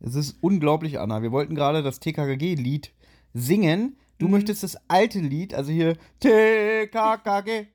[0.00, 1.22] Es ist unglaublich, Anna.
[1.22, 2.92] Wir wollten gerade das TKKG-Lied
[3.34, 3.96] singen.
[4.18, 4.32] Du mhm.
[4.32, 7.66] möchtest das alte Lied, also hier TKKG.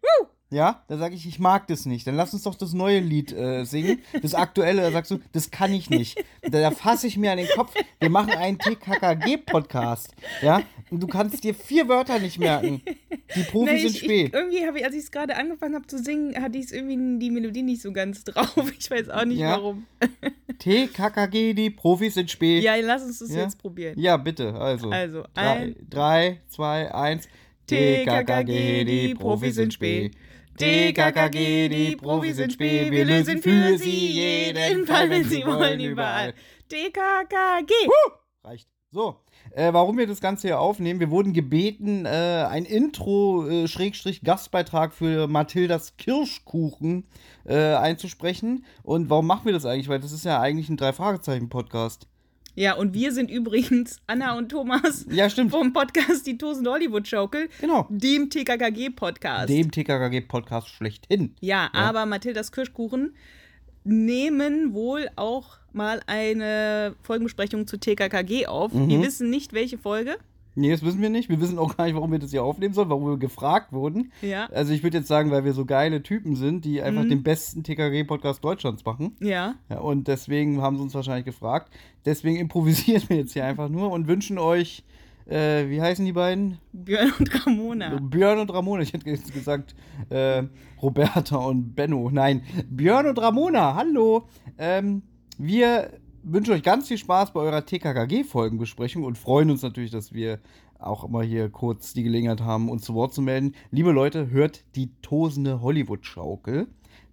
[0.53, 2.05] Ja, da sage ich, ich mag das nicht.
[2.05, 4.03] Dann lass uns doch das neue Lied äh, singen.
[4.21, 6.23] Das aktuelle, da sagst du, das kann ich nicht.
[6.43, 7.73] Da, da fasse ich mir an den Kopf.
[7.99, 10.13] Wir machen einen TKKG-Podcast.
[10.43, 12.83] Ja, und du kannst dir vier Wörter nicht merken.
[13.35, 14.27] Die Profis nee, sind spät.
[14.27, 17.17] Ich, irgendwie habe ich, als ich es gerade angefangen habe zu singen, hatte ich irgendwie
[17.17, 18.71] die Melodie nicht so ganz drauf.
[18.77, 19.51] Ich weiß auch nicht ja.
[19.51, 19.87] warum.
[20.59, 22.63] TKKG, die Profis sind spät.
[22.63, 23.41] Ja, lass uns das ja?
[23.41, 23.97] jetzt probieren.
[23.97, 24.53] Ja, bitte.
[24.53, 24.91] Also.
[24.91, 27.27] Also, drei, ein, drei zwei, eins.
[27.65, 30.13] TKKG, die Profis sind spät.
[30.57, 36.33] TKKG, die Profis sind spät, wir lösen für sie jeden Fall, wenn sie wollen, überall.
[36.69, 37.73] TKKG.
[37.87, 38.11] Uh,
[38.43, 38.67] reicht.
[38.91, 39.21] So,
[39.55, 45.27] äh, warum wir das Ganze hier aufnehmen, wir wurden gebeten, äh, ein Intro-Gastbeitrag äh, für
[45.27, 47.07] Mathildas Kirschkuchen
[47.43, 48.65] äh, einzusprechen.
[48.83, 49.89] Und warum machen wir das eigentlich?
[49.89, 52.07] Weil das ist ja eigentlich ein Drei-Fragezeichen-Podcast.
[52.55, 55.51] Ja, und wir sind übrigens Anna und Thomas ja, stimmt.
[55.51, 57.49] vom Podcast Die Tosen Hollywood Schaukel.
[57.59, 57.87] Genau.
[57.89, 59.49] Dem TKKG-Podcast.
[59.49, 61.33] Dem TKKG-Podcast schlechthin.
[61.39, 63.15] Ja, ja, aber Mathildas Kirschkuchen
[63.83, 68.71] nehmen wohl auch mal eine Folgenbesprechung zu TKKG auf.
[68.71, 68.87] Mhm.
[68.87, 70.17] Wir wissen nicht, welche Folge.
[70.55, 71.29] Nee, das wissen wir nicht.
[71.29, 74.11] Wir wissen auch gar nicht, warum wir das hier aufnehmen sollen, warum wir gefragt wurden.
[74.21, 74.45] Ja.
[74.51, 77.09] Also ich würde jetzt sagen, weil wir so geile Typen sind, die einfach mhm.
[77.09, 79.15] den besten TKG-Podcast Deutschlands machen.
[79.19, 79.55] Ja.
[79.69, 79.79] ja.
[79.79, 81.73] Und deswegen haben sie uns wahrscheinlich gefragt.
[82.05, 84.83] Deswegen improvisieren wir jetzt hier einfach nur und wünschen euch,
[85.25, 86.59] äh, wie heißen die beiden?
[86.71, 87.99] Björn und Ramona.
[87.99, 88.83] Björn und Ramona.
[88.83, 89.73] Ich hätte jetzt gesagt,
[90.09, 90.43] äh,
[90.81, 92.09] Roberta und Benno.
[92.11, 94.27] Nein, Björn und Ramona, hallo.
[94.57, 95.01] Ähm,
[95.37, 95.89] wir
[96.23, 100.39] wünschen euch ganz viel Spaß bei eurer TKKG-Folgenbesprechung und freuen uns natürlich, dass wir
[100.79, 103.55] auch immer hier kurz die Gelegenheit haben, uns zu Wort zu melden.
[103.71, 106.67] Liebe Leute, hört die tosende Hollywood-Schaukel.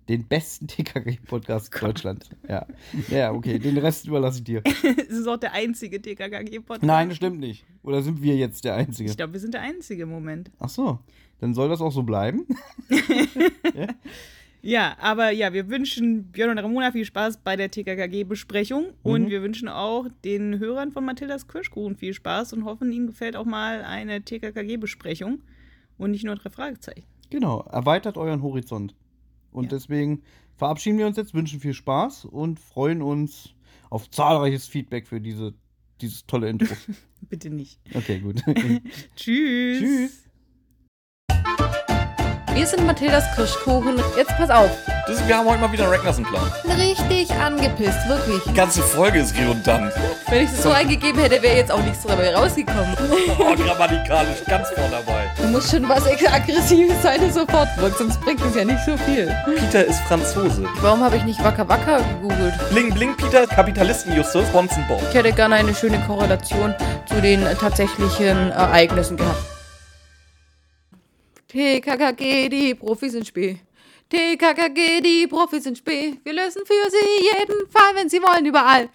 [0.08, 2.31] Den besten TKKG-Podcast Deutschlands.
[2.48, 2.66] Ja.
[3.11, 4.62] ja, okay, den Rest überlasse ich dir.
[4.83, 6.83] das ist auch der einzige TKKG-Podcast.
[6.83, 7.64] Nein, das stimmt nicht.
[7.84, 9.08] Oder sind wir jetzt der Einzige?
[9.08, 10.50] Ich glaube, wir sind der Einzige im Moment.
[10.58, 10.98] Ach so,
[11.38, 12.44] dann soll das auch so bleiben.
[13.75, 13.87] ja?
[14.62, 18.93] Ja, aber ja, wir wünschen Björn und Ramona viel Spaß bei der TKKG-Besprechung mhm.
[19.03, 23.37] und wir wünschen auch den Hörern von Mathildas Kirschkuchen viel Spaß und hoffen, ihnen gefällt
[23.37, 25.43] auch mal eine TKKG-Besprechung
[25.97, 27.04] und nicht nur drei Fragezeichen.
[27.31, 28.94] Genau, erweitert euren Horizont.
[29.53, 29.70] Und ja.
[29.70, 30.22] deswegen
[30.56, 33.54] verabschieden wir uns jetzt, wünschen viel Spaß und freuen uns
[33.88, 35.54] auf zahlreiches Feedback für diese,
[36.00, 36.75] dieses tolle Intro.
[37.22, 37.81] Bitte nicht.
[37.94, 38.43] Okay, gut.
[39.16, 39.78] Tschüss.
[39.78, 40.30] Tschüss.
[42.60, 43.97] Wir sind Mathildas Kirschkuchen.
[44.19, 44.69] Jetzt pass auf.
[45.06, 46.43] Das, wir haben heute mal wieder einen Ragnarsson-Plan.
[46.76, 48.43] Richtig angepisst, wirklich.
[48.44, 49.94] Die ganze Folge ist redundant.
[50.28, 52.94] Wenn ich das so eingegeben hätte, wäre jetzt auch nichts dabei rausgekommen.
[53.38, 55.31] Oh, grammatikalisch, ganz vorne dabei.
[55.41, 59.34] Du musst schon was Aggressives sein, sofort wirkt, sonst bringt es ja nicht so viel.
[59.56, 60.66] Peter ist Franzose.
[60.82, 62.53] Warum habe ich nicht Wacker Wacker gegoogelt?
[62.69, 65.03] Bling Bling Peter, Kapitalisten Justus, Bonzen Bob.
[65.09, 66.75] Ich hätte gerne eine schöne Korrelation
[67.06, 69.59] zu den tatsächlichen Ereignissen gehabt.
[71.50, 73.59] TKKG, die Profis sind Spee.
[74.09, 76.15] TKKG, die Profis sind Spee.
[76.22, 78.88] Wir lösen für sie jeden Fall, wenn sie wollen, überall.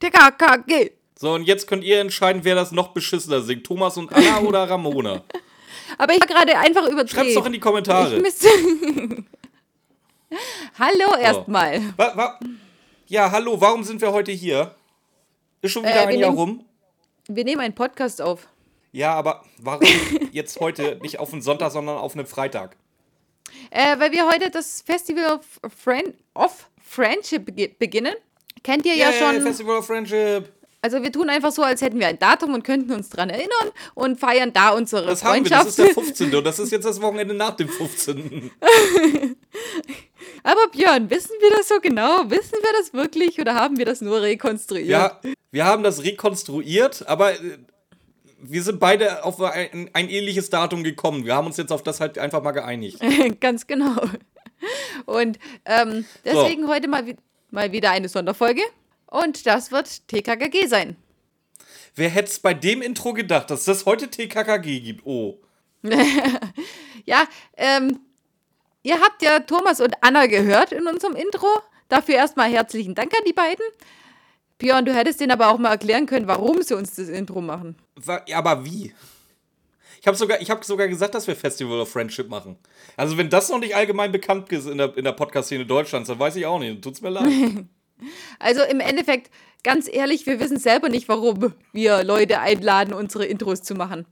[0.00, 0.92] TKKG.
[1.16, 3.64] So, und jetzt könnt ihr entscheiden, wer das noch beschissener singt.
[3.64, 5.22] Thomas und Anna oder Ramona.
[5.98, 7.10] Aber ich war gerade einfach überdreht.
[7.10, 8.22] Schreibt's doch in die Kommentare.
[10.78, 11.82] hallo erstmal.
[11.98, 12.46] Oh.
[13.06, 14.74] Ja, hallo, warum sind wir heute hier?
[15.60, 16.64] Ist schon wieder äh, ein Jahr rum?
[17.26, 18.48] Wir nehmen einen Podcast auf.
[18.98, 19.86] Ja, aber warum
[20.32, 22.74] jetzt heute nicht auf einen Sonntag, sondern auf einen Freitag?
[23.70, 28.14] Äh, weil wir heute das Festival of, Friend of Friendship beginnen.
[28.64, 29.40] Kennt ihr yeah, ja schon.
[29.40, 30.52] Festival of Friendship.
[30.82, 33.70] Also wir tun einfach so, als hätten wir ein Datum und könnten uns dran erinnern
[33.94, 35.78] und feiern da unsere das Freundschaft.
[35.78, 36.34] Haben wir, das ist der 15.
[36.34, 38.50] und das ist jetzt das Wochenende nach dem 15.
[40.42, 42.28] Aber Björn, wissen wir das so genau?
[42.28, 44.88] Wissen wir das wirklich oder haben wir das nur rekonstruiert?
[44.88, 45.20] Ja,
[45.52, 47.58] wir haben das rekonstruiert, aber äh,
[48.40, 51.24] wir sind beide auf ein, ein, ähnliches Datum gekommen.
[51.24, 53.00] Wir haben uns jetzt auf das halt einfach mal geeinigt.
[53.40, 53.96] Ganz genau.
[55.06, 56.68] Und ähm, deswegen so.
[56.68, 57.04] heute mal,
[57.50, 58.62] mal wieder eine Sonderfolge.
[59.06, 60.96] Und das wird TKKG sein.
[61.94, 65.06] Wer hätte es bei dem Intro gedacht, dass das heute TKKG gibt?
[65.06, 65.38] Oh.
[67.04, 67.24] ja,
[67.56, 68.00] ähm,
[68.82, 71.48] ihr habt ja Thomas und Anna gehört in unserem Intro.
[71.88, 73.64] Dafür erstmal herzlichen Dank an die beiden.
[74.58, 77.76] Björn, du hättest denen aber auch mal erklären können, warum sie uns das Intro machen.
[78.34, 78.92] Aber wie?
[80.00, 82.56] Ich habe sogar, hab sogar gesagt, dass wir Festival of Friendship machen.
[82.96, 86.18] Also, wenn das noch nicht allgemein bekannt ist in der, in der Podcast-Szene Deutschlands, dann
[86.18, 86.82] weiß ich auch nicht.
[86.82, 87.26] Tut's mir leid.
[88.38, 89.30] also, im Endeffekt,
[89.64, 94.06] ganz ehrlich, wir wissen selber nicht, warum wir Leute einladen, unsere Intros zu machen.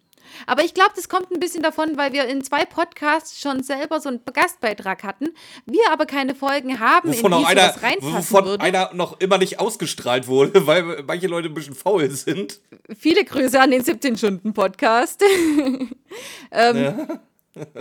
[0.46, 4.00] Aber ich glaube, das kommt ein bisschen davon, weil wir in zwei Podcasts schon selber
[4.00, 5.28] so einen Gastbeitrag hatten,
[5.66, 8.64] wir aber keine Folgen haben, Wovon in die einer, reinpassen wovon würde.
[8.64, 12.60] einer noch immer nicht ausgestrahlt wurde, weil manche Leute ein bisschen faul sind.
[12.98, 15.22] Viele Grüße an den 17-Stunden-Podcast.
[16.50, 17.20] ähm,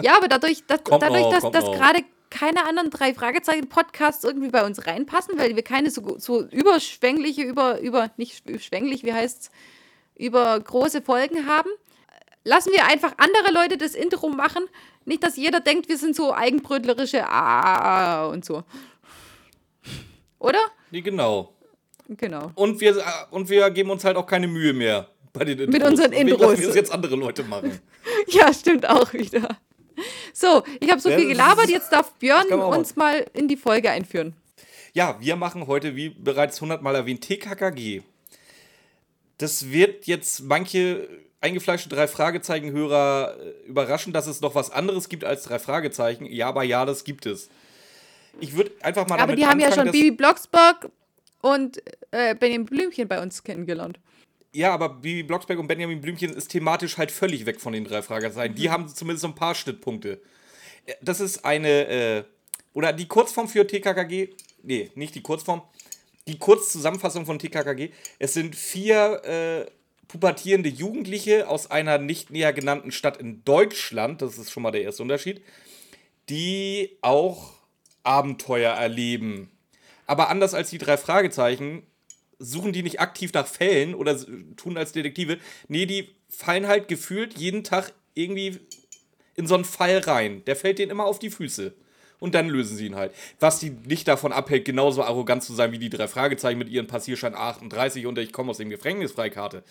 [0.02, 0.18] ja.
[0.18, 5.38] aber dadurch, dass, dadurch dass, dass gerade keine anderen drei Fragezeichen-Podcasts irgendwie bei uns reinpassen,
[5.38, 9.52] weil wir keine so, so überschwängliche, über, über, nicht schwänglich, wie heißt's,
[10.18, 11.70] über große Folgen haben,
[12.46, 14.64] lassen wir einfach andere Leute das Intro machen.
[15.04, 18.64] Nicht, dass jeder denkt, wir sind so eigenbrötlerische Ah und so.
[20.40, 20.60] Oder?
[20.92, 21.54] Nee, genau.
[22.08, 22.52] Genau.
[22.56, 23.02] Und wir, äh,
[23.32, 25.74] und wir geben uns halt auch keine Mühe mehr bei den Intros.
[25.74, 26.40] Mit unseren Intros.
[26.42, 27.80] lassen wir es jetzt andere Leute machen.
[28.28, 29.58] Ja, stimmt auch wieder.
[30.34, 33.90] So, ich habe so Ja, viel gelabert, jetzt darf Björn uns mal in die Folge
[33.92, 34.34] einführen.
[34.94, 38.02] Ja, wir machen heute, wie bereits hundertmal erwähnt, TKKG.
[39.38, 41.08] Das wird jetzt manche
[41.46, 46.26] eingefleischte drei Fragezeichen-Hörer äh, überraschen, dass es noch was anderes gibt als drei Fragezeichen.
[46.26, 47.50] Ja, aber ja, das gibt es.
[48.40, 50.90] Ich würde einfach mal Aber die haben ja anfangen, schon dass- Bibi Blocksberg
[51.42, 51.82] und
[52.12, 54.00] äh, Benjamin Blümchen bei uns kennengelernt.
[54.52, 58.02] Ja, aber Bibi Blocksberg und Benjamin Blümchen ist thematisch halt völlig weg von den drei
[58.02, 58.54] Fragezeichen.
[58.54, 58.58] Mhm.
[58.58, 60.22] Die haben zumindest so ein paar Schnittpunkte.
[60.86, 62.24] Äh, Das ist eine, äh,
[62.74, 64.30] oder die Kurzform für TKKG,
[64.64, 65.62] nee, nicht die Kurzform,
[66.28, 67.92] die Kurzzusammenfassung von TKKG.
[68.20, 69.72] Es sind vier äh,
[70.08, 74.84] pubertierende Jugendliche aus einer nicht näher genannten Stadt in Deutschland, das ist schon mal der
[74.84, 75.42] erste Unterschied,
[76.30, 77.54] die auch
[78.04, 79.52] Abenteuer erleben.
[80.08, 81.84] Aber anders als die drei Fragezeichen
[82.38, 84.18] suchen die nicht aktiv nach Fällen oder
[84.56, 85.40] tun als Detektive.
[85.68, 88.60] Nee, die fallen halt gefühlt jeden Tag irgendwie
[89.36, 90.44] in so einen Fall rein.
[90.46, 91.74] Der fällt denen immer auf die Füße.
[92.20, 93.12] Und dann lösen sie ihn halt.
[93.40, 96.88] Was die nicht davon abhält, genauso arrogant zu sein wie die drei Fragezeichen mit ihren
[96.88, 99.64] Passierschein 38 und ich komme aus dem Gefängnis Freikarte.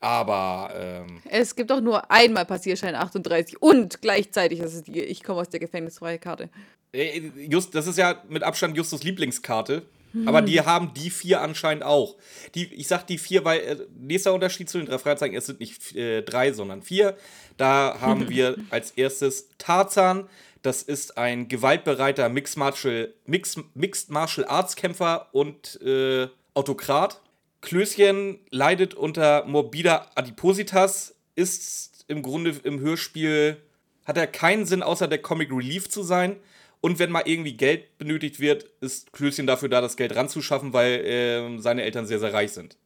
[0.00, 5.24] Aber, ähm, Es gibt doch nur einmal Passierschein 38 und gleichzeitig ist es die Ich
[5.24, 6.50] komme aus der Gefängnisfreikarte.
[6.92, 9.82] äh, just, das ist ja mit Abstand Justus Lieblingskarte.
[10.24, 12.16] Aber die haben die vier anscheinend auch.
[12.54, 15.60] Die, ich sag die vier, weil äh, nächster Unterschied zu den drei Fragezeichen, es sind
[15.60, 17.14] nicht äh, drei, sondern vier.
[17.58, 20.26] Da haben wir als erstes Tarzan.
[20.62, 27.20] Das ist ein gewaltbereiter Mixed Martial, Mix, Mixed Martial Arts Kämpfer und äh, Autokrat.
[27.60, 33.56] Klößchen leidet unter morbider Adipositas, ist im Grunde im Hörspiel,
[34.04, 36.36] hat er keinen Sinn, außer der Comic Relief zu sein.
[36.80, 41.02] Und wenn mal irgendwie Geld benötigt wird, ist Klößchen dafür da, das Geld ranzuschaffen, weil
[41.04, 42.76] ähm, seine Eltern sehr, sehr reich sind.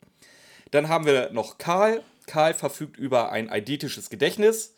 [0.70, 2.02] Dann haben wir noch Karl.
[2.26, 4.74] Karl verfügt über ein eidetisches Gedächtnis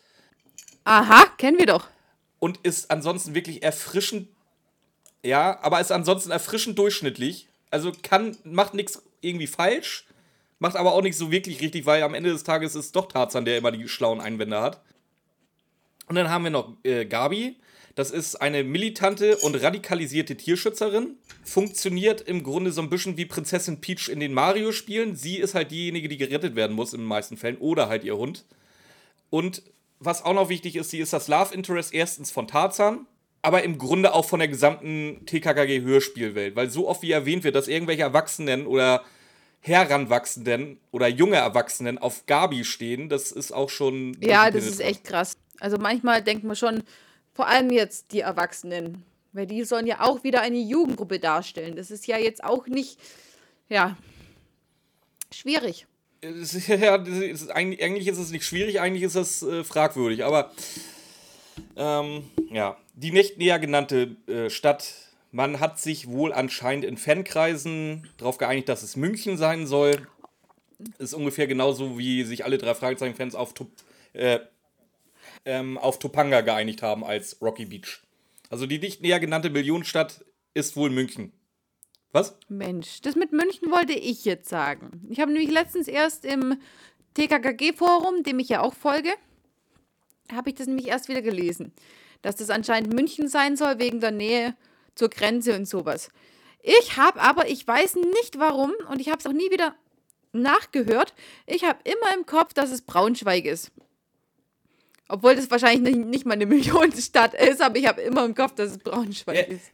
[0.85, 1.89] Aha, kennen wir doch.
[2.45, 4.29] Und ist ansonsten wirklich erfrischend,
[5.23, 7.49] ja, aber ist ansonsten erfrischend durchschnittlich.
[7.71, 10.05] Also kann, macht nichts irgendwie falsch,
[10.59, 13.47] macht aber auch nichts so wirklich richtig, weil am Ende des Tages ist doch Tarzan,
[13.47, 14.83] der immer die schlauen Einwände hat.
[16.07, 17.57] Und dann haben wir noch äh, Gabi.
[17.95, 21.17] Das ist eine militante und radikalisierte Tierschützerin.
[21.45, 25.17] Funktioniert im Grunde so ein bisschen wie Prinzessin Peach in den Mario-Spielen.
[25.17, 27.57] Sie ist halt diejenige, die gerettet werden muss in den meisten Fällen.
[27.57, 28.45] Oder halt ihr Hund.
[29.31, 29.63] Und
[30.05, 33.07] was auch noch wichtig ist, sie ist das Love Interest erstens von Tarzan,
[33.43, 36.57] aber im Grunde auch von der gesamten TKKG-Hörspielwelt.
[36.57, 39.05] Weil so oft wie erwähnt wird, dass irgendwelche Erwachsenen oder
[39.61, 44.17] Heranwachsenden oder junge Erwachsenen auf Gabi stehen, das ist auch schon.
[44.21, 45.37] Ja, das ist echt krass.
[45.61, 46.83] Also manchmal denkt man schon,
[47.33, 49.03] vor allem jetzt die Erwachsenen,
[49.33, 51.77] weil die sollen ja auch wieder eine Jugendgruppe darstellen.
[51.77, 52.99] Das ist ja jetzt auch nicht,
[53.69, 53.97] ja,
[55.33, 55.87] schwierig.
[56.69, 60.53] Ja, das ist, eigentlich, ist es nicht schwierig, eigentlich ist es äh, fragwürdig, aber
[61.77, 64.95] ähm, ja, die nicht näher genannte äh, Stadt,
[65.33, 70.07] man hat sich wohl anscheinend in Fankreisen darauf geeinigt, dass es München sein soll.
[70.99, 73.71] Ist ungefähr genauso, wie sich alle drei Fragezeichen-Fans auf, Tup
[74.13, 74.39] äh,
[75.45, 78.01] ähm, auf Topanga geeinigt haben als Rocky Beach.
[78.51, 81.33] Also die nicht näher genannte Millionenstadt ist wohl München.
[82.15, 82.37] Was?
[82.49, 85.05] Mensch, das mit München wollte ich jetzt sagen.
[85.11, 86.57] Ich habe nämlich letztens erst im
[87.15, 89.11] TKKG-Forum, dem ich ja auch folge,
[90.33, 91.73] habe ich das nämlich erst wieder gelesen.
[92.23, 94.55] Dass das anscheinend München sein soll, wegen der Nähe
[94.95, 96.09] zur Grenze und sowas.
[96.63, 99.75] Ich habe aber, ich weiß nicht warum, und ich habe es auch nie wieder
[100.33, 101.15] nachgehört,
[101.47, 103.73] ich habe immer im Kopf, dass es Braunschweig ist.
[105.09, 108.55] Obwohl das wahrscheinlich nicht, nicht mal eine Millionenstadt ist, aber ich habe immer im Kopf,
[108.55, 109.71] dass es Braunschweig Äh, ist.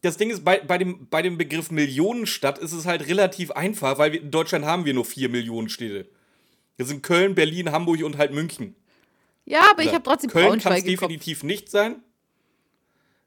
[0.00, 3.98] das Ding ist, bei, bei, dem, bei dem Begriff Millionenstadt ist es halt relativ einfach,
[3.98, 6.08] weil wir, in Deutschland haben wir nur vier Millionen Städte.
[6.78, 8.74] Das sind Köln, Berlin, Hamburg und halt München.
[9.44, 11.08] Ja, aber ich habe trotzdem Köln kann es Braunschweig im Kopf.
[11.08, 11.96] definitiv nicht sein.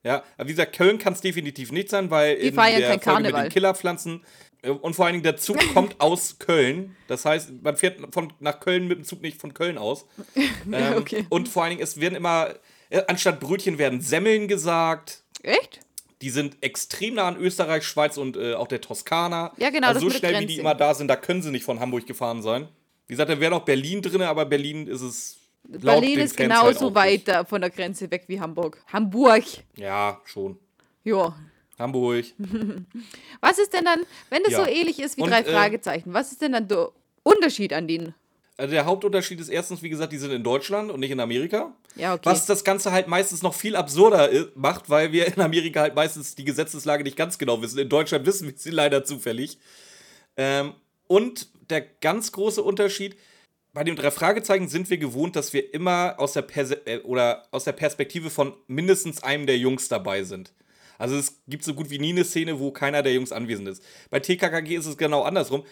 [0.04, 3.02] Ja, aber wie gesagt, Köln kann es definitiv nicht sein, weil Die in der kein
[3.02, 4.24] Folge mit den Killerpflanzen
[4.72, 6.96] und vor allen Dingen der Zug kommt aus Köln.
[7.08, 10.06] Das heißt, man fährt von, nach Köln mit dem Zug nicht von Köln aus.
[10.72, 11.26] Ähm, okay.
[11.30, 12.56] Und vor allen Dingen, es werden immer,
[12.90, 15.22] äh, anstatt Brötchen werden Semmeln gesagt.
[15.44, 15.80] Echt?
[16.22, 19.52] Die sind extrem nah an Österreich, Schweiz und äh, auch der Toskana.
[19.58, 21.80] Ja, genau, Also so schnell, wie die immer da sind, da können sie nicht von
[21.80, 22.68] Hamburg gefahren sein.
[23.08, 25.38] Wie gesagt, da wäre noch Berlin drin, aber Berlin ist es.
[25.70, 27.48] laut Berlin ist Fans halt genauso weit nicht.
[27.48, 28.84] von der Grenze weg wie Hamburg.
[28.92, 29.44] Hamburg.
[29.76, 30.58] Ja, schon.
[31.04, 31.36] Ja.
[31.78, 32.26] Hamburg.
[33.42, 34.64] Was ist denn dann, wenn das Ja.
[34.64, 36.90] so ähnlich ist wie Und, drei äh, Fragezeichen, was ist denn dann der
[37.24, 38.14] Unterschied an denen?
[38.58, 41.74] Also der Hauptunterschied ist erstens, wie gesagt, die sind in Deutschland und nicht in Amerika.
[41.98, 42.22] Ja, okay.
[42.24, 46.36] Was das Ganze halt meistens noch viel absurder macht, weil wir in Amerika halt meistens
[46.36, 47.80] die Gesetzeslage nicht ganz genau wissen.
[47.80, 49.58] In Deutschland wissen wir sie leider zufällig.
[50.38, 50.74] Ähm,
[51.08, 53.18] und der ganz große Unterschied,
[53.74, 57.46] bei den drei Fragezeichen sind wir gewohnt, dass wir immer aus der, Perse äh, oder
[57.52, 60.54] aus der Perspektive von mindestens einem der Jungs dabei sind.
[60.98, 63.84] Also es gibt so gut wie nie eine Szene, wo keiner der Jungs anwesend ist.
[64.10, 65.64] Bei TKKG ist es genau andersrum.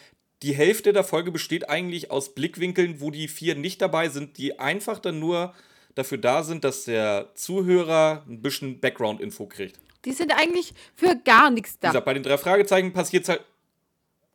[0.42, 4.60] Die Hälfte der Folge besteht eigentlich aus Blickwinkeln, wo die vier nicht dabei sind, die
[4.60, 5.54] einfach dann nur
[5.96, 9.80] dafür da sind, dass der Zuhörer ein bisschen Background-Info kriegt.
[10.06, 11.88] Die sind eigentlich für gar nichts Wie da.
[11.90, 13.42] gesagt, bei den drei Fragezeichen passiert es halt.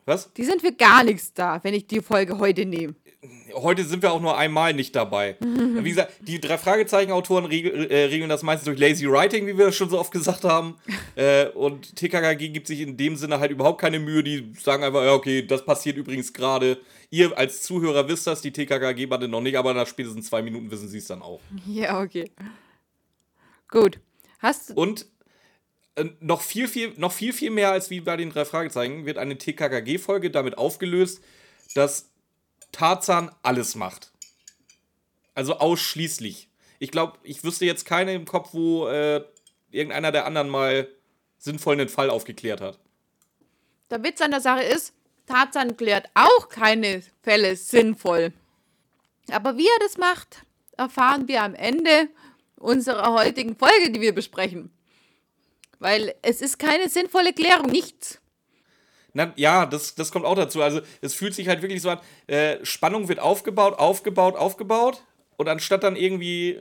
[0.09, 0.33] Was?
[0.33, 2.95] Die sind für gar nichts da, wenn ich die Folge heute nehme.
[3.53, 5.37] Heute sind wir auch nur einmal nicht dabei.
[5.41, 9.67] Wie gesagt, die drei Fragezeichen-Autoren regel, äh, regeln das meistens durch Lazy Writing, wie wir
[9.67, 10.77] das schon so oft gesagt haben.
[11.15, 14.23] äh, und TKKG gibt sich in dem Sinne halt überhaupt keine Mühe.
[14.23, 16.79] Die sagen einfach, ja, okay, das passiert übrigens gerade.
[17.11, 20.89] Ihr als Zuhörer wisst das, die TKKG-Bande noch nicht, aber nach spätestens zwei Minuten wissen
[20.89, 21.41] sie es dann auch.
[21.67, 22.31] Ja, okay.
[23.69, 24.01] Gut.
[24.39, 24.75] Hast du.
[24.75, 25.07] Und
[26.21, 29.39] noch viel, viel, noch viel, viel mehr als wie bei den drei Fragezeichen wird eine
[29.39, 31.23] TKKG-Folge damit aufgelöst,
[31.75, 32.11] dass
[32.73, 34.13] Tarzan alles macht.
[35.35, 36.49] Also ausschließlich.
[36.79, 39.25] Ich glaube, ich wüsste jetzt keine im Kopf, wo äh,
[39.71, 40.89] irgendeiner der anderen mal
[41.39, 42.79] sinnvoll einen Fall aufgeklärt hat.
[43.91, 44.93] Der Witz an der Sache ist,
[45.27, 48.33] Tarzan klärt auch keine Fälle sinnvoll.
[49.31, 50.45] Aber wie er das macht,
[50.77, 52.09] erfahren wir am Ende
[52.57, 54.71] unserer heutigen Folge, die wir besprechen.
[55.79, 58.21] Weil es ist keine sinnvolle Klärung, nichts.
[59.15, 60.63] Na, ja, das, das kommt auch dazu.
[60.63, 65.03] Also, es fühlt sich halt wirklich so an, äh, Spannung wird aufgebaut, aufgebaut, aufgebaut.
[65.37, 66.61] Und anstatt dann irgendwie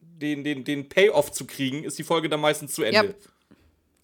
[0.00, 3.08] den, den, den Payoff zu kriegen, ist die Folge dann meistens zu Ende.
[3.08, 3.14] Ja.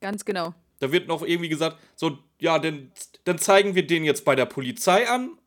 [0.01, 0.55] Ganz genau.
[0.81, 2.93] Da wird noch irgendwie gesagt, so, ja, dann,
[3.25, 5.39] dann zeigen wir den jetzt bei der Polizei an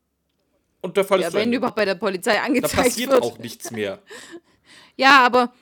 [0.82, 1.58] und der Fall Ja, ist wenn Ende.
[1.58, 3.24] überhaupt bei der Polizei Da angezeigt passiert wird.
[3.24, 4.00] auch nichts mehr.
[4.98, 5.54] Ja, aber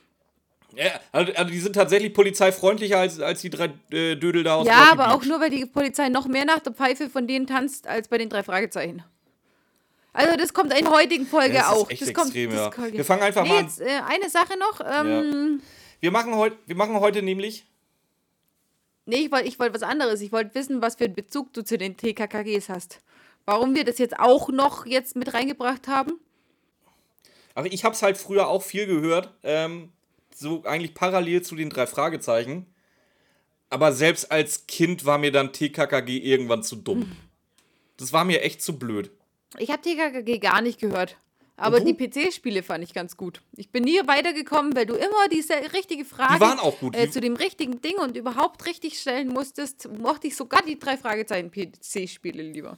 [0.75, 4.67] Ja, also, also die sind tatsächlich polizeifreundlicher als, als die drei äh, Dödel da aus
[4.67, 7.88] ja, aber auch nur, weil die Polizei noch mehr nach der Pfeife von denen tanzt
[7.88, 9.03] als bei den drei Fragezeichen.
[10.13, 11.89] Also das kommt in der heutigen Folge Ja, das ist auch.
[11.89, 12.69] echt das kommt, extrem, das ja.
[12.69, 13.65] kommt- Wir fangen einfach nee, mal an.
[13.65, 14.81] Jetzt, äh, eine Sache noch.
[14.81, 15.61] Ähm,
[15.99, 17.65] Wir machen, heut, wir machen heute nämlich,
[19.05, 20.21] Nee, ich wollte ich wollt was anderes.
[20.21, 22.99] Ich wollte wissen, was für einen Bezug du zu den TKKGs hast.
[23.45, 26.19] Warum wir das jetzt auch noch jetzt mit reingebracht haben?
[27.55, 29.91] aber ich hab's halt früher auch viel gehört, ähm,
[30.39, 32.65] so eigentlich parallel zu den drei Fragezeichen.
[33.69, 37.12] Aber selbst als Kind war mir dann TKKG irgendwann zu dumm.
[37.98, 39.12] Das war mir echt zu blöd.
[39.58, 41.17] Ich habe TKKG gar nicht gehört.
[41.60, 41.93] Aber die?
[41.93, 43.41] PC-Spiele fand ich ganz gut.
[43.58, 46.39] Ich bin nie weitergekommen, weil du immer diese richtige Frage
[46.96, 46.98] Die.
[46.98, 50.96] Äh, zu dem richtigen Ding und überhaupt richtig stellen musstest, mochte ich sogar die drei
[50.96, 52.77] Fragezeichen PC-Spiele lieber.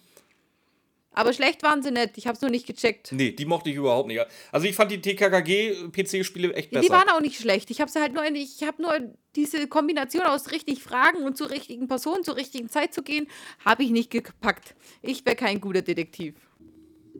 [1.14, 2.18] Aber schlecht waren sie nicht.
[2.18, 3.12] Ich habe es nur nicht gecheckt.
[3.12, 4.22] Nee, die mochte ich überhaupt nicht.
[4.52, 6.94] Also ich fand die TKKG-PC-Spiele echt Ja, besser.
[6.94, 7.70] die waren auch nicht schlecht.
[7.70, 8.94] Ich habe sie halt nur, ich habe nur
[9.36, 13.28] diese Kombination aus richtig Fragen und zur richtigen Person zur richtigen Zeit zu gehen,
[13.66, 14.74] habe ich nicht gepackt.
[15.02, 16.36] Ich wäre kein guter Detektiv.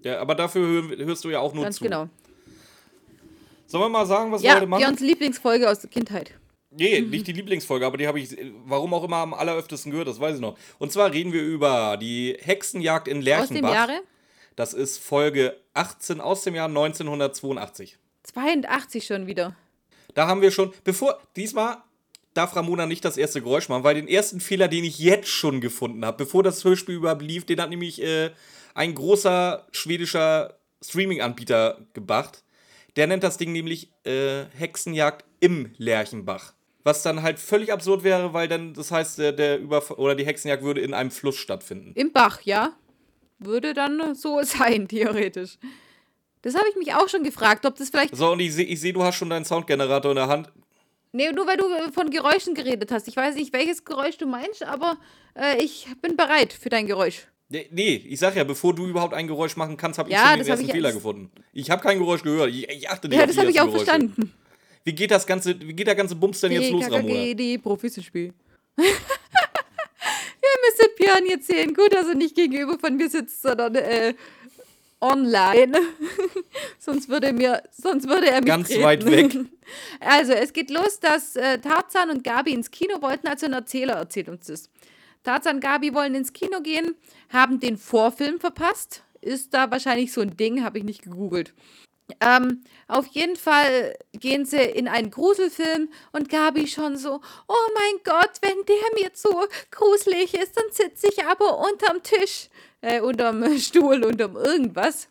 [0.04, 1.84] Ja, aber dafür hör, hörst du ja auch nur Ganz zu.
[1.84, 2.08] genau.
[3.68, 4.82] Sollen wir mal sagen, was wir Ja, heute machen?
[4.82, 6.34] Björns Lieblingsfolge aus der Kindheit.
[6.72, 10.20] Nee, nicht die Lieblingsfolge, aber die habe ich, warum auch immer, am alleröftesten gehört, das
[10.20, 10.58] weiß ich noch.
[10.80, 13.70] Und zwar reden wir über die Hexenjagd in Aus Lerchenbach.
[13.70, 14.02] dem Jahre
[14.56, 17.98] Das ist Folge 18 aus dem Jahr 1982.
[18.24, 19.56] 82 schon wieder.
[20.14, 21.78] Da haben wir schon, bevor, diesmal
[22.34, 25.60] darf Ramona nicht das erste Geräusch machen, weil den ersten Fehler, den ich jetzt schon
[25.60, 28.32] gefunden habe, bevor das Hörspiel überhaupt lief, den hat nämlich äh,
[28.74, 32.44] ein großer schwedischer Streaming-Anbieter gemacht.
[32.96, 36.54] Der nennt das Ding nämlich äh, Hexenjagd im Lerchenbach.
[36.84, 40.26] Was dann halt völlig absurd wäre, weil dann, das heißt, der, der Überf oder die
[40.26, 41.92] Hexenjagd würde in einem Fluss stattfinden.
[41.96, 42.74] Im Bach, ja.
[43.40, 45.58] Würde dann so sein, theoretisch.
[46.42, 48.16] Das habe ich mich auch schon gefragt, ob das vielleicht.
[48.16, 50.50] So, und ich sehe, ich seh, du hast schon deinen Soundgenerator in der Hand.
[51.12, 53.08] Nee, nur weil du äh, von Geräuschen geredet hast.
[53.08, 54.98] Ich weiß nicht, welches Geräusch du meinst, aber
[55.36, 57.28] äh, ich bin bereit für dein Geräusch.
[57.50, 60.30] Nee, nee, ich sag ja, bevor du überhaupt ein Geräusch machen kannst, habe ich Ja,
[60.30, 61.30] schon den ersten Fehler gefunden.
[61.52, 62.50] Ich habe kein Geräusch gehört.
[62.50, 63.86] Ich, ich achte nicht Ja, auf das habe ich auch Geräusche.
[63.86, 64.34] verstanden.
[64.84, 67.34] Wie geht das ganze, wie geht der ganze Bums denn jetzt los, Ramona?
[67.34, 68.34] Die Profis-Spiel.
[68.78, 68.86] Ihr
[70.66, 71.74] müsstet Björn jetzt sehen.
[71.74, 74.14] Gut, dass er nicht gegenüber von mir sitzt, sondern äh,
[75.00, 75.74] online.
[76.80, 78.84] sonst würde mir, sonst würde er mich Ganz treten.
[78.84, 79.38] weit weg.
[80.02, 83.94] Also, es geht los, dass äh, Tarzan und Gabi ins Kino wollten, also ein Erzähler
[83.94, 84.70] erzählt uns das.
[85.24, 86.96] Tarzan und Gabi wollen ins Kino gehen,
[87.30, 89.02] haben den Vorfilm verpasst.
[89.22, 91.54] Ist da wahrscheinlich so ein Ding, habe ich nicht gegoogelt.
[92.20, 98.04] Ähm, auf jeden Fall gehen sie in einen Gruselfilm und Gabi schon so, oh mein
[98.04, 102.50] Gott, wenn der mir so gruselig ist, dann sitze ich aber unterm Tisch,
[102.82, 105.08] äh, unterm Stuhl, unterm irgendwas.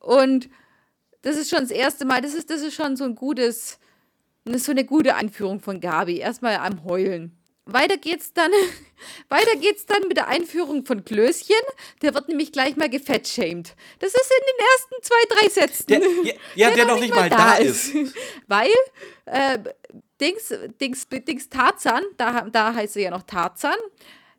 [0.00, 0.48] Und
[1.22, 3.78] das ist schon das erste Mal, das ist, das ist schon so ein gutes,
[4.44, 6.18] das ist so eine gute Einführung von Gabi.
[6.18, 7.36] Erstmal am Heulen.
[7.66, 8.52] Weiter geht's dann,
[9.28, 11.56] weiter geht's dann mit der Einführung von Klößchen.
[12.00, 13.74] Der wird nämlich gleich mal gefettshamed.
[13.98, 15.86] Das ist in den ersten zwei, drei Sätzen.
[15.88, 17.92] Der, ja, ja, der, noch nicht mal da ist.
[18.46, 18.70] Weil,
[19.26, 19.58] äh,
[20.20, 23.76] Dings, Dings, Dings Tarzan, da, da heißt er ja noch Tarzan,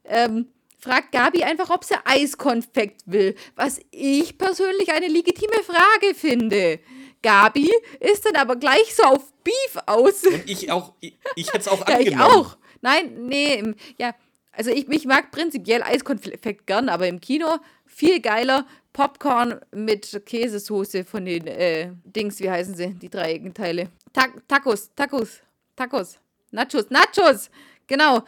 [0.06, 0.48] ähm,
[0.80, 3.36] fragt Gabi einfach, ob sie Eiskonfekt will.
[3.56, 6.80] Was ich persönlich eine legitime Frage finde.
[7.22, 7.70] Gabi
[8.00, 10.24] ist dann aber gleich so auf Beef aus.
[10.46, 12.46] Ich auch, ich, ich hätte es auch Ja, ich angenommen.
[12.46, 12.58] auch.
[12.82, 14.14] Nein, nee, im- ja.
[14.52, 21.06] Also ich, ich mag prinzipiell Eiskonfekt gern, aber im Kino viel geiler Popcorn mit Käsesoße
[21.06, 23.90] von den äh, Dings, wie heißen sie, die dreieckigen Teile.
[24.14, 25.42] Ta Tacos, Tacos,
[25.76, 26.18] Tacos,
[26.50, 27.52] Nachos, Nachos,
[27.86, 28.24] genau.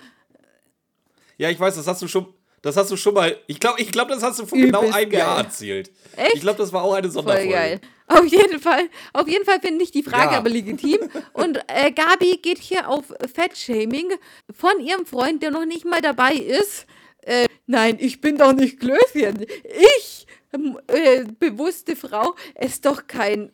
[1.38, 3.92] Ja, ich weiß, das hast du schon, das hast du schon mal, ich glaube, ich
[3.92, 5.46] glaub, das hast du vor genau einem Jahr geil.
[5.46, 5.92] erzählt.
[6.16, 6.36] Echt?
[6.36, 7.50] Ich glaube, das war auch eine Voll Sonderfolge.
[7.52, 7.82] geil.
[8.08, 10.38] Auf jeden Fall, auf jeden Fall finde ich die Frage Ja.
[10.40, 10.98] aber legitim.
[11.34, 14.12] Und äh, Gabi geht hier auf Fettshaming
[14.52, 16.86] von ihrem Freund, der noch nicht mal dabei ist.
[17.22, 19.46] Äh, nein, ich bin doch nicht Klößchen.
[19.98, 23.52] Ich, ähm, äh, bewusste Frau, esse doch kein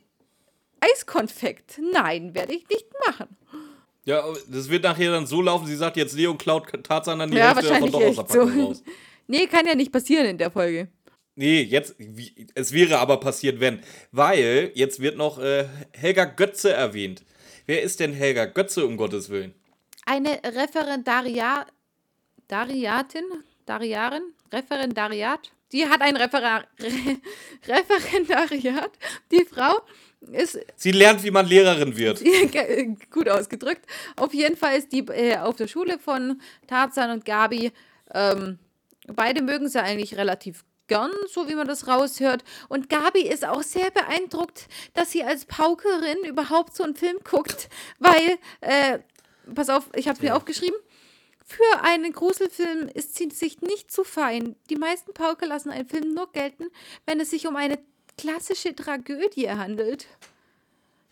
[0.80, 1.80] Eiskonfekt.
[1.94, 3.36] Nein, werde ich nicht machen.
[4.06, 7.38] Ja, das wird nachher dann so laufen, sie sagt jetzt Leon klaut Tarzan dann die
[7.38, 8.42] Ja, Hälfte wahrscheinlich doch so.
[8.42, 8.84] Raus.
[9.28, 10.88] Nee, kann ja nicht passieren in der Folge.
[11.34, 11.96] Nee, jetzt,
[12.54, 13.80] es wäre aber passiert, wenn.
[14.12, 17.24] Weil jetzt wird noch äh, Helga Götze erwähnt.
[17.66, 19.56] Wer ist denn Helga Götze, um Gottes Willen?
[20.06, 21.66] Eine Referendariat,
[22.48, 23.24] Dariatin,
[23.66, 24.22] Dariarin,
[24.54, 25.52] Referendariat.
[25.72, 27.18] Die hat ein Refera Re
[27.68, 28.92] Referendariat.
[29.32, 29.82] Die Frau
[30.32, 32.24] ist Sie lernt, wie man Lehrerin wird.
[33.12, 33.86] gut ausgedrückt.
[34.16, 37.72] Auf jeden Fall ist die äh, auf der Schule von Tarzan und Gabi.
[38.14, 38.60] Ähm,
[39.08, 42.44] beide mögen sie eigentlich relativ gern, so wie man das raushört.
[42.70, 47.70] Und Gabi ist auch sehr beeindruckt, dass sie als Paukerin überhaupt so einen Film guckt,
[48.00, 49.00] weil, äh,
[49.54, 50.78] pass auf, ich habe es mir aufgeschrieben.
[51.48, 54.56] Für einen Gruselfilm ist sie sich nicht zu fein.
[54.72, 56.66] Die meisten Pauker lassen einen Film nur gelten,
[57.06, 57.78] wenn es sich um eine
[58.18, 60.08] klassische Tragödie handelt.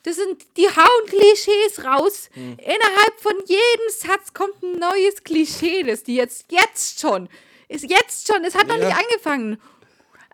[0.04, 2.30] Das sind, die hauen Klischees raus.
[2.36, 7.30] Innerhalb von jedem Satz kommt ein neues Klischee, das die jetzt, jetzt schon,
[7.70, 8.88] ist jetzt schon, es hat noch Ja.
[8.88, 9.62] nicht angefangen.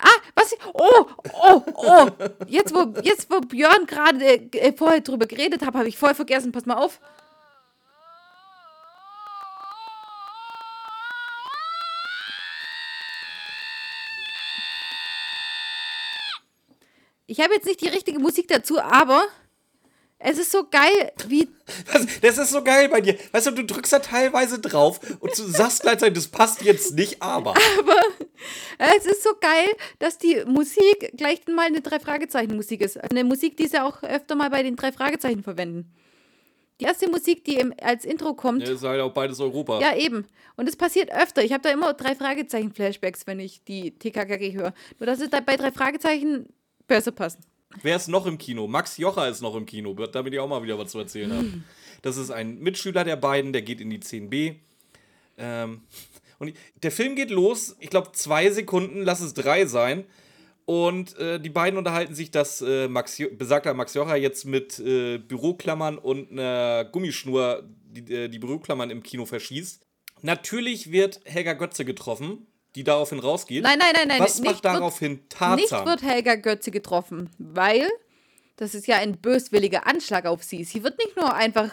[0.02, 0.56] Ah, was?
[0.74, 1.06] Oh,
[1.44, 2.08] oh, oh.
[2.48, 6.52] Jetzt, wo, jetzt, wo Björn gerade äh, vorher drüber geredet hat, habe ich voll vergessen.
[6.54, 7.00] Pass mal auf.
[17.30, 19.24] Ich habe jetzt nicht die richtige Musik dazu, aber
[20.18, 21.48] es ist so geil, wie
[21.94, 23.18] Das, das ist so geil bei dir.
[23.32, 27.22] Weißt du, du drückst da teilweise drauf und du sagst gleichzeitig, das passt jetzt nicht,
[27.22, 27.54] aber.
[28.80, 29.68] Es ist so geil,
[30.00, 32.98] dass die Musik gleich mal eine Drei-Fragezeichen-Musik ist.
[32.98, 35.94] Eine Musik, die sie auch öfter mal bei den drei Fragezeichen verwenden.
[36.80, 38.66] Die erste Musik, die im, als Intro kommt.
[38.66, 39.82] Ja, ist halt auch beides Europa.
[39.82, 40.26] Ja, eben.
[40.56, 41.44] Und es passiert öfter.
[41.44, 44.74] Ich habe da immer drei Fragezeichen-Flashbacks, wenn ich die TKKG höre.
[44.98, 46.48] Nur dass es da bei drei Fragezeichen
[46.90, 47.40] besser passen.
[47.82, 48.68] Wer ist noch im Kino?
[48.68, 51.64] Max Jocher ist noch im Kino, damit ich auch mal wieder was zu erzählen habe.
[52.02, 54.56] Das ist ein Mitschüler der beiden, der geht in die 10b.
[55.38, 55.82] Ähm,
[56.40, 60.06] und der Film geht los, ich glaube zwei Sekunden, lass es drei sein.
[60.66, 65.18] Und äh, die beiden unterhalten sich, dass äh, Max, besagter Max Jocher jetzt mit äh,
[65.18, 69.86] Büroklammern und einer Gummischnur die, äh, die Büroklammern im Kino verschießt.
[70.22, 73.64] Natürlich wird Helga Götze getroffen, die daraufhin rausgeht.
[73.64, 74.20] Nein, nein, nein, nein.
[74.20, 75.56] Was macht daraufhin Tarzan?
[75.56, 77.88] Nicht wird Helga Götze getroffen, weil
[78.58, 80.64] das ist ja ein böswilliger Anschlag auf sie.
[80.64, 81.72] Sie wird nicht nur einfach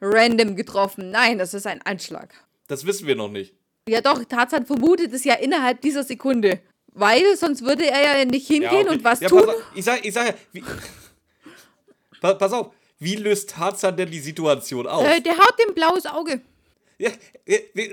[0.00, 1.10] random getroffen.
[1.10, 2.34] Nein, das ist ein Anschlag.
[2.68, 3.54] Das wissen wir noch nicht.
[3.88, 6.60] Ja doch, Tarzan vermutet es ja innerhalb dieser Sekunde.
[6.94, 8.88] Weil sonst würde er ja nicht hingehen okay.
[8.88, 9.46] und was ja, tun.
[9.46, 10.62] Pass auf, ich sag, ich sag ja, wie,
[12.20, 15.06] Pa- pass auf, wie löst Tarzan denn die Situation auf?
[15.06, 16.40] Äh, der haut dem blaues Auge.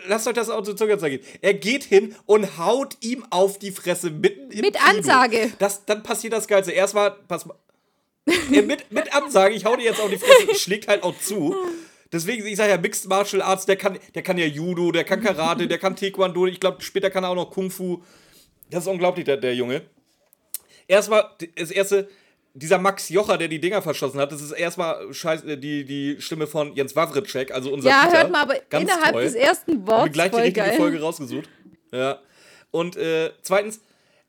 [0.08, 1.24] Lasst euch das auch zu Zunge zeigen.
[1.42, 4.98] Er geht hin und haut ihm auf die Fresse mitten im Mit Kino.
[4.98, 5.52] Ansage.
[5.60, 6.72] Das, dann passiert das Geilste.
[6.72, 7.56] Erstmal, pass mal.
[8.50, 11.56] mit, mit Ansage, ich hau dir jetzt auf die Fresse, schlägt halt auch zu.
[12.12, 15.22] Deswegen, ich sage ja, Mixed Martial Arts, der kann, der kann ja Judo, der kann
[15.22, 18.02] Karate, der kann Taekwondo, ich glaube, später kann er auch noch Kung Fu.
[18.70, 19.84] Das ist unglaublich, der, der Junge.
[20.88, 22.10] Erstmal, das erste,
[22.54, 26.22] dieser Max Jocher, der die Dinger verschossen hat, das ist erstmal scheiß, äh, die, die
[26.22, 28.18] Stimme von Jens Wawritschek, also unser Ja, Peter.
[28.20, 29.24] hört mal, aber Ganz innerhalb toll.
[29.24, 30.78] des ersten Wortes gleich die richtige geil.
[30.78, 31.50] Folge rausgesucht.
[31.92, 32.20] Ja.
[32.72, 33.82] Und äh, zweitens,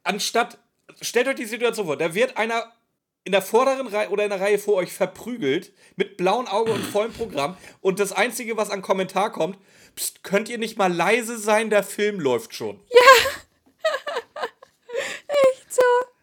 [0.04, 0.58] anstatt,
[1.00, 2.64] stellt euch die Situation vor, da wird einer
[3.24, 6.82] in der vorderen Reihe oder in der Reihe vor euch verprügelt mit blauem Auge und
[6.82, 9.58] vollem Programm und das Einzige, was an Kommentar kommt,
[9.94, 12.80] pst, könnt ihr nicht mal leise sein, der Film läuft schon.
[12.88, 12.96] So.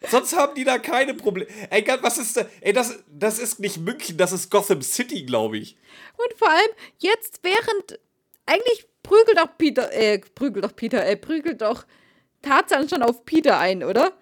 [0.09, 1.49] Sonst haben die da keine Probleme.
[1.69, 2.45] Ey, was ist da?
[2.61, 5.77] Ey, das, das ist nicht München, das ist Gotham City, glaube ich.
[6.17, 7.99] Und vor allem jetzt während
[8.45, 11.85] eigentlich prügelt doch Peter, äh, prügelt doch Peter, äh, prügelt doch
[12.41, 14.13] Tarzan schon auf Peter ein, oder?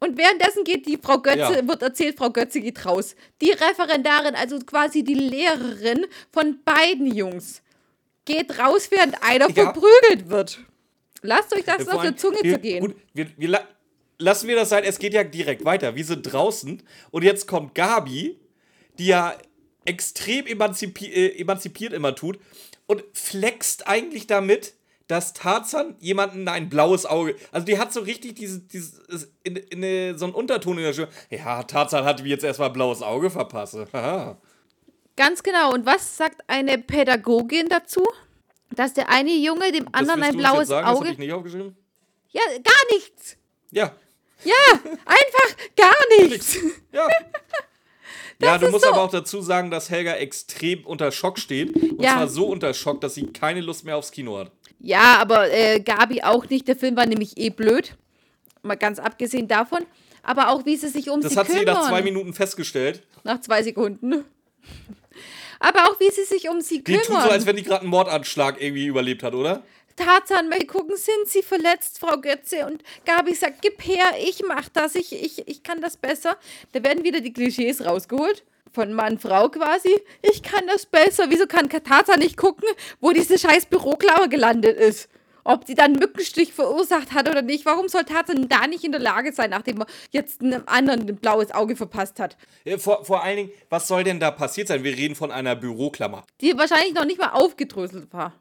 [0.00, 1.68] Und währenddessen geht die Frau Götze, Ja.
[1.68, 3.16] wird erzählt, Frau Götze geht raus.
[3.40, 7.62] Die Referendarin, also quasi die Lehrerin von beiden Jungs,
[8.24, 9.72] geht raus, während einer Ja.
[9.72, 10.60] verprügelt wird.
[11.22, 12.80] Lasst euch das Vor auf der Zunge wir, zergehen.
[12.80, 13.48] Gut, wir, wir
[14.18, 15.94] lassen wir das sein, es geht ja direkt weiter.
[15.94, 18.38] Wir sind draußen und jetzt kommt Gabi,
[18.98, 19.34] die ja
[19.84, 22.38] extrem emanzipi äh, emanzipiert immer tut
[22.86, 24.74] und flext eigentlich damit,
[25.06, 27.34] dass Tarzan jemanden ein blaues Auge.
[27.50, 30.92] Also die hat so richtig diese, dieses in, in, in, so einen Unterton in der
[30.92, 31.08] Stimme.
[31.30, 33.76] Ja, Tarzan hat mir jetzt erstmal blaues Auge verpasst.
[35.16, 35.72] Ganz genau.
[35.72, 38.06] Und was sagt eine Pädagogin dazu?
[38.70, 40.84] Dass der eine Junge dem Das anderen ein blaues sagen?
[40.84, 41.12] Das habe Auge.
[41.12, 41.74] ich nicht aufgeschrieben.
[42.30, 43.38] Ja, gar nichts.
[43.70, 43.94] Ja,
[44.44, 44.54] Ja,
[45.04, 46.58] einfach gar nichts.
[46.92, 47.06] Ja.
[48.40, 51.74] Ja, Das du musst so- aber auch dazu sagen, dass Helga extrem unter Schock steht.
[51.74, 52.12] Und Ja.
[52.12, 54.52] zwar so unter Schock, dass sie keine Lust mehr aufs Kino hat.
[54.78, 56.68] Ja, aber äh, Gabi auch nicht.
[56.68, 57.96] Der Film war nämlich eh blöd.
[58.62, 59.84] Mal ganz abgesehen davon.
[60.22, 61.74] Aber auch, wie sie sich um Das sie hat sie kümmern.
[61.74, 63.02] nach zwei Minuten festgestellt.
[63.24, 64.24] Nach zwei Sekunden.
[65.60, 67.02] Aber auch, wie sie sich um sie Die kümmern.
[67.02, 69.64] tut so, als wenn die gerade einen Mordanschlag irgendwie überlebt hat, oder?
[69.98, 72.66] Tarzan möchte gucken, sind sie verletzt, Frau Götze?
[72.66, 76.36] Und Gabi sagt, gib her, ich mach das, ich, ich, ich kann das besser.
[76.72, 78.44] Da werden wieder die Klischees rausgeholt.
[78.72, 80.00] Von Mann, Frau quasi.
[80.22, 81.24] Ich kann das besser.
[81.30, 82.68] Wieso kann Tarzan nicht gucken,
[83.00, 85.08] wo diese scheiß Büroklaue gelandet ist?
[85.42, 87.64] Ob die dann einen Mückenstich verursacht hat oder nicht.
[87.64, 91.16] Warum soll Tarzan da nicht in der Lage sein, nachdem er jetzt einem anderen ein
[91.16, 92.36] blaues Auge verpasst hat?
[92.76, 94.84] Vor, vor allen Dingen, was soll denn da passiert sein?
[94.84, 96.24] Wir reden von einer Büroklammer.
[96.42, 98.34] Die wahrscheinlich noch nicht mal aufgedröselt war.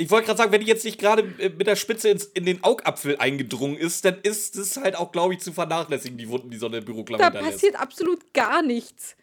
[0.00, 2.44] Ich wollte gerade sagen, wenn die jetzt nicht gerade äh, mit der Spitze ins, in
[2.46, 6.50] den Augapfel eingedrungen ist, dann ist es halt auch, glaube ich, zu vernachlässigen, die Wunden,
[6.50, 7.54] die so eine Büroklammer Da hinterlässt.
[7.56, 9.16] passiert absolut gar nichts.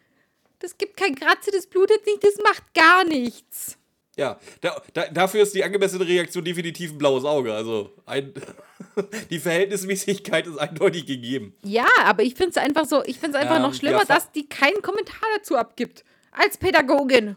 [0.58, 3.78] Das gibt kein Kratze, das blutet nicht, das macht gar nichts.
[4.18, 7.52] Ja, da, da, dafür ist die angemessene Reaktion definitiv ein blaues Auge.
[7.54, 8.32] Also ein,
[9.30, 11.54] die Verhältnismäßigkeit ist eindeutig gegeben.
[11.62, 14.04] Ja, aber ich finde es einfach so, ich finde es einfach Ähm, noch schlimmer, ja,
[14.04, 16.04] dass die keinen Kommentar dazu abgibt.
[16.32, 17.36] Als Pädagogin.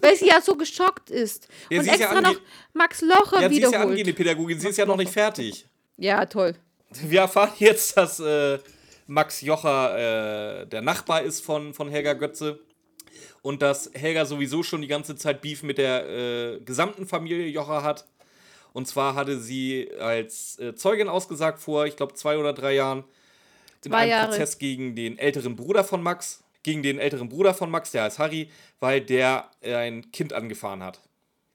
[0.00, 1.48] Weil sie ja so geschockt ist.
[1.70, 2.40] Ja, Und sie ist ja extra ange- noch
[2.74, 3.88] Max Locher Ja, sie ist ja wiederholt.
[3.90, 5.66] angehende Pädagogin, sie ist ja noch nicht fertig.
[5.96, 6.54] Ja, toll.
[6.90, 8.58] Wir erfahren jetzt, dass äh,
[9.06, 12.60] Max Jocher äh, der Nachbar ist von, von Helga Götze
[13.42, 17.82] und dass Helga sowieso schon die ganze Zeit Beef mit der äh, gesamten Familie Jocher
[17.82, 18.06] hat.
[18.74, 23.04] Und zwar hatte sie als äh, Zeugin ausgesagt vor, ich glaube, zwei oder drei Jahren
[23.84, 24.28] in Zwei einem Jahre.
[24.28, 28.18] Prozess gegen den älteren Bruder von Max, gegen den älteren Bruder von Max, der heißt
[28.18, 31.00] Harry, weil der äh, ein Kind angefahren hat.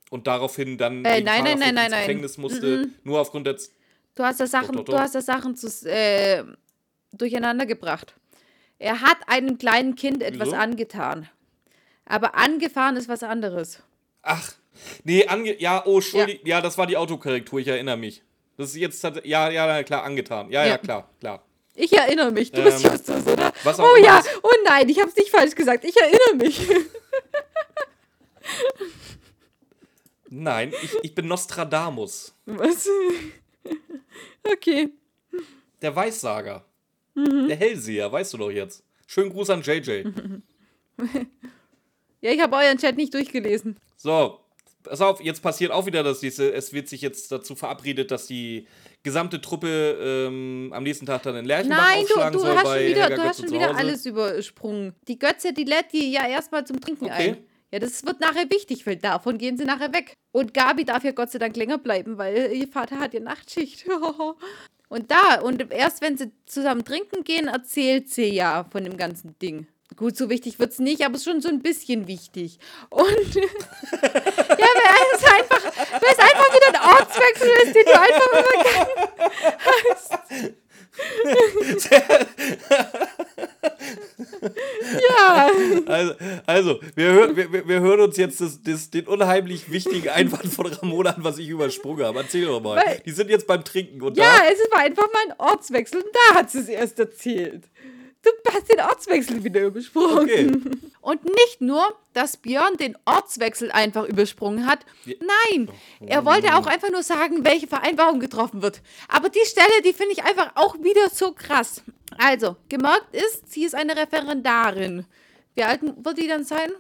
[0.10, 2.00] Und daraufhin dann Äh, nein, nein, nein, nein, ins.
[2.00, 3.58] Gefängnis musste, nur aufgrund der
[4.16, 6.44] Du hast da Sachen, du hast da Sachen äh,
[7.12, 8.16] durcheinander gebracht.
[8.80, 11.30] Er hat einem kleinen Kind etwas angetan.
[12.06, 13.84] Aber angefahren ist was anderes.
[14.24, 14.54] Ach,
[15.04, 16.60] nee, ange ja, oh, Entschuldigung, ja.
[16.60, 18.24] das war die Autokorrektur, ich erinnere mich.
[18.58, 20.50] Das ist jetzt, ja, ja, klar, angetan.
[20.50, 20.78] Ja, ja, Ja.
[20.80, 21.44] klar, klar.
[21.76, 22.52] Ich erinnere mich.
[22.52, 23.52] Du bist Ähm, Justus, oder?
[23.64, 25.84] was auch oh ja, das- oh nein, ich habe es nicht falsch gesagt.
[25.86, 26.68] Ich erinnere mich.
[30.30, 32.90] Nein, ich, ich bin Nostradamus, Was?
[34.52, 34.90] okay.
[35.82, 36.66] der Weissager.
[37.14, 37.48] Mhm.
[37.48, 38.84] Der Hellseher, weißt du doch jetzt.
[39.06, 40.04] Schönen Gruß an JJ.
[42.22, 43.76] Ja, ich habe euren Chat nicht durchgelesen.
[43.98, 44.40] So,
[44.84, 46.54] pass auf, jetzt passiert auch wieder das nächste.
[46.54, 48.66] Es wird sich jetzt dazu verabredet, dass die
[49.04, 49.68] gesamte Truppe
[50.02, 53.02] ähm, am nächsten Tag dann in Lerchenbach Nein, du, aufschlagen du soll hast schon wieder,
[53.02, 54.94] Helga du hast Götze schon wieder alles übersprungen.
[55.08, 57.30] Die Götze, die lädt die ja erstmal zum Trinken Okay.
[57.30, 57.38] ein.
[57.72, 60.14] Ja, das wird nachher wichtig, weil davon gehen sie nachher weg.
[60.32, 63.86] Und Gabi darf ja Gott sei Dank länger bleiben, weil ihr Vater hat ja Nachtschicht.
[64.90, 69.38] und da, und erst wenn sie zusammen trinken gehen, erzählt sie ja von dem ganzen
[69.40, 69.66] Ding.
[69.96, 72.58] Gut, so wichtig wird es nicht, aber schon so ein bisschen wichtig.
[72.90, 73.42] Und ja,
[74.02, 79.10] weil es einfach, weil es einfach wieder ein Ortswechsel ist, den du einfach übergangen
[79.90, 80.14] hast.
[85.88, 86.14] Also,
[86.46, 90.68] also wir, hör, wir, wir hören uns jetzt das, das, den unheimlich wichtigen Einwand von
[90.68, 92.20] Ramona an, was ich übersprungen habe.
[92.20, 92.78] Erzähl doch mal.
[92.84, 96.10] Weil- Die sind jetzt beim Trinken und Ja, es war einfach mal ein Ortswechsel und
[96.14, 97.64] da hat sie es erst erzählt.
[98.24, 100.20] Du hast den Ortswechsel wieder übersprungen.
[100.20, 100.52] Okay.
[101.02, 101.84] Und nicht nur,
[102.14, 104.80] dass Björn den Ortswechsel einfach übersprungen hat.
[105.06, 108.82] Nein, er wollte auch einfach nur sagen, welche Vereinbarung getroffen wird.
[109.10, 111.82] Aber die Stelle, die finde ich einfach auch wieder so krass.
[112.18, 115.06] Also, gemerkt ist, sie ist eine Referendarin.
[115.56, 116.72] Wie alt wird die dann sein?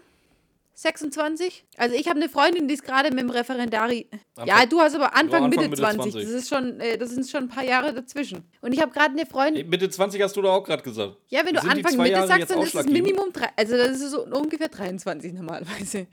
[0.76, 1.66] 26?
[1.78, 4.10] Also ich habe eine Freundin, die ist gerade mit dem Referendari.
[4.46, 6.12] ja, Anfang- du hast aber Anfang, Mitte, Mitte 20.
[6.14, 6.24] 20.
[6.24, 8.44] Das ist schon, äh, das sind schon ein paar Jahre dazwischen.
[8.62, 9.70] Und ich habe gerade eine Freundin.
[9.70, 11.18] Mitte 20 hast du doch auch gerade gesagt.
[11.30, 12.86] Ja, wenn du Sind die Anfang Mitte Jahre sagst, dann ist es?
[12.86, 16.08] Minimum drei, also das ist so ungefähr 23 normalerweise.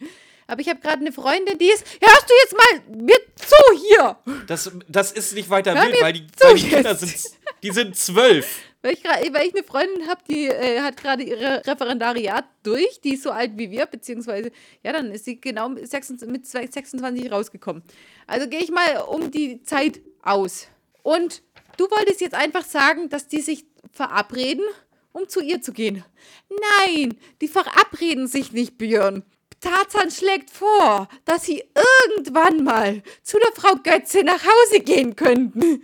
[0.46, 4.16] Aber ich habe gerade eine Freundin, die ist, hörst du jetzt mal mir zu hier?
[4.48, 7.14] Das, das ist nicht weiter Hör wild, weil die, weil die Kinder sind,
[7.62, 8.48] die sind zwölf.
[8.82, 13.14] Weil ich, weil ich eine Freundin habe, die äh, hat gerade ihre Referendariat durch, die
[13.14, 14.50] ist so alt wie wir, beziehungsweise,
[14.82, 17.82] ja, dann ist sie genau mit 26, mit 26 rausgekommen.
[18.26, 20.68] Also gehe ich mal um die Zeit aus.
[21.02, 21.42] Und
[21.76, 24.64] du wolltest jetzt einfach sagen, dass die sich verabreden,
[25.12, 26.04] um zu ihr zu gehen.
[26.48, 29.24] Nein, die verabreden sich nicht, Björn.
[29.60, 31.62] Tarzan schlägt vor, dass sie
[32.08, 35.82] irgendwann mal zu der Frau Götze nach Hause gehen könnten.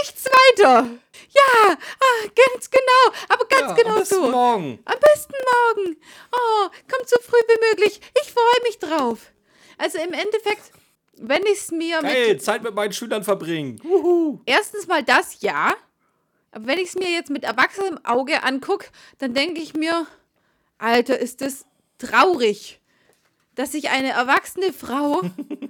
[0.00, 0.88] Nichts weiter.
[1.30, 4.30] Ja, ah, ganz genau, aber ganz Ja, genau bis so.
[4.30, 4.78] morgen.
[4.84, 5.96] Am besten morgen.
[6.32, 8.00] Oh, kommt so früh wie möglich.
[8.22, 9.32] Ich freue mich drauf.
[9.78, 10.70] Also im Endeffekt,
[11.14, 13.80] wenn ich es mir mit Hey, Zeit mit meinen Schülern verbringen.
[13.82, 14.40] Wuhu.
[14.46, 15.74] erstens mal das, ja.
[16.52, 20.06] Aber wenn ich es mir jetzt mit erwachsenem Auge angucke, dann denke ich mir,
[20.78, 21.64] Alter, ist das
[21.98, 22.80] traurig,
[23.54, 25.22] dass sich eine erwachsene Frau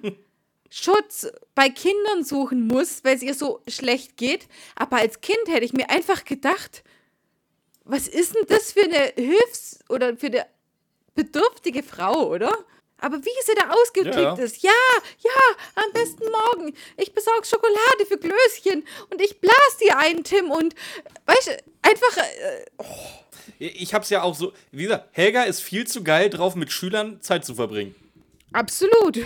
[0.74, 4.48] Schutz bei Kindern suchen muss, weil es ihr so schlecht geht.
[4.74, 6.82] Aber als Kind hätte ich mir einfach gedacht,
[7.84, 10.46] was ist denn das für eine Hilfs- oder für eine
[11.14, 12.52] bedürftige Frau, oder?
[12.98, 14.34] Aber wie sie da ausgeklickt Ja.
[14.36, 14.62] ist.
[14.62, 14.70] Ja,
[15.24, 16.72] ja, am besten morgen.
[16.96, 20.50] Ich besorge Schokolade für Klößchen und ich blas dir ein, Tim.
[20.50, 20.74] Und,
[21.26, 22.64] weißt du, einfach, äh,
[23.58, 24.52] Ich hab's ja auch so.
[24.70, 27.94] Wie gesagt, Helga ist viel zu geil drauf, mit Schülern Zeit zu verbringen.
[28.52, 29.18] absolut.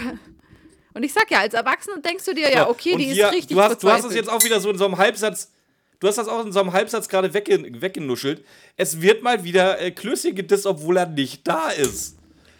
[0.96, 3.34] Und ich sag ja, als Erwachsener denkst du dir, ja, okay, Und die hier, ist
[3.34, 4.16] richtig du hast, du hast es verzweifelt.
[4.16, 5.52] jetzt auch wieder so in so einem Halbsatz.
[6.00, 8.42] Du hast das auch in so einem Halbsatz gerade wegge weggenuschelt.
[8.78, 12.16] Es wird mal wieder äh, Klößchen gedisst, obwohl er nicht da ist.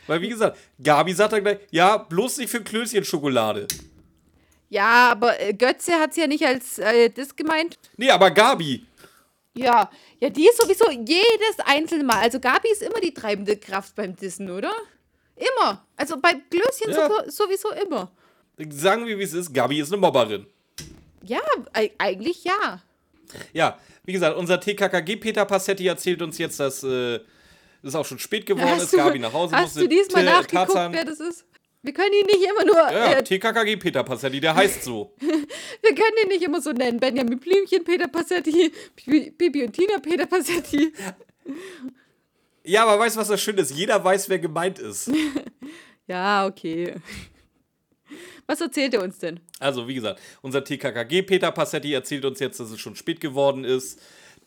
[0.07, 3.67] Weil, wie gesagt, Gabi sagt dann gleich, ja, bloß nicht für Klößchen Schokolade.
[4.69, 7.79] Ja, aber äh, Götze hat es ja nicht als äh, das gemeint.
[7.97, 8.85] Nee, aber Gabi.
[9.55, 12.21] Ja, ja, die ist sowieso jedes einzelne Mal.
[12.21, 14.73] Also Gabi ist immer die treibende Kraft beim Dissen, oder?
[15.37, 15.87] Immer.
[15.97, 17.09] Also bei Klößchen Ja.
[17.09, 18.11] so, sowieso immer.
[18.71, 19.53] Sagen wir, wie es ist.
[19.53, 20.47] Gabi ist eine Mobberin.
[21.25, 21.41] Ja,
[21.99, 22.83] eigentlich ja.
[23.53, 27.19] Ja, wie gesagt, unser TKKG Peter Passetti erzählt uns jetzt, dass äh,
[27.83, 28.93] es auch schon spät geworden ist.
[28.93, 29.81] Gabi nach Hause hast musste.
[29.81, 31.45] du diesmal T- nachgeguckt, Tarzan- wer das ist?
[31.83, 35.13] Wir können ihn nicht immer nur, Ja, äh, TKKG Peter Passetti, der heißt so.
[35.21, 36.99] wir können ihn nicht immer so nennen.
[36.99, 38.73] Benjamin Blümchen, Peter Passetti,
[39.05, 40.93] Bibi und Tina, Peter Passetti.
[42.65, 43.71] Ja, aber weißt du, was das Schöne ist?
[43.73, 45.11] Jeder weiß, wer gemeint ist.
[46.09, 46.95] Ja, okay.
[48.47, 49.41] Was erzählt er uns denn?
[49.61, 53.65] Also, wie gesagt, unser TKKG Peter Passetti erzählt uns jetzt, dass es schon spät geworden
[53.65, 54.01] ist.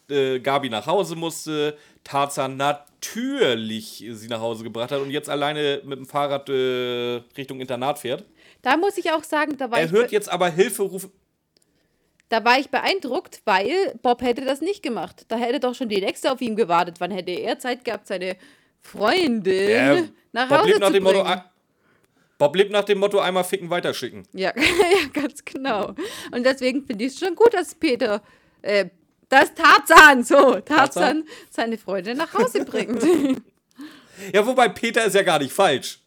[0.09, 5.81] Äh, Gabi nach Hause musste, Tarzan natürlich sie nach Hause gebracht hat und jetzt alleine
[5.85, 8.23] mit dem Fahrrad äh, Richtung Internat fährt.
[8.61, 11.11] Da muss ich auch sagen, da war, Er ich, hört be- jetzt aber Hilferufe.
[12.29, 15.25] da war ich beeindruckt, weil Bob hätte das nicht gemacht.
[15.27, 16.95] Da hätte doch schon die nächste auf ihn gewartet.
[16.99, 18.35] Wann hätte er Zeit gehabt, seine
[18.81, 21.33] Freundin Äh, nach Bob Hause lebt nach zu dem Motto, bringen?
[21.33, 21.43] ein-
[22.39, 24.23] Bob lebt nach dem Motto einmal ficken, weiterschicken.
[24.33, 25.93] Ja, ja, ganz genau.
[26.31, 28.23] Und deswegen finde ich es schon gut, dass Peter,
[28.63, 28.85] äh,
[29.29, 31.23] dass Tarzan, so, Tarzan, Tarzan?
[31.51, 33.03] seine Freundin nach Hause bringt.
[34.33, 35.99] Ja, wobei Peter ist ja gar nicht falsch.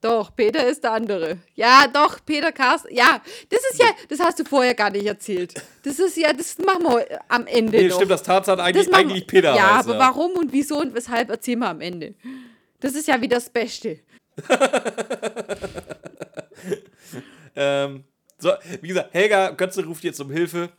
[0.00, 1.38] doch, Peter ist der andere.
[1.54, 2.92] Ja, doch, Peter Carsten.
[2.92, 5.54] Ja, das ist ja, das hast du vorher gar nicht erzählt.
[5.84, 7.94] Das ist ja, das machen wir am Ende Nee, noch.
[7.94, 9.88] stimmt, dass Tarzan eigentlich, Das eigentlich Peter Ja, heißt.
[9.88, 12.14] aber warum und wieso und weshalb erzählen wir am Ende.
[12.80, 14.00] Das ist ja wieder das Beste.
[17.56, 18.04] Ähm,
[18.38, 20.70] so, wie gesagt, Helga Götze ruft jetzt um Hilfe.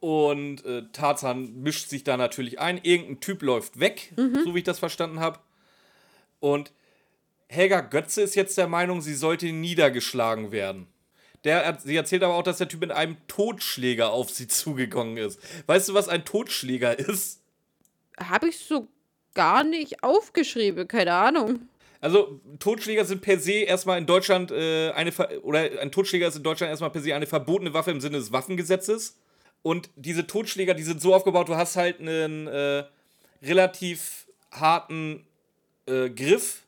[0.00, 2.80] Und äh, Tarzan mischt sich da natürlich ein.
[2.82, 5.38] Irgendein Typ läuft weg, so wie ich das verstanden habe.
[6.40, 6.72] Und
[7.48, 10.88] Helga Götze ist jetzt der Meinung, sie sollte niedergeschlagen werden.
[11.44, 15.38] Der, sie erzählt aber auch, dass der Typ mit einem Totschläger auf sie zugegangen ist.
[15.66, 17.40] Weißt du, was ein Totschläger ist?
[18.18, 18.88] Habe ich so
[19.34, 21.68] gar nicht aufgeschrieben, keine Ahnung.
[22.02, 26.36] Also, Totschläger sind per se erstmal in Deutschland äh, eine Ver oder ein Totschläger ist
[26.36, 29.16] in Deutschland erstmal per se eine verbotene Waffe im Sinne des Waffengesetzes.
[29.62, 32.82] Und diese Totschläger, die sind so aufgebaut, du hast halt einen äh,
[33.40, 35.24] relativ harten
[35.86, 36.64] äh, Griff,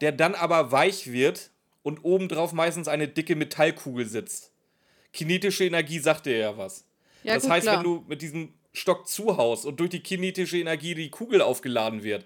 [0.00, 1.50] der dann aber weich wird
[1.82, 4.50] und obendrauf meistens eine dicke Metallkugel sitzt.
[5.12, 6.86] Kinetische Energie sagt dir ja was.
[7.22, 7.76] Ja, das gut, heißt, klar.
[7.76, 12.24] wenn du mit diesem Stock zuhaust und durch die kinetische Energie die Kugel aufgeladen wird,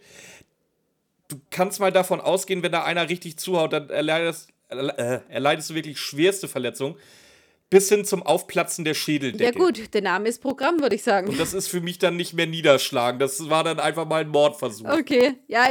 [1.33, 5.75] du kannst mal davon ausgehen, wenn da einer richtig zuhaut, dann erleidest, äh, erleidest du
[5.75, 6.97] wirklich schwerste Verletzungen
[7.71, 9.59] bis hin zum Aufplatzen der Schädeldecke.
[9.59, 11.29] Ja gut, der Name ist Programm, würde ich sagen.
[11.29, 13.18] Und das ist für mich dann nicht mehr niederschlagen.
[13.18, 14.90] Das war dann einfach mal ein Mordversuch.
[14.90, 15.64] Okay, ja.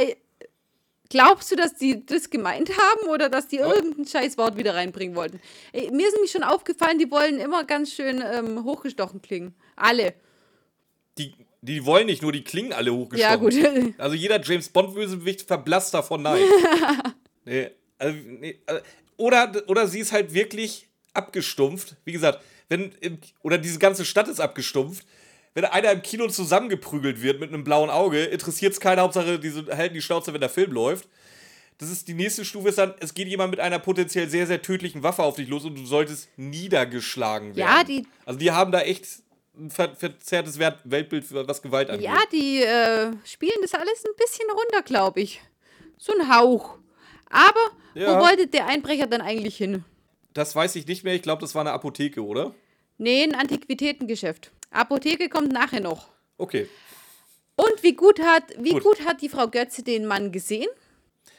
[1.10, 5.40] Glaubst du, dass die das gemeint haben oder dass die irgendein Scheißwort wieder reinbringen wollten?
[5.72, 9.54] Mir ist nämlich schon aufgefallen, die wollen immer ganz schön ähm, hochgestochen klingen.
[9.76, 10.14] Alle.
[11.62, 13.30] Die, die wollen nicht nur, die klingen alle hochgestochen.
[13.30, 13.94] Ja, gut.
[13.98, 16.42] Also jeder James Bond-Bösewicht verblasst davon nein.
[17.44, 18.80] nee, also, nee, äh,
[19.16, 21.96] oder, oder sie ist halt wirklich abgestumpft.
[22.04, 22.92] Wie gesagt, wenn
[23.42, 25.06] oder diese ganze Stadt ist abgestumpft.
[25.54, 29.66] Wenn einer im Kino zusammengeprügelt wird mit einem blauen Auge, interessiert es keine Hauptsache, diese
[29.76, 31.08] halten die Schnauze, wenn der Film läuft.
[31.76, 34.62] Das ist die nächste Stufe ist dann, es geht jemand mit einer potenziell sehr, sehr
[34.62, 37.58] tödlichen Waffe auf dich los und du solltest niedergeschlagen werden.
[37.58, 39.06] Ja, die- Also die haben da echt
[39.68, 42.04] ver verzerrtes Weltbild, was Gewalt angeht.
[42.06, 45.40] Ja, die äh, spielen das alles ein bisschen runter, glaube ich.
[45.98, 46.78] So ein Hauch.
[47.30, 47.60] Aber
[47.94, 48.16] Ja.
[48.18, 49.84] wo wollte der Einbrecher dann eigentlich hin?
[50.34, 51.14] Das weiß ich nicht mehr.
[51.14, 52.54] Ich glaube, das war eine Apotheke, oder?
[52.98, 54.50] Nee, ein Antiquitätengeschäft.
[54.70, 56.08] Apotheke kommt nachher noch.
[56.38, 56.68] Okay.
[57.56, 58.82] Und wie gut hat, wie Gut.
[58.82, 59.04] gut.
[59.06, 60.68] hat die Frau Götze den Mann gesehen?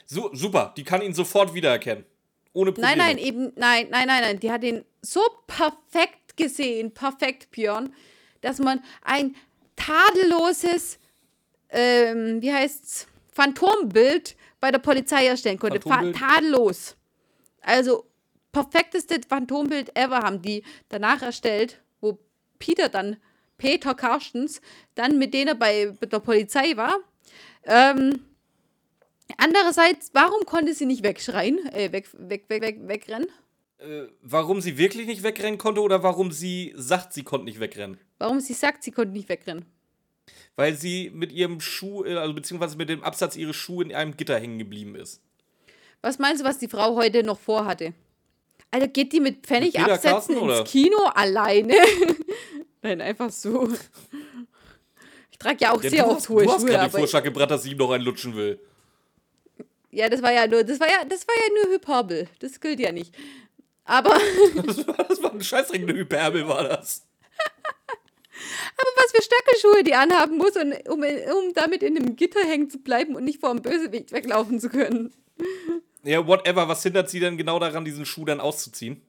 [0.06, 0.72] So, super.
[0.76, 2.04] Die kann ihn sofort wiedererkennen.
[2.52, 2.96] Ohne Probleme.
[2.96, 4.40] Nein, nein, eben, nein, nein, nein, nein.
[4.40, 7.94] Die hat ihn so perfekt gesehen, perfekt, Björn,
[8.40, 9.36] dass man ein
[9.76, 10.98] tadelloses,
[11.70, 15.80] ähm, wie heißt's, Phantombild bei der Polizei erstellen konnte.
[15.80, 16.96] Tadellos.
[17.60, 18.06] Also,
[18.52, 22.18] perfekteste Phantombild ever haben die danach erstellt, wo
[22.60, 23.16] Peter dann,
[23.58, 24.60] Peter Karstens,
[24.94, 26.96] dann mit denen bei der Polizei war.
[27.64, 28.20] Ähm,
[29.36, 33.28] Andererseits, warum konnte sie nicht wegschreien, äh, weg, weg, weg, weg, wegrennen?
[33.78, 37.98] Äh, warum sie wirklich nicht wegrennen konnte oder warum sie sagt, sie konnte nicht wegrennen?
[38.18, 39.64] Warum sie sagt, sie konnte nicht wegrennen?
[40.56, 44.16] Weil sie mit ihrem Schuh, äh, also beziehungsweise mit dem Absatz ihres Schuhe in einem
[44.16, 45.20] Gitter hängen geblieben ist.
[46.00, 47.94] Was meinst du, was die Frau heute noch vorhatte?
[48.70, 50.70] Alter, geht die mit Pfennig Mit absetzen Carsten, ins?
[50.70, 51.74] Kino alleine?
[52.82, 53.68] Nein, einfach so.
[55.30, 57.50] Ich trage ja auch Ja, sehr oft hohe du hast Schuhe, gerade den Vorschlag gebracht,
[57.50, 58.58] dass sie ihm noch einen lutschen will.
[59.90, 62.28] ja, das war ja nur, das war ja, das war ja nur Hyperbel.
[62.40, 63.14] Das gilt ja nicht.
[63.84, 64.18] Aber
[64.66, 67.06] Das war, das war ein scheißdringende Hyperbel, war das.
[68.96, 72.78] was für Stöckelschuhe die anhaben muss, und, um, um damit in einem Gitter hängen zu
[72.78, 75.12] bleiben und nicht vor dem Bösewicht weglaufen zu können.
[76.02, 76.68] Ja, whatever.
[76.68, 79.02] Was hindert sie denn genau daran, diesen Schuh dann auszuziehen?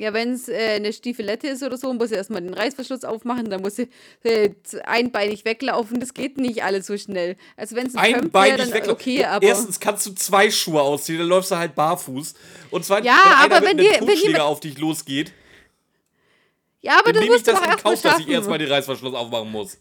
[0.00, 3.50] Ja, wenn es äh, eine Stiefelette ist oder so, muss sie erstmal den Reißverschluss aufmachen,
[3.50, 3.88] dann muss sie
[4.22, 4.48] äh,
[4.84, 6.00] einbeinig weglaufen.
[6.00, 7.36] Das geht nicht alles so schnell.
[7.54, 8.88] Also wenn es ein Pump wär, Einbeinig dann weg.
[8.88, 12.32] okay, aber Erstens kannst du zwei Schuhe ausziehen, dann läufst du halt barfuß.
[12.70, 15.32] Und zweitens, Ja, wenn aber mit wenn einem dir- wenn auf dich losgeht,
[16.80, 19.50] ja, aber dann ich musst du das in Kauf, dass ich erstmal den Reißverschluss aufmachen
[19.52, 19.76] muss.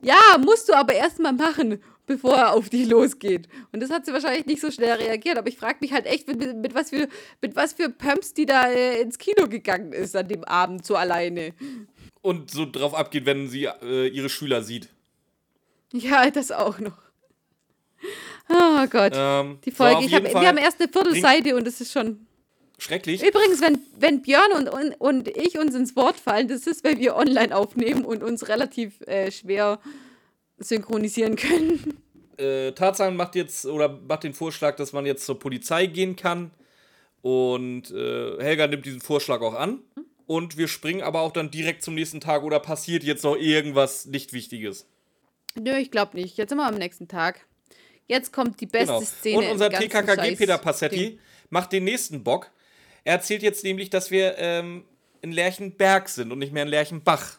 [0.00, 3.48] Ja, musst du aber erstmal machen, bevor er auf dich losgeht.
[3.72, 6.28] Und das hat sie wahrscheinlich nicht so schnell reagiert, aber ich frage mich halt echt,
[6.28, 7.08] mit, mit, mit was für
[7.40, 10.96] mit was für Pumps die da äh, ins Kino gegangen ist an dem Abend so
[10.96, 11.54] alleine.
[12.22, 14.88] Und so drauf abgeht, wenn sie äh, ihre Schüler sieht.
[15.92, 16.96] Ja, das auch noch.
[18.48, 19.12] Oh Gott.
[19.14, 21.92] Ähm, Die so, Folge, auf ich hab, wir haben erst eine Viertelseite und das ist
[21.92, 22.26] schon.
[22.76, 23.22] Schrecklich.
[23.22, 26.98] Übrigens, wenn, wenn Björn und, und, und ich uns ins Wort fallen, das ist, weil
[26.98, 29.78] wir online aufnehmen und uns relativ äh, schwer
[30.64, 31.98] synchronisieren können.
[32.36, 36.50] Äh, Tarzan macht jetzt oder macht den Vorschlag, dass man jetzt zur Polizei gehen kann.
[37.22, 39.80] Und äh, Helga nimmt diesen Vorschlag auch an.
[40.26, 44.06] Und wir springen aber auch dann direkt zum nächsten Tag oder passiert jetzt noch irgendwas
[44.06, 44.86] nicht Wichtiges.
[45.54, 46.36] Nö, ich glaube nicht.
[46.36, 47.46] Jetzt sind wir am nächsten Tag.
[48.06, 49.00] Jetzt kommt die beste Genau.
[49.02, 49.38] Szene.
[49.38, 51.18] Und unser TKKG Peter Passetti Ding.
[51.50, 52.50] macht den nächsten Bock.
[53.04, 54.84] Er erzählt jetzt nämlich, dass wir ähm,
[55.22, 57.38] in Lerchenberg sind und nicht mehr in Lerchenbach.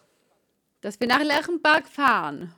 [0.81, 2.53] Dass wir nach Lerchenberg fahren.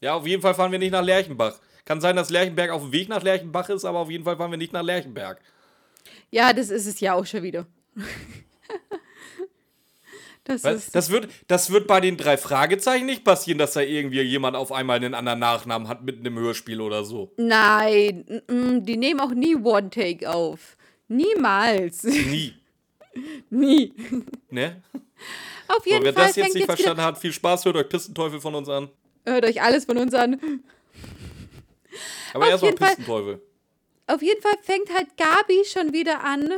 [0.00, 1.58] Ja, auf jeden Fall fahren wir nicht nach Lerchenbach.
[1.84, 4.50] Kann sein, dass Lerchenberg auf dem Weg nach Lerchenbach ist, aber auf jeden Fall fahren
[4.50, 5.40] wir nicht nach Lerchenberg.
[6.30, 7.66] Ja, das ist es ja auch schon wieder.
[10.44, 10.94] das Weil ist.
[10.94, 14.72] das, wird, das wird bei den drei Fragezeichen nicht passieren, dass da irgendwie jemand auf
[14.72, 17.32] einmal einen anderen Nachnamen hat mitten im Hörspiel oder so.
[17.36, 20.76] Nein, mm, mm, die nehmen auch nie One Take auf.
[21.08, 22.02] Niemals.
[22.02, 22.54] Nie.
[23.48, 23.94] Nie.
[24.50, 24.82] Ne?
[25.68, 28.54] Auf jeden wer Fall das jetzt nicht verstanden hat, viel Spaß, hört euch Pistenteufel von
[28.54, 28.90] uns an.
[29.26, 30.40] Hört euch alles von uns an.
[32.32, 33.42] Aber Auf erstmal jeden Fall- Pistenteufel.
[34.08, 36.48] Auf jeden Fall fängt halt Gabi schon wieder an.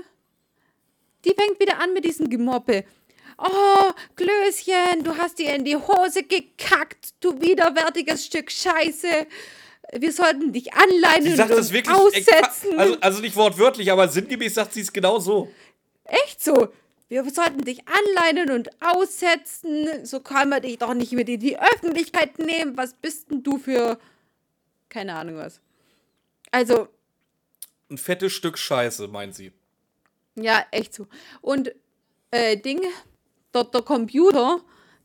[1.24, 2.84] Die fängt wieder an mit diesem Gemoppe.
[3.38, 9.26] Oh, Klößchen, du hast dir in die Hose gekackt, du widerwärtiges Stück Scheiße.
[9.92, 12.78] wir sollten dich anleinen Sie sagt und das wirklich aussetzen.
[12.78, 15.50] Also, also nicht wortwörtlich, aber sinngemäß sagt sie es genau so.
[16.04, 16.68] Echt so.
[17.08, 20.04] Wir sollten dich anleinen und aussetzen.
[20.04, 22.76] So kann man dich doch nicht mit in die Öffentlichkeit nehmen.
[22.76, 23.98] Was bist denn du für.
[24.88, 25.60] Keine Ahnung was.
[26.50, 26.88] Also,
[27.90, 29.52] Ein fettes Stück Scheiße, meint sie.
[30.34, 31.06] ja, echt so.
[31.40, 31.72] Und,
[32.30, 32.80] äh, Ding,
[33.52, 34.60] dort der Computer,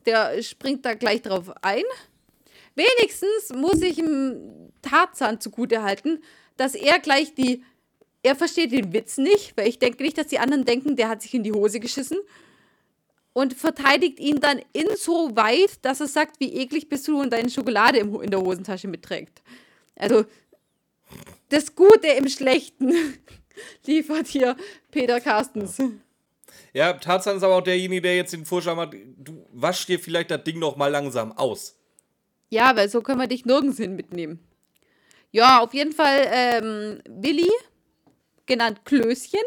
[0.06, 1.84] der springt da gleich drauf ein.
[2.76, 6.24] Wenigstens muss ich ihm Tarzan zugutehalten,
[6.58, 7.64] dass er gleich die.
[8.24, 11.22] Er versteht den Witz nicht, weil ich denke nicht, dass die anderen denken, der hat
[11.22, 12.18] sich in die Hose geschissen.
[13.34, 17.98] Und verteidigt ihn dann insoweit, dass er sagt, wie eklig bist du und deine Schokolade
[17.98, 19.42] im, in der Hosentasche mitträgt.
[19.96, 20.26] Also,
[21.50, 22.94] das Gute im Schlechten
[23.86, 24.56] liefert hier
[24.92, 25.82] Peter Carstens.
[26.74, 30.32] Ja, Tarzan ist aber auch derjenige, der jetzt den Vorschlag macht, du wasch dir vielleicht
[30.32, 31.76] das Ding noch mal langsam aus.
[32.50, 34.40] Ja, weil so können wir dich nirgends hin mitnehmen.
[35.32, 37.50] Ja, auf jeden Fall, ähm, Willi,
[38.46, 39.42] genannt Klößchen,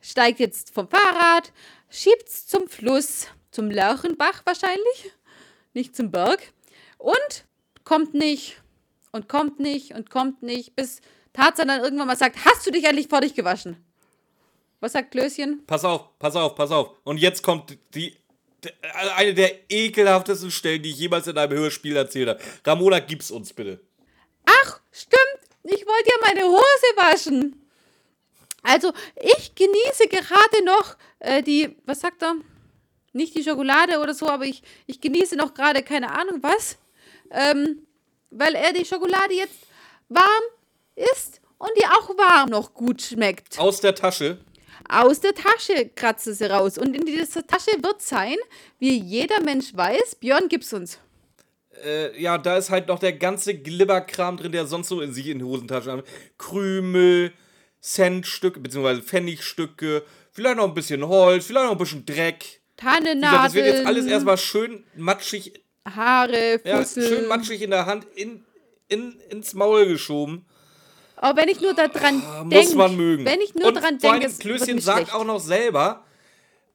[0.00, 1.52] steigt jetzt vom Fahrrad,
[1.90, 5.12] schiebt's zum Fluss, zum Lörchenbach wahrscheinlich,
[5.74, 6.40] nicht zum Berg,
[6.98, 7.44] und
[7.84, 8.60] kommt nicht
[9.12, 11.00] und kommt nicht und kommt nicht, bis
[11.32, 13.76] Tarzan dann irgendwann mal sagt, hast du dich endlich vor dich gewaschen?
[14.80, 15.64] Was sagt Klößchen?
[15.66, 16.96] Pass auf, pass auf, pass auf.
[17.04, 18.16] Und jetzt kommt die
[18.64, 18.72] d-
[19.16, 22.40] eine der ekelhaftesten Stellen, die ich jemals in einem Hörspiel erzählt habe.
[22.64, 23.80] Ramona, gib's uns bitte.
[24.46, 25.47] Ach, stimmt.
[25.70, 27.68] Ich wollte ja meine Hose waschen.
[28.62, 32.36] Also, ich genieße gerade noch äh, die, was sagt er?
[33.12, 36.76] Nicht die Schokolade oder so, aber ich, ich genieße noch gerade keine Ahnung was.
[37.30, 37.86] Ähm,
[38.30, 39.58] weil er die Schokolade jetzt
[40.08, 40.42] warm
[40.94, 43.58] isst und die auch warm noch gut schmeckt.
[43.58, 44.38] Aus der Tasche.
[44.88, 46.78] Aus der Tasche kratzt sie raus.
[46.78, 48.36] Und in dieser Tasche wird sein,
[48.78, 50.98] wie jeder Mensch weiß, Björn gibt's uns.
[51.84, 55.28] Äh, ja, da ist halt noch der ganze Glibberkram drin, der sonst so in sich
[55.28, 56.04] in die Hosentasche hat.
[56.38, 57.32] Krümel,
[57.80, 60.02] Centstücke, beziehungsweise Pfennigstücke,
[60.32, 62.60] vielleicht noch ein bisschen Holz, vielleicht noch ein bisschen Dreck.
[62.76, 65.52] Tannennadeln, das wird jetzt alles erstmal schön matschig,
[65.84, 67.08] Haare, ja, Fussel.
[67.08, 68.44] schön matschig in der Hand in,
[68.88, 70.44] in, ins Maul geschoben.
[71.16, 73.24] Aber wenn ich nur daran Ah, denke, Muss man mögen.
[73.24, 75.14] wenn ich nur Und daran vor denke, Klößchen sagt schlecht.
[75.14, 76.04] auch noch selber,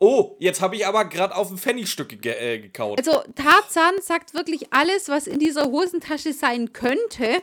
[0.04, 3.00] oh, jetzt habe ich aber gerade auf ein Pfennigstück ge äh, gekaut.
[3.00, 7.42] Also Tarzan sagt wirklich alles, was in dieser Hosentasche sein könnte.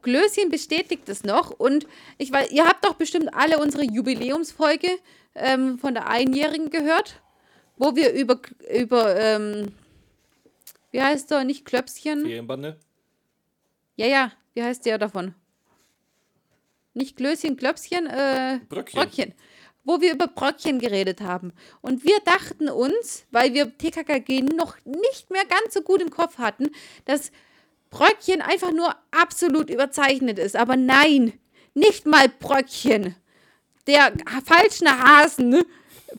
[0.00, 1.86] Glöschen bestätigt es noch und
[2.18, 4.88] ich weiß, ihr habt doch bestimmt alle unsere Jubiläumsfolge
[5.34, 7.20] ähm, von der Einjährigen gehört,
[7.76, 8.40] wo wir über
[8.74, 9.72] über ähm,
[10.90, 12.22] wie heißt der nicht Klöpschen?
[12.22, 12.78] Ferienbande.
[13.96, 15.34] Ja ja, wie heißt der davon?
[16.94, 19.00] Nicht Klößchen, Klöpschen, äh, Bröckchen.
[19.00, 19.34] Bröckchen.
[19.84, 21.52] Wo wir über Bröckchen geredet haben.
[21.80, 26.38] Und wir dachten uns, weil wir TKKG noch nicht mehr ganz so gut im Kopf
[26.38, 26.70] hatten,
[27.04, 27.32] dass
[27.90, 30.56] Bröckchen einfach nur absolut überzeichnet ist.
[30.56, 31.32] Aber nein,
[31.74, 33.16] nicht mal Bröckchen.
[33.86, 34.12] Der
[34.44, 35.64] falschen Hasen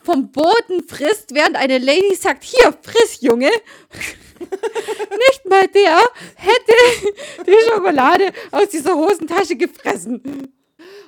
[0.02, 3.50] vom Boden frisst, während eine Lady sagt, hier, friss, Junge.
[4.40, 5.98] nicht mal der
[6.34, 10.52] hätte die Schokolade aus dieser Hosentasche gefressen.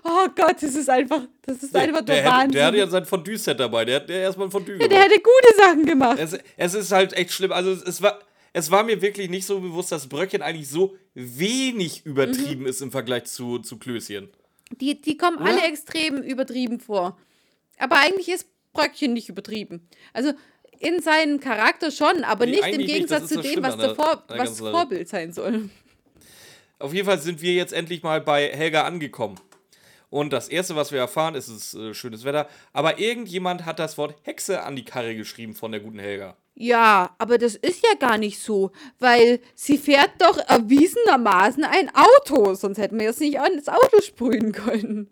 [0.09, 2.53] Oh Gott, das ist einfach, das ist einfach der, der, hätte, Wahnsinn.
[2.53, 3.85] der hatte ja sein Fondue-Set dabei.
[3.85, 5.05] Der hat der erstmal ein Fondue der gemacht.
[5.05, 6.19] hätte gute Sachen gemacht.
[6.21, 7.53] Es, es ist halt echt schlimm.
[7.53, 8.21] Also es, es war.
[8.53, 12.67] Es war mir wirklich nicht so bewusst, dass Bröckchen eigentlich so wenig übertrieben Mhm.
[12.69, 14.31] ist im Vergleich zu, zu Klößchen.
[14.81, 17.19] Die, die kommen alle extrem übertrieben vor.
[17.79, 19.87] Aber eigentlich ist Bröckchen nicht übertrieben.
[20.15, 20.33] Also
[20.79, 22.93] in seinem Charakter schon, aber Nee, nicht im nicht.
[22.95, 24.59] Gegensatz ist zu dem, was, der der- Vor der was.
[24.59, 25.69] Vorbild sein soll.
[26.79, 29.37] Auf jeden Fall sind wir jetzt endlich mal bei Helga angekommen.
[30.09, 32.49] Und das erste, was wir erfahren, ist es äh, schönes Wetter.
[32.73, 36.37] Aber irgendjemand hat das Wort Hexe an die Karre geschrieben von der guten Helga.
[36.55, 42.55] Ja, aber das ist ja gar nicht so, weil sie fährt doch erwiesenermaßen ein Auto,
[42.55, 45.11] sonst hätten wir es nicht ans Auto sprühen können.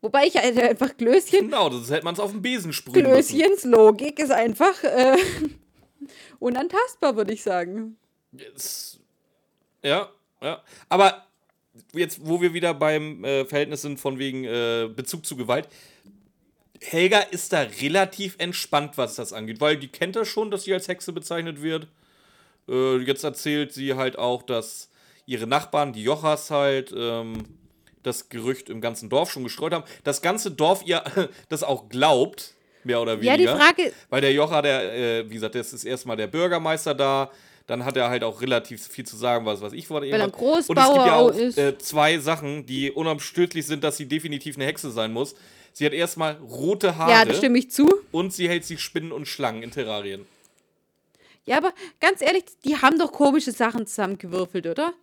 [0.00, 3.38] Wobei ich halt einfach Glöschen, Genau, das hätte man es auf den Besen sprühen müssen.
[3.38, 5.16] Glöschens Logik ist einfach äh,
[6.40, 7.96] unantastbar, würde ich sagen.
[8.32, 8.98] Jetzt,
[9.82, 10.10] ja,
[10.42, 10.62] ja.
[10.88, 11.25] Aber
[11.98, 15.68] jetzt, wo wir wieder beim äh, Verhältnis sind von wegen äh, Bezug zu Gewalt,
[16.80, 20.74] Helga ist da relativ entspannt, was das angeht, weil die kennt das schon, dass sie
[20.74, 21.88] als Hexe bezeichnet wird.
[22.68, 24.90] Äh, jetzt erzählt sie halt auch, dass
[25.24, 27.44] ihre Nachbarn, die Jochas halt, ähm,
[28.02, 29.84] das Gerücht im ganzen Dorf schon gestreut haben.
[30.04, 31.02] Das ganze Dorf ihr
[31.48, 33.54] das auch glaubt, mehr oder Ja, weniger.
[33.54, 37.30] die Frage, Weil der Jocha, der, äh, wie gesagt, das ist erstmal der Bürgermeister da.
[37.66, 40.06] Dann hat er halt auch relativ viel zu sagen, was, was ich wollte.
[40.06, 40.68] Weil er irgendwas.
[40.68, 44.66] Und es gibt ja auch äh, zwei Sachen, die unumstößlich sind, dass sie definitiv eine
[44.66, 45.34] Hexe sein muss.
[45.72, 47.86] Sie hat erstmal rote Haare ja, da stimme ich zu.
[48.12, 50.26] und sie hält sich Spinnen und Schlangen in Terrarien.
[51.44, 54.94] Ja, aber ganz ehrlich, die haben doch komische Sachen zusammengewürfelt, oder?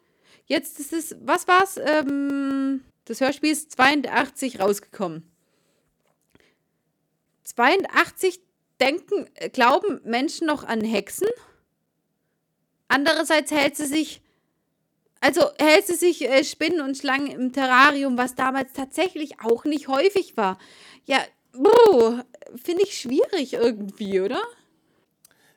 [0.46, 1.78] Jetzt ist es, was war's?
[1.78, 5.30] Ähm, das Hörspiel ist 82 rausgekommen.
[7.44, 8.40] 82
[8.80, 11.28] denken, glauben Menschen noch an Hexen.
[12.94, 14.22] Andererseits hält sie sich,
[15.20, 19.88] also hält sie sich äh, Spinnen und Schlangen im Terrarium, was damals tatsächlich auch nicht
[19.88, 20.60] häufig war.
[21.06, 21.18] Ja,
[22.56, 24.40] finde ich schwierig irgendwie, oder?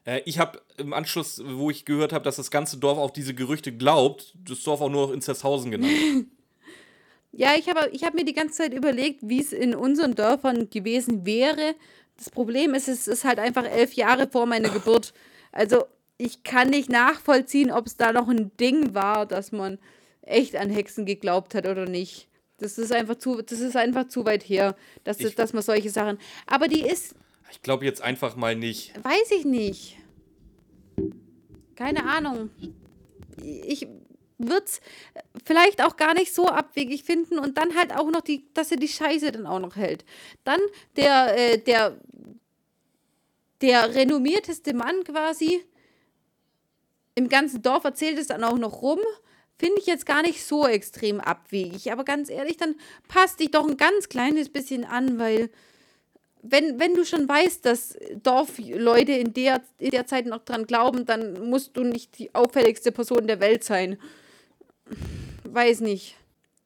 [0.06, 3.34] Äh, ich habe im Anschluss, wo ich gehört habe, dass das ganze Dorf auf diese
[3.34, 5.92] Gerüchte glaubt, das Dorf auch nur noch Inzesshausen genannt.
[7.32, 10.70] ja, ich habe ich hab mir die ganze Zeit überlegt, wie es in unseren Dörfern
[10.70, 11.74] gewesen wäre.
[12.16, 15.12] Das Problem ist, es ist halt einfach elf Jahre vor meiner Geburt.
[15.52, 15.84] Also
[16.18, 19.78] ich kann nicht nachvollziehen, ob es da noch ein Ding war, dass man
[20.22, 22.28] echt an Hexen geglaubt hat oder nicht.
[22.58, 25.90] Das ist einfach zu, das ist einfach zu weit her, dass, ich, dass man solche
[25.90, 26.18] Sachen.
[26.46, 27.14] Aber die ist.
[27.50, 28.92] Ich glaube jetzt einfach mal nicht.
[29.04, 29.98] Weiß ich nicht.
[31.74, 32.50] Keine Ahnung.
[33.42, 33.86] Ich
[34.38, 34.80] würde es
[35.44, 38.78] vielleicht auch gar nicht so abwegig finden und dann halt auch noch die, dass er
[38.78, 40.04] die Scheiße dann auch noch hält.
[40.44, 40.60] Dann
[40.96, 41.98] der, äh, der,
[43.60, 45.62] der renommierteste Mann quasi
[47.16, 49.00] im ganzen Dorf erzählt es dann auch noch rum.
[49.58, 51.90] Finde ich jetzt gar nicht so extrem abwegig.
[51.90, 52.76] Aber ganz ehrlich, dann
[53.08, 55.50] passt dich doch ein ganz kleines bisschen an, weil
[56.42, 61.06] wenn, wenn du schon weißt, dass Dorfleute in der, in der Zeit noch dran glauben,
[61.06, 63.96] dann musst du nicht die auffälligste Person der Welt sein.
[65.44, 66.16] Weiß nicht.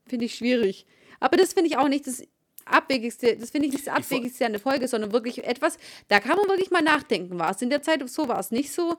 [0.06, 0.84] Finde ich schwierig.
[1.20, 2.24] Aber das finde ich auch nicht das
[2.64, 5.78] Abwegigste, das finde ich nicht das Abwegigste an der Folge, sondern wirklich etwas,
[6.08, 7.38] da kann man wirklich mal nachdenken.
[7.38, 8.96] War es in der Zeit so, war es nicht so?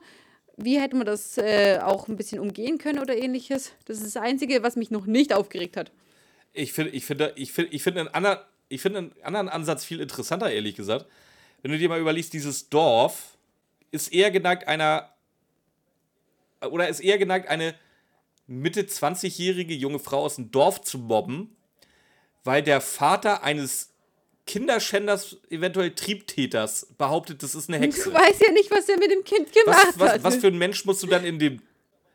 [0.62, 3.72] Wie hätte man das äh, auch ein bisschen umgehen können oder ähnliches?
[3.86, 5.90] Das ist das Einzige, was mich noch nicht aufgeregt hat.
[6.52, 8.38] Ich finde ich find, ich find, ich find einen, anderen,
[8.70, 11.06] find einen anderen Ansatz viel interessanter, ehrlich gesagt.
[11.62, 13.36] Wenn du dir mal überlegst, dieses Dorf
[13.90, 15.12] ist eher geneigt einer
[16.60, 17.74] oder ist eher geneigt, eine
[18.46, 21.56] Mitte 20-jährige junge Frau aus dem Dorf zu mobben,
[22.44, 23.91] weil der Vater eines
[24.46, 28.10] Kinderschänders, eventuell Triebtäters, behauptet, das ist eine Hexe.
[28.10, 30.24] Du weißt ja nicht, was er mit dem Kind gemacht was, was, hat.
[30.24, 31.60] Was für ein Mensch musst du dann in dem.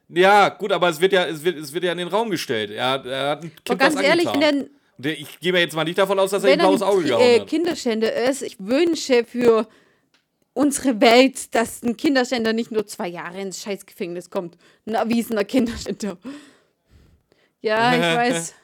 [0.09, 2.71] Ja, gut, aber es wird ja, es wird, es wird ja in den Raum gestellt.
[2.71, 5.83] Er, er hat ein Kind aber ganz ehrlich, wenn der, ich gehe mir jetzt mal
[5.83, 7.47] nicht davon aus, dass er ihm blaues Auge gehauen äh, hat.
[7.47, 9.67] Kinderschänder ist, ich wünsche für
[10.53, 14.57] unsere Welt, dass ein Kinderschänder nicht nur zwei Jahre ins Scheißgefängnis kommt.
[14.85, 16.17] Ein erwiesener Kinderschänder.
[17.61, 18.55] Ja, ich weiß.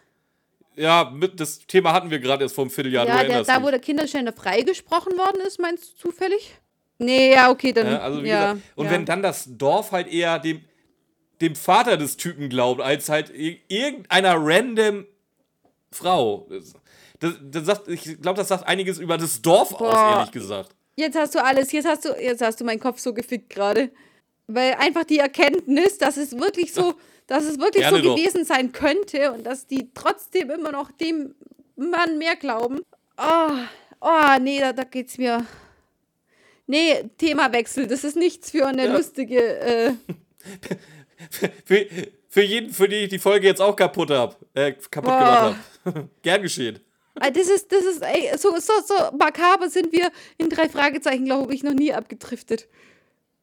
[0.76, 3.08] Ja, mit, das Thema hatten wir gerade erst vor einem Vierteljahr.
[3.08, 6.56] Ja, der, da, wo der Kinderschänder freigesprochen worden ist, meinst du zufällig?
[6.98, 7.88] Nee, ja, okay, dann.
[7.88, 8.92] Ja, also wie ja, gesagt, und ja.
[8.92, 10.62] wenn dann das Dorf halt eher dem,
[11.42, 15.06] dem Vater des Typen glaubt, als halt irgendeiner random
[15.92, 16.48] Frau.
[17.20, 19.90] Das, das, sagt, ich glaube, das sagt einiges über das Dorf Boah.
[19.90, 20.76] aus, ehrlich gesagt.
[20.96, 23.92] Jetzt hast du alles, jetzt hast du, jetzt hast du meinen Kopf so gefickt gerade.
[24.48, 26.96] Weil einfach die Erkenntnis, dass es wirklich so
[27.28, 31.36] dass es wirklich Gerne so gewesen sein könnte und dass die trotzdem immer noch dem
[31.76, 32.82] Mann mehr glauben.
[33.18, 33.52] Oh,
[34.02, 35.46] oh nee, da, da geht's mir.
[36.66, 38.94] Nee, Themawechsel, das ist nichts für eine ja.
[38.94, 39.60] lustige.
[39.60, 39.94] Äh
[41.66, 41.88] für,
[42.30, 45.20] für jeden, für die ich die Folge jetzt auch kaputt hab, äh, kaputt Boah.
[45.20, 46.10] gemacht habe.
[46.22, 46.80] Gern geschehen.
[47.20, 51.26] Ah, das ist, das ist, ey, so, so, so makaber sind wir in drei Fragezeichen,
[51.26, 52.68] glaube ich, noch nie abgedriftet.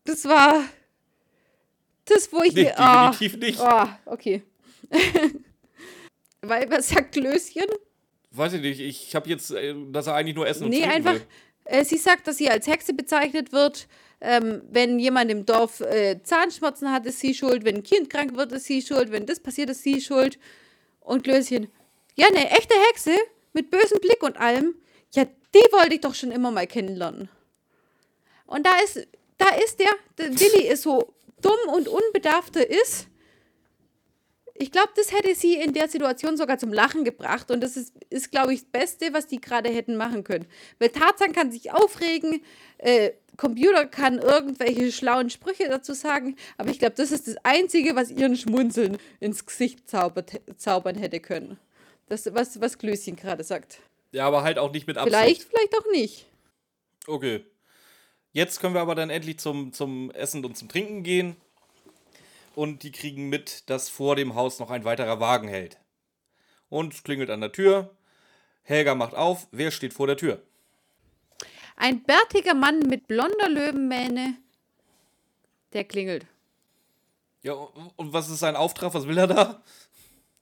[0.05, 0.65] Das war,
[2.05, 2.55] das, wo ich.
[2.55, 3.61] Nee, oh, definitiv nicht.
[3.61, 4.43] Oh, okay.
[6.43, 7.67] Weil, was sagt Klößchen?
[8.31, 8.81] Weiß ich nicht.
[8.81, 11.17] Ich habe jetzt, äh, dass er eigentlich nur essen und Nee, einfach.
[11.65, 13.87] Äh, sie sagt, dass sie als Hexe bezeichnet wird.
[14.21, 17.65] Ähm, wenn jemand im Dorf äh, Zahnschmerzen hat, ist sie schuld.
[17.65, 19.13] Wenn ein Kind krank wird, ist sie schuld.
[19.13, 20.39] Wenn das passiert, ist sie schuld.
[21.01, 21.69] Und Klößchen,
[22.17, 23.17] ja, eine echte Hexe
[23.53, 24.75] mit bösem Blick und allem.
[25.13, 27.29] Ja, die wollte ich doch schon immer mal kennenlernen.
[28.47, 29.07] Und da ist,
[29.39, 33.09] da ist der, der Willi ist so dumm und unbedarfter ist,
[34.61, 37.51] ich glaube, das hätte sie in der Situation sogar zum Lachen gebracht.
[37.51, 40.47] Und das ist, ist glaube ich, das Beste, was die gerade hätten machen können.
[40.79, 42.43] Weil Tarzan kann sich aufregen,
[42.77, 46.37] äh, Computer kann irgendwelche schlauen Sprüche dazu sagen.
[46.59, 51.21] Aber ich glaube, das ist das Einzige, was ihren Schmunzeln ins Gesicht zaubert, zaubern hätte
[51.21, 51.59] können.
[52.09, 53.79] Das, was, was Klößchen gerade sagt.
[54.13, 55.17] Ja, aber halt auch nicht mit Absicht.
[55.17, 56.27] Vielleicht, vielleicht auch nicht.
[57.07, 57.45] Okay.
[58.33, 61.37] Jetzt können wir aber dann endlich zum, zum Essen und zum Trinken gehen.
[62.55, 65.79] Und die kriegen mit, dass vor dem Haus noch ein weiterer Wagen hält.
[66.69, 67.91] Und es klingelt an der Tür.
[68.63, 69.49] Helga macht auf.
[69.51, 70.43] Wer steht vor der Tür?
[71.77, 74.37] Ein bärtiger Mann mit blonder Löwenmähne.
[75.73, 76.27] Der klingelt.
[77.43, 78.93] Ja, und was ist sein Auftrag?
[78.93, 79.63] Was will er da?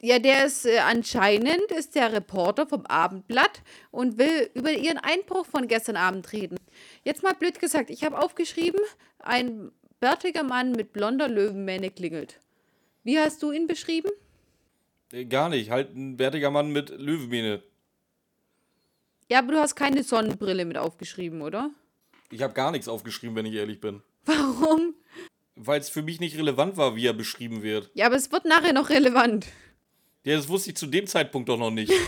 [0.00, 5.44] Ja, der ist äh, anscheinend ist der Reporter vom Abendblatt und will über ihren Einbruch
[5.44, 6.56] von gestern Abend reden.
[7.04, 8.80] Jetzt mal blöd gesagt, ich habe aufgeschrieben,
[9.18, 12.40] ein bärtiger Mann mit blonder Löwenmähne klingelt.
[13.02, 14.10] Wie hast du ihn beschrieben?
[15.12, 15.70] Äh, Gar nicht.
[15.70, 17.62] Halt ein bärtiger Mann mit Löwenmähne.
[19.28, 21.70] Ja, aber du hast keine Sonnenbrille mit aufgeschrieben, oder?
[22.30, 24.02] Ich habe gar nichts aufgeschrieben, wenn ich ehrlich bin.
[24.24, 24.94] Warum?
[25.56, 27.90] Weil es für mich nicht relevant war, wie er beschrieben wird.
[27.94, 29.46] Ja, aber es wird nachher noch relevant.
[30.28, 31.90] Ja, das wusste ich zu dem Zeitpunkt doch noch nicht.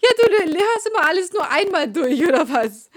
[0.00, 2.88] Ja, du, du hörst immer alles nur einmal durch, oder was?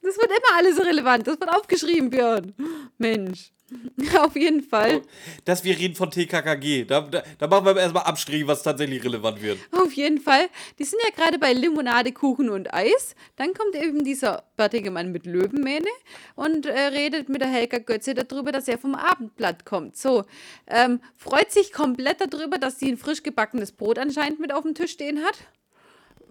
[0.00, 1.26] Das wird immer alles relevant.
[1.26, 2.54] Das wird aufgeschrieben, Björn.
[2.98, 3.50] Mensch.
[4.18, 5.02] Auf jeden Fall.
[5.44, 6.84] Dass wir reden von TKKG.
[6.84, 9.58] Da, da, da machen wir erstmal Abstriche, was tatsächlich relevant wird.
[9.72, 10.48] Auf jeden Fall.
[10.78, 13.14] Die sind ja gerade bei Limonade, Kuchen und Eis.
[13.36, 15.88] Dann kommt eben dieser bärtige Mann mit Löwenmähne
[16.34, 19.96] und äh, redet mit der Helga Götze darüber, dass er vom Abendblatt kommt.
[19.96, 20.24] So,
[20.66, 24.74] ähm, freut sich komplett darüber, dass sie ein frisch gebackenes Brot anscheinend mit auf dem
[24.74, 25.38] Tisch stehen hat.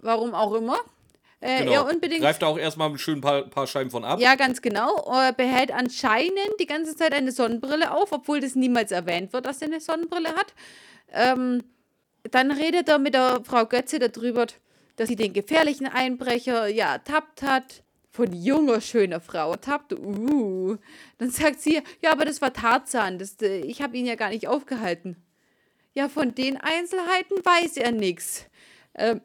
[0.02, 0.78] Warum auch immer.
[1.40, 1.72] Äh, Genau.
[1.72, 2.20] Er unbedingt.
[2.20, 4.20] Greift da auch erstmal ein schön paar, paar Scheiben von ab.
[4.20, 5.10] Ja, ganz genau.
[5.12, 9.62] Äh, behält anscheinend die ganze Zeit eine Sonnenbrille auf, obwohl das niemals erwähnt wird, dass
[9.62, 10.54] er eine Sonnenbrille hat.
[11.12, 11.64] Ähm,
[12.30, 14.46] dann redet er mit der Frau Götze darüber,
[14.96, 17.82] dass sie den gefährlichen Einbrecher ja ertappt hat.
[18.12, 19.92] Von junger, schöner Frau ertappt.
[19.94, 20.76] Uh.
[21.18, 23.18] Dann sagt sie, ja, aber das war Tarzan.
[23.18, 25.16] Das, äh, ich habe ihn ja gar nicht aufgehalten.
[25.94, 28.46] Ja, von den Einzelheiten weiß er nichts.
[28.94, 29.20] Ähm,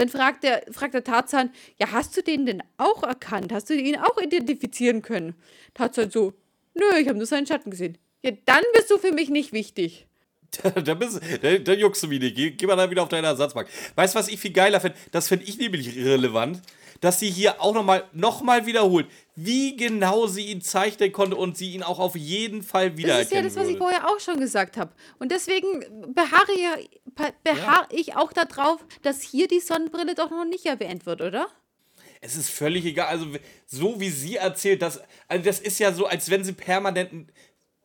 [0.00, 3.52] dann fragt der, fragt der Tarzan, ja, hast du den denn auch erkannt?
[3.52, 5.34] Hast du ihn auch identifizieren können?
[5.74, 6.32] Tarzan so,
[6.74, 7.98] nö, ich habe nur seinen Schatten gesehen.
[8.22, 10.06] Ja, dann bist du für mich nicht wichtig.
[10.84, 12.34] da, bist, da, da juckst du mich nicht.
[12.34, 13.68] Geh, geh mal da wieder auf deine Ersatzbank.
[13.94, 14.96] Weißt du, was ich viel geiler finde?
[15.12, 16.62] Das finde ich nämlich relevant,
[17.00, 21.56] dass sie hier auch nochmal noch mal wiederholt, wie genau sie ihn zeichnen konnte und
[21.56, 23.96] sie ihn auch auf jeden Fall Das wiedererkennen ist ja das, was ich würde.
[23.96, 24.92] vorher auch schon gesagt habe.
[25.18, 26.76] Und deswegen beharre, ja,
[27.14, 31.48] be- beharre ich auch darauf, dass hier die Sonnenbrille doch noch nicht erwähnt wird, oder?
[32.20, 33.06] Es ist völlig egal.
[33.06, 33.26] Also,
[33.66, 37.32] so wie sie erzählt, das, also das ist ja so, als wenn sie permanent ein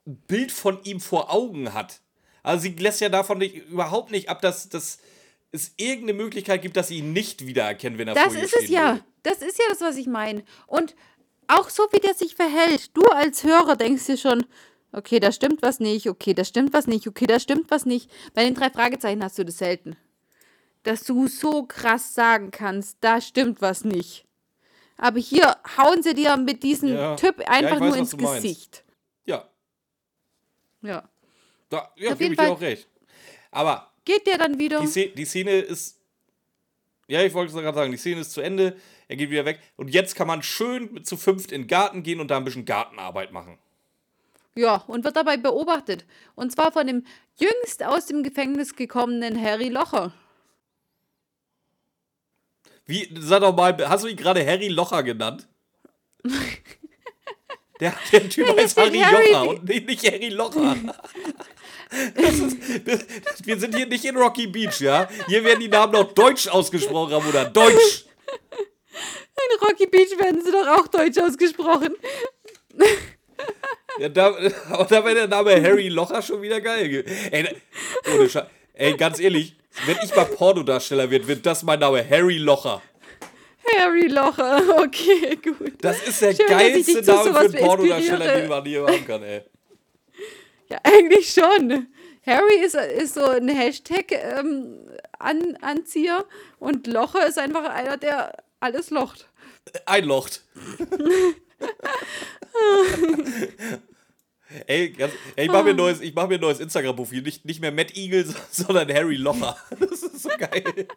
[0.05, 2.01] Bild von ihm vor Augen hat.
[2.43, 4.99] Also, sie lässt ja davon nicht, überhaupt nicht ab, dass, dass
[5.55, 8.55] es irgendeine Möglichkeit gibt, dass sie ihn nicht wiedererkennen, wenn er Das vor ihr ist
[8.55, 8.93] es ja.
[8.93, 9.03] würde.
[9.23, 10.43] Das ist ja das, was ich meine.
[10.67, 10.95] Und
[11.47, 12.95] auch so, wie der sich verhält.
[12.95, 14.45] Du als Hörer denkst dir schon,
[14.91, 18.09] okay, da stimmt was nicht, okay, da stimmt was nicht, okay, da stimmt was nicht.
[18.33, 19.95] Bei den drei Fragezeichen hast du das selten.
[20.83, 24.25] Dass du so krass sagen kannst, da stimmt was nicht.
[24.97, 27.15] Aber hier hauen sie dir mit diesem Ja.
[27.15, 28.41] Typ Ja, einfach ich weiß, nur ins du meinst.
[28.43, 28.83] Gesicht.
[29.25, 29.49] Ja,
[30.81, 31.09] Ja.
[31.69, 32.87] da ja, Auf gebe jeden ich dir Fall- auch recht.
[33.51, 34.79] Aber Geht der dann wieder?
[34.81, 35.99] die, Szene, die Szene ist.
[37.07, 38.75] Ja, ich wollte es gerade sagen, die Szene ist zu Ende,
[39.07, 39.59] er geht wieder weg.
[39.75, 42.65] Und jetzt kann man schön zu fünft in den Garten gehen und da ein bisschen
[42.65, 43.57] Gartenarbeit machen.
[44.55, 46.05] Ja, und wird dabei beobachtet.
[46.35, 47.05] Und zwar von dem
[47.37, 50.13] jüngst aus dem Gefängnis gekommenen Harry Locher.
[52.87, 55.47] Wie, sag doch mal, hast du ihn gerade Harry Locher genannt?
[57.81, 60.77] Der, der Typ heißt Harry, Harry- Locher und nicht Harry Locher.
[62.15, 63.05] Das ist, das,
[63.45, 65.07] wir sind hier nicht in Rocky Beach, ja?
[65.27, 67.45] Hier werden die Namen noch deutsch ausgesprochen, Ramona.
[67.45, 68.05] Deutsch!
[68.91, 71.95] In Rocky Beach werden sie doch auch deutsch ausgesprochen.
[73.99, 74.35] Ja, da,
[74.69, 76.89] aber da wäre der Name Harry Locher schon wieder geil.
[76.89, 77.55] ge- Ey,
[78.13, 79.55] ohne Sche Ey, ganz ehrlich,
[79.85, 82.81] wenn ich mal Pornodarsteller wird, wird das mein Name Harry Locher.
[83.77, 85.73] Harry Locher, okay, gut.
[85.81, 89.43] Das ist der Schön, geilste Name für einen Pornodarsteller, den man hier machen kann, ey.
[90.69, 91.87] Ja, eigentlich schon.
[92.25, 96.25] Harry ist, ist so ein Hashtag-Anzieher an, Anzieher
[96.59, 99.29] und Locher ist einfach einer, der alles locht.
[99.85, 100.43] Einlocht.
[104.67, 107.21] ey, ganz, ey, ich mach mir ein neues, ich mach mir ein neues Instagram-Profil.
[107.21, 109.55] Nicht, nicht mehr Matt Eagle, sondern Harry Locher.
[109.79, 110.87] Das ist so geil.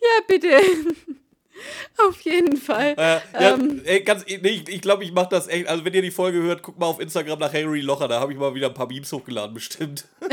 [0.00, 0.60] Ja, bitte.
[2.08, 2.94] Auf jeden Fall.
[2.96, 3.82] Äh, ja, Ähm.
[3.84, 5.66] ey, ganz, nee, ich, ich glaube, ich mach das echt.
[5.68, 8.08] Also, wenn ihr die Folge hört, guckt mal auf Instagram nach Harry Locher.
[8.08, 10.06] Da habe ich mal wieder ein paar Memes hochgeladen, bestimmt.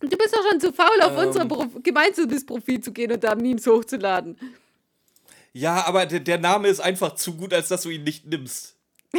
[0.00, 1.28] Du bist doch schon zu faul, auf Ähm.
[1.28, 4.38] unser Pro gemeinsames Profil zu gehen und da Memes hochzuladen.
[5.54, 8.76] Ja, aber der, der Name ist einfach zu gut, als dass du ihn nicht nimmst.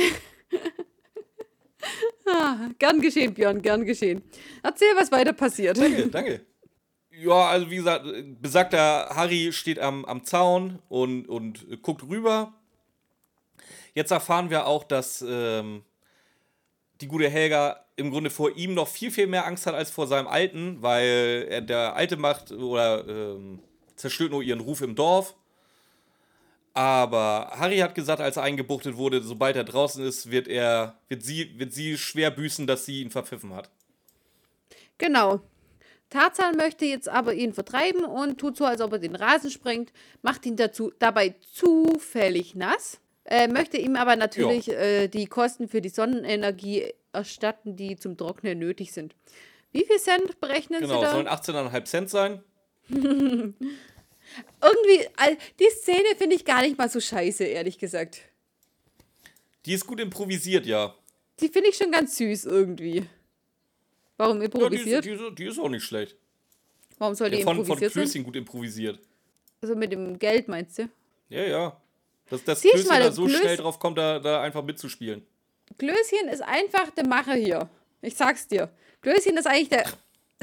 [2.31, 4.21] Ah, gern geschehen, Björn, gern geschehen.
[4.61, 5.79] Erzähl, was weiter passiert.
[5.79, 6.41] Danke, danke.
[7.21, 8.05] Ja, also wie gesagt,
[8.41, 12.53] besagter Harry steht am, am Zaun und, und guckt rüber.
[13.93, 15.83] Jetzt erfahren wir auch, dass ähm,
[17.01, 20.07] die gute Helga im Grunde vor ihm noch viel, viel mehr Angst hat als vor
[20.07, 23.59] seinem Alten, weil er, der Alte macht oder ähm,
[23.95, 25.35] zerstört nur ihren Ruf im Dorf.
[26.73, 31.23] Aber Harry hat gesagt, als er eingebuchtet wurde, sobald er draußen ist, wird er, wird
[31.23, 33.69] sie, wird sie schwer büßen, dass sie ihn verpfiffen hat.
[34.97, 35.41] Genau.
[36.09, 39.91] Tarzan möchte jetzt aber ihn vertreiben und tut so, als ob er den Rasen sprengt,
[40.21, 45.81] macht ihn dazu dabei zufällig nass, äh, möchte ihm aber natürlich äh, die Kosten für
[45.81, 49.15] die Sonnenenergie erstatten, die zum Trocknen nötig sind.
[49.71, 51.11] Wie viel Cent berechnen Genau, Sie da?
[51.11, 52.43] sollen 18,5 Cent sein.
[52.89, 53.55] Irgendwie,
[55.59, 58.21] die Szene finde ich gar nicht mal so scheiße, ehrlich gesagt.
[59.65, 60.95] Die ist gut improvisiert, ja.
[61.39, 63.05] Die finde ich schon ganz süß irgendwie.
[64.19, 65.05] Warum ja die, improvisiert?
[65.05, 66.15] ist, die, ist, die ist auch nicht schlecht.
[66.97, 68.03] Warum soll die Ja, von von improvisiert sein?
[68.03, 68.99] Klößchen gut improvisiert.
[69.61, 70.89] Also mit dem Geld meinst du?
[71.29, 71.81] Ja, ja.
[72.29, 75.25] Dass das Klößchen da so Klöß- schnell drauf kommt, da, da einfach mitzuspielen.
[75.77, 77.69] Klößchen ist einfach der Macher hier.
[78.01, 78.69] Ich sag's dir.
[79.01, 79.85] Klößchen ist eigentlich der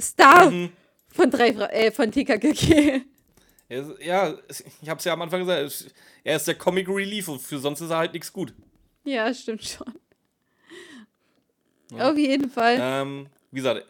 [0.01, 0.73] Star Mhm.
[1.13, 3.03] von, drei, äh, von TKKG.
[4.01, 4.39] Ja,
[4.83, 5.87] ich hab's ja am Anfang gesagt, es-
[6.23, 8.55] er ist der Comic Relief und für sonst ist er halt nichts gut.
[9.05, 9.93] Ja, stimmt schon.
[12.01, 12.79] Auf jeden Fall.
[12.81, 13.85] Ähm, wie gesagt,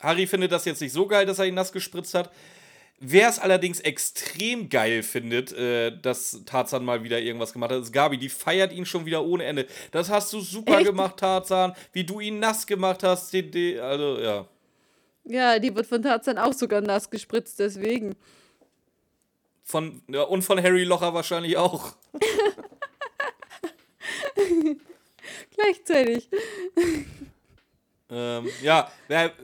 [0.00, 2.30] Harry findet das jetzt nicht so geil, dass er ihn nass gespritzt hat.
[3.04, 7.92] Wer es allerdings extrem geil findet, äh, dass Tarzan mal wieder irgendwas gemacht hat, ist
[7.92, 8.16] Gabi.
[8.16, 9.66] Die feiert ihn schon wieder ohne Ende.
[9.90, 10.86] Das hast du super Echt?
[10.86, 11.74] gemacht, Tarzan.
[11.92, 13.32] Wie du ihn nass gemacht hast.
[13.32, 14.46] Die, die, also, ja.
[15.24, 18.14] Ja, die wird von Tarzan auch sogar nass gespritzt, deswegen.
[19.64, 20.22] Von, ja.
[20.22, 21.96] Und von Harry Locher wahrscheinlich auch.
[25.56, 26.28] Gleichzeitig.
[28.14, 28.92] Ähm, ja,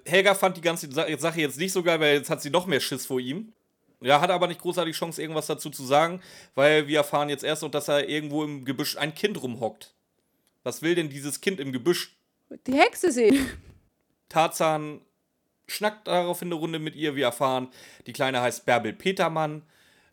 [0.05, 2.67] Helga fand die ganze Sa- Sache jetzt nicht so geil, weil jetzt hat sie noch
[2.67, 3.53] mehr Schiss vor ihm.
[4.01, 6.21] Ja, hat aber nicht großartig Chance, irgendwas dazu zu sagen,
[6.55, 9.95] weil wir erfahren jetzt erst noch, dass er irgendwo im Gebüsch ein Kind rumhockt.
[10.63, 12.17] Was will denn dieses Kind im Gebüsch?
[12.67, 13.49] Die Hexe sehen.
[14.29, 15.01] Tarzan
[15.67, 17.17] schnackt daraufhin eine Runde mit ihr.
[17.17, 17.69] Wir erfahren,
[18.07, 19.63] die Kleine heißt Bärbel Petermann.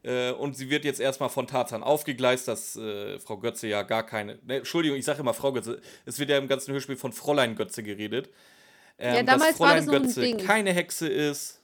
[0.06, 4.06] Äh, und sie wird jetzt erstmal von Tarzan aufgegleist, dass äh, Frau Götze ja gar
[4.06, 4.38] keine.
[4.46, 5.82] Ne, Entschuldigung, ich sage immer Frau Götze.
[6.06, 8.30] Es wird ja im ganzen Hörspiel von Fräulein Götze geredet.
[9.00, 10.38] Ähm, Ja, damals dass war Fräulein das noch ein Götze Ding.
[10.38, 11.60] keine Hexe ist.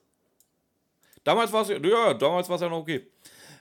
[1.23, 3.05] Damals war es ja, ja, damals war es ja noch okay.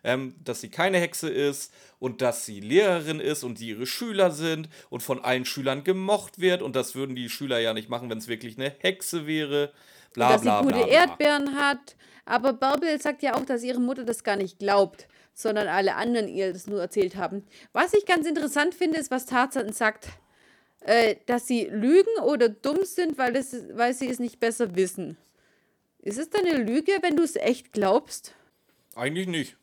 [0.03, 4.31] Ähm, dass sie keine Hexe ist und dass sie Lehrerin ist und sie ihre Schüler
[4.31, 8.09] sind und von allen Schülern gemocht wird und das würden die Schüler ja nicht machen,
[8.09, 9.73] wenn es wirklich eine Hexe wäre.
[10.15, 10.85] Bla dass bla sie gute bla.
[10.87, 10.95] bla.
[10.95, 11.97] Erdbeeren hat.
[12.31, 16.29] Aber Bärbel sagt ja auch, dass ihre Mutter das gar nicht glaubt, sondern alle anderen
[16.29, 17.45] ihr das nur erzählt haben.
[17.73, 20.09] Was ich ganz interessant finde, ist, was Tarzan sagt,
[20.83, 25.17] äh, dass sie lügen oder dumm sind, weil, es, weil sie es nicht besser wissen.
[25.99, 28.35] Ist es dann eine Lüge, wenn du es echt glaubst?
[28.95, 29.57] Eigentlich nicht.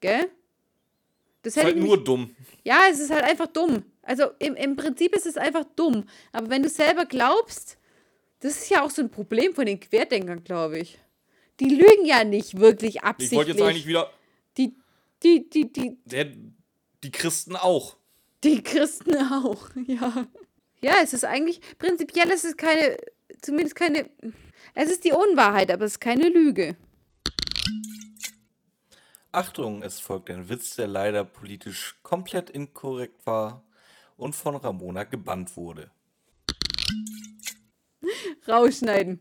[0.00, 0.30] Gell?
[1.42, 2.34] Das Ist halt nur nicht- dumm.
[2.64, 3.84] Ja, es ist halt einfach dumm.
[4.02, 6.04] Also im, im Prinzip ist es einfach dumm.
[6.32, 7.76] Aber wenn du selber glaubst,
[8.40, 10.98] das ist ja auch so ein Problem von den Querdenkern, glaube ich.
[11.60, 13.36] Die lügen ja nicht wirklich Ich absichtlich.
[13.38, 14.10] wollte jetzt eigentlich wieder.
[14.56, 14.76] die,
[15.22, 16.26] die, die, die, Der,
[17.02, 17.96] die Christen auch.
[18.42, 20.26] die Christen auch, ja.
[20.80, 22.96] Ja, es ist eigentlich, prinzipiell ist es keine,
[23.40, 24.10] zumindest keine,
[24.74, 26.76] es ist die Unwahrheit, aber es ist keine Lüge.
[29.32, 33.64] Achtung, es folgt ein Witz, der leider politisch komplett inkorrekt war
[34.16, 35.90] und von Ramona gebannt wurde.
[38.46, 39.18] Rausschneiden.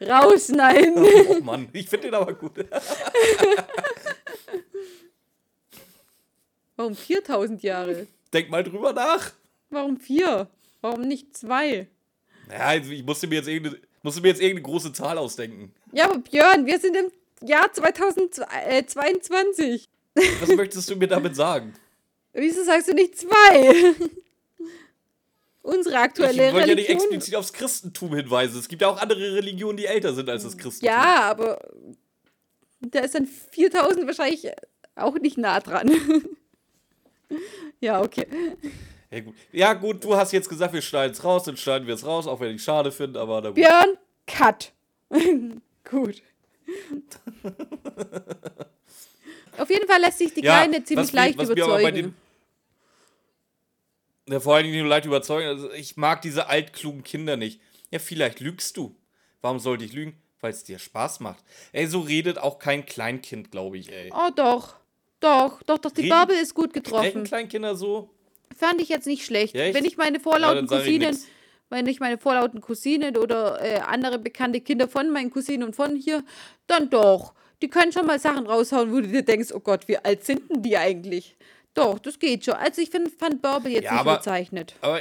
[0.00, 0.94] Rausschneiden.
[1.28, 2.52] Oh Mann, ich finde den aber gut.
[6.76, 8.06] Warum 4000 Jahre?
[8.32, 9.32] Denk mal drüber nach.
[9.70, 10.48] Warum vier?
[10.80, 11.88] Warum nicht zwei?
[12.50, 15.74] Ja, also ich musste mir jetzt irgendeine, musste mir jetzt irgendeine große Zahl ausdenken.
[15.92, 17.10] Ja, aber Björn, wir sind im
[17.46, 19.88] Jahr 2022.
[20.14, 21.74] Was möchtest du mir damit sagen?
[22.32, 23.94] Wieso sagst du nicht zwei?
[25.66, 26.96] Unsere Ich aktuelle wollte ja nicht Religion.
[27.10, 28.56] explizit aufs Christentum hinweisen.
[28.58, 30.94] Es gibt ja auch andere Religionen, die älter sind als das Christentum.
[30.94, 31.58] ja, aber
[32.80, 34.48] da ist dann 4000 wahrscheinlich
[34.94, 35.90] auch nicht nah dran.
[37.80, 38.26] ja, okay.
[39.10, 39.34] Ja gut.
[39.50, 42.26] ja, gut, du hast jetzt gesagt, wir schneiden es raus, dann schneiden wir es raus,
[42.28, 43.56] auch wenn ich es schade finde, aber na gut.
[43.56, 43.96] Björn,
[44.26, 44.72] cut.
[45.88, 46.22] Gut.
[49.56, 52.14] Auf jeden Fall lässt sich die Ja, Kleine ziemlich leicht überzeugen.
[54.28, 55.46] Ja, vor allen Dingen nur leicht überzeugen.
[55.48, 57.60] Also ich mag diese altklugen Kinder nicht.
[57.90, 58.96] Ja, vielleicht lügst du.
[59.40, 60.20] Warum sollte ich lügen?
[60.40, 61.44] Weil es dir Spaß macht.
[61.72, 64.12] Ey, so redet auch kein Kleinkind, glaube ich, ey.
[64.12, 64.74] Oh, doch.
[65.20, 67.24] Doch, doch, doch, die Reden- ist gut getroffen.
[67.24, 68.10] Kleinkinder so?
[68.56, 69.54] Fand ich jetzt nicht schlecht.
[69.54, 69.72] Ja?
[69.72, 71.16] Wenn ich meine Ja, vorlauten ich Cousinen,
[71.70, 75.96] wenn ich meine vorlauten Cousinen oder äh, andere bekannte Kinder von meinen Cousinen und von
[75.96, 76.22] hier,
[76.66, 77.34] dann doch.
[77.62, 80.50] Die können schon mal Sachen raushauen, wo du dir denkst, oh Gott, wie alt sind
[80.50, 81.36] denn die eigentlich?
[81.76, 82.54] Doch, das geht schon.
[82.54, 84.74] Also ich find, fand Bärbel jetzt Ja, nicht aber- überzeichnet.
[84.80, 85.00] Aber,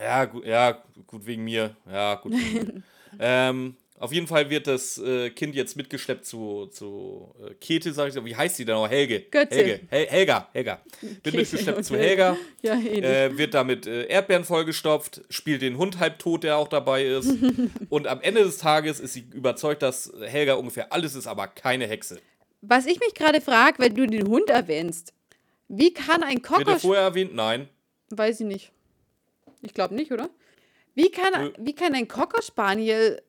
[0.00, 1.74] ja, gut, ja, gut wegen mir.
[1.90, 2.32] Ja, gut.
[2.32, 2.82] Wegen mir.
[3.18, 8.08] ähm, auf jeden Fall wird das äh, Kind jetzt mitgeschleppt zu, zu äh, Käthe, sag
[8.08, 8.24] ich so.
[8.24, 8.88] Wie heißt sie denn noch?
[8.88, 9.20] Helge.
[9.30, 9.54] Götze.
[9.54, 9.80] Helge.
[9.88, 10.48] Hel Helga.
[10.52, 10.80] Helga.
[11.00, 11.96] Wird Käthe mitgeschleppt und zu.
[11.96, 12.36] Helga.
[12.62, 12.74] Ja.
[12.74, 17.32] Äh, wird damit äh, Erdbeeren vollgestopft, spielt den Hund halb tot, der auch dabei ist.
[17.88, 21.86] und am Ende des Tages ist sie überzeugt, dass Helga ungefähr alles ist, aber keine
[21.86, 22.18] Hexe.
[22.60, 25.12] Was ich mich gerade frage, wenn du den Hund erwähnst,
[25.74, 26.78] wie kann ein Wird er Cocker...
[26.78, 27.34] vorher erwähnt?
[27.34, 27.68] Nein.
[28.10, 28.72] Weiß ich nicht.
[29.62, 30.28] Ich glaube nicht, oder?
[30.94, 31.52] Wie kann, Äh.
[31.58, 33.22] wie kann ein Cocker Spaniel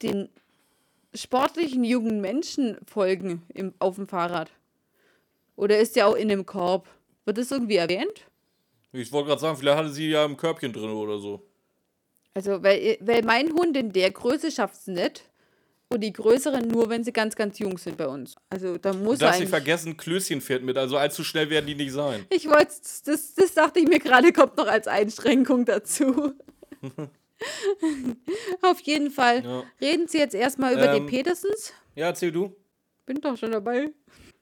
[0.00, 0.30] den
[1.14, 4.50] sportlichen jungen Menschen folgen im, auf dem Fahrrad?
[5.56, 6.88] Oder ist der auch in dem Korb?
[7.26, 8.26] Wird das irgendwie erwähnt?
[8.92, 11.46] Ich wollte gerade sagen, vielleicht hatte sie ja im Körbchen drin oder so.
[12.32, 15.29] Also, weil, weil mein Hund in der Größe schafft es nicht.
[15.92, 18.36] Und die größeren nur, wenn sie ganz, ganz jung sind bei uns.
[18.48, 19.48] Also, da muss nicht eigentlich.
[19.48, 22.24] vergessen, Klößchen fährt mit, also allzu schnell werden die nicht sein.
[22.30, 22.72] Ich wollte,
[23.04, 26.34] das, das dachte ich mir gerade, kommt noch als Einschränkung dazu.
[28.62, 29.42] Auf jeden Fall.
[29.44, 29.64] Ja.
[29.80, 31.06] Reden Sie jetzt erstmal über Ähm.
[31.06, 31.72] die Petersens.
[31.96, 32.54] Ja, erzähl du.
[33.06, 33.90] Bin doch schon dabei.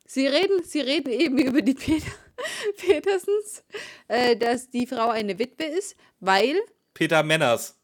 [0.07, 2.11] Sie reden, Sie reden eben über die Peter,
[2.77, 3.65] Petersens,
[4.09, 6.57] äh, dass die Frau eine Witwe ist, weil
[6.93, 7.75] Peter Menners.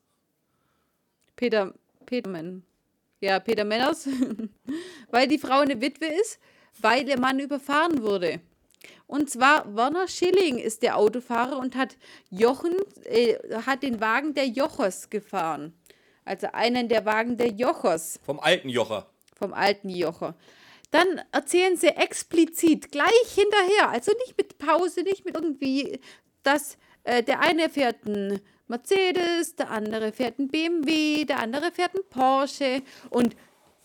[1.37, 1.73] Peter,
[2.07, 2.63] Petermann.
[3.25, 4.07] Ja, Peter Männers.
[5.11, 6.39] weil die Frau eine Witwe ist,
[6.79, 8.41] weil ihr Mann überfahren wurde.
[9.07, 11.97] Und zwar Werner Schilling ist der Autofahrer und hat
[12.29, 15.73] Jochen, äh, hat den Wagen der Jochers gefahren.
[16.27, 19.07] Also einen der Wagen der Jochers Vom alten Jocher.
[19.35, 20.35] vom alten Jocher.
[20.91, 25.99] Dann erzählen sie explizit gleich hinterher, also nicht mit Pause, nicht mit irgendwie,
[26.43, 31.95] dass äh, der eine fährt ein Mercedes, der andere fährt ein BMW, der andere fährt
[31.95, 33.37] ein Porsche und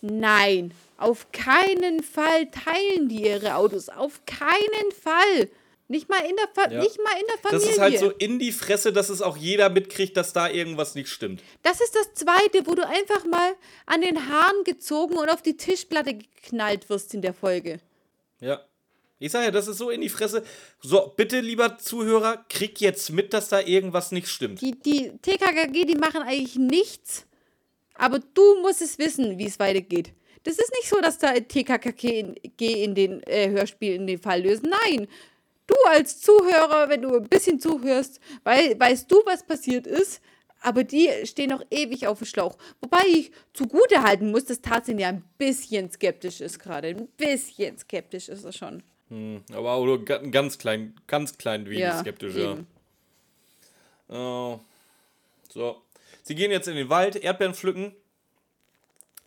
[0.01, 5.49] nein, auf keinen Fall teilen die ihre Autos, auf keinen Fall.
[5.91, 6.81] Nicht mal in der, Fa Ja.
[6.81, 7.65] nicht mal in der Familie.
[7.65, 10.93] Das ist halt so in die Fresse, dass es auch jeder mitkriegt, dass da irgendwas
[10.93, 11.41] nicht stimmt.
[11.63, 13.55] Das ist das Zweite, wo du einfach mal
[13.87, 17.79] an den Haaren gezogen und auf die Tischplatte geknallt wirst in der Folge.
[18.39, 18.61] Ja.
[19.21, 20.43] Ich sag ja, das ist so in die Fresse.
[20.81, 24.61] So, bitte, lieber Zuhörer, krieg jetzt mit, dass da irgendwas nicht stimmt.
[24.61, 27.25] Die, die TKKG, die machen eigentlich nichts,
[27.95, 30.13] aber du musst es wissen, wie es weitergeht.
[30.43, 34.69] Das ist nicht so, dass da TKKG in, den äh, Hörspiel in den Fall lösen.
[34.85, 35.07] Nein,
[35.67, 40.21] du als Zuhörer, wenn du ein bisschen zuhörst, wei weißt du, was passiert ist,
[40.61, 42.57] aber die stehen noch ewig auf dem Schlauch.
[42.79, 46.89] Wobei ich zugute halten muss, dass Tarzan ja ein bisschen skeptisch ist gerade.
[46.89, 48.81] Ein bisschen skeptisch ist er schon.
[49.09, 52.53] Hm, aber auch nur ein ganz klein, ganz klein wenig skeptisch, ja.
[52.53, 52.67] eben.
[54.07, 54.59] Oh.
[55.51, 55.81] So.
[56.23, 57.95] Sie gehen jetzt in den Wald, Erdbeeren pflücken,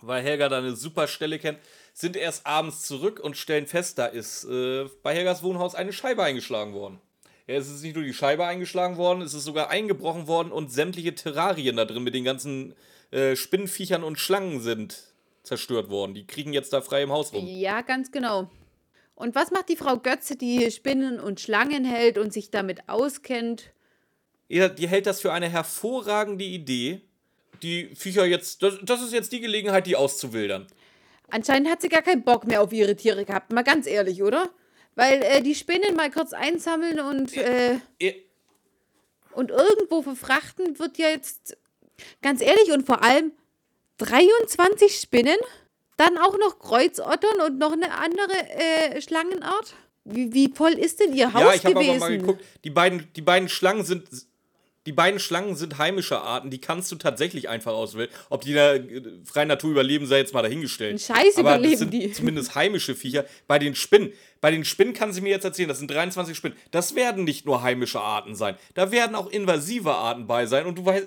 [0.00, 1.58] weil Helga da eine super Stelle kennt,
[1.94, 6.22] sind erst abends zurück und stellen fest, da ist äh, bei Helgas Wohnhaus eine Scheibe
[6.22, 7.00] eingeschlagen worden.
[7.46, 10.72] Ja, es ist nicht nur die Scheibe eingeschlagen worden, es ist sogar eingebrochen worden und
[10.72, 12.74] sämtliche Terrarien da drin mit den ganzen
[13.10, 15.12] äh, Spinnenviechern und Schlangen sind
[15.42, 16.14] zerstört worden.
[16.14, 17.44] Die kriegen jetzt da frei im Haus rum.
[17.46, 18.48] Ja, ganz genau.
[19.14, 23.72] Und was macht die Frau Götze, die Spinnen und Schlangen hält und sich damit auskennt?
[24.48, 27.02] Ja, die hält das für eine hervorragende Idee,
[27.62, 30.66] die Viecher jetzt, das, das ist jetzt die Gelegenheit, die auszuwildern.
[31.30, 34.50] Anscheinend hat sie gar keinen Bock mehr auf ihre Tiere gehabt, mal ganz ehrlich, oder?
[34.94, 38.14] Weil äh, die Spinnen mal kurz einsammeln und, äh, Eh,
[39.32, 41.56] und irgendwo verfrachten wird ja jetzt,
[42.20, 43.32] ganz ehrlich, und vor allem
[43.98, 45.38] 23 Spinnen,
[46.02, 49.74] dann auch noch Kreuzottern und noch eine andere äh, Schlangenart.
[50.04, 51.90] Wie, wie voll ist denn ihr Haus Ja, ich habe gewesen?
[51.90, 54.08] aber mal geguckt, die beiden, die beiden Schlangen sind.
[54.84, 58.08] Die beiden Schlangen sind heimische Arten, die kannst du tatsächlich einfach auswählen.
[58.30, 60.94] Ob die da äh, freien Natur überleben, sei jetzt mal dahingestellt.
[60.94, 62.10] Ein Scheiß Aber überleben das sind die.
[62.12, 63.24] zumindest heimische Viecher.
[63.46, 66.58] Bei den Spinnen, bei den Spinnen kann sie mir jetzt erzählen, das sind 23 Spinnen.
[66.72, 68.56] Das werden nicht nur heimische Arten sein.
[68.74, 70.66] Da werden auch invasive Arten bei sein.
[70.66, 71.06] Und du weißt,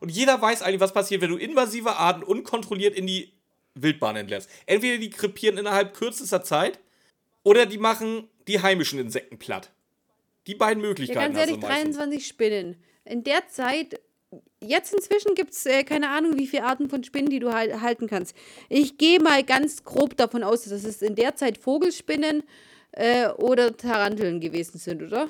[0.00, 3.32] und jeder weiß eigentlich, was passiert, wenn du invasive Arten unkontrolliert in die
[3.74, 4.48] Wildbahn entlässt.
[4.66, 6.78] Entweder die krepieren innerhalb kürzester Zeit
[7.42, 9.70] oder die machen die heimischen Insekten platt.
[10.46, 11.96] Die beiden Ja, Möglichkeiten ganz ehrlich, hast du meistens.
[11.96, 12.76] 23 Spinnen.
[13.04, 14.00] In der Zeit,
[14.60, 17.80] jetzt inzwischen gibt es äh, keine Ahnung, wie viele Arten von Spinnen, die du hal-
[17.80, 18.36] halten kannst.
[18.68, 22.42] Ich gehe mal ganz grob davon aus, dass es in der Zeit Vogelspinnen
[22.92, 25.28] äh, oder Taranteln gewesen sind, oder?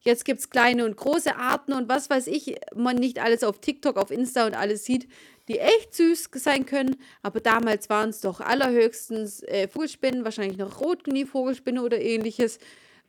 [0.00, 3.60] Jetzt gibt es kleine und große Arten und was weiß ich, man nicht alles auf
[3.60, 5.08] TikTok, auf Insta und alles sieht,
[5.48, 6.96] die echt süß sein können.
[7.22, 12.58] Aber damals waren es doch allerhöchstens äh, Vogelspinnen, wahrscheinlich noch Rotknie-Vogelspinne oder ähnliches.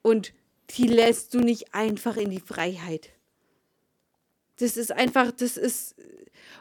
[0.01, 0.33] Und
[0.71, 3.09] die lässt du nicht einfach in die Freiheit.
[4.59, 5.95] Das ist einfach, das ist.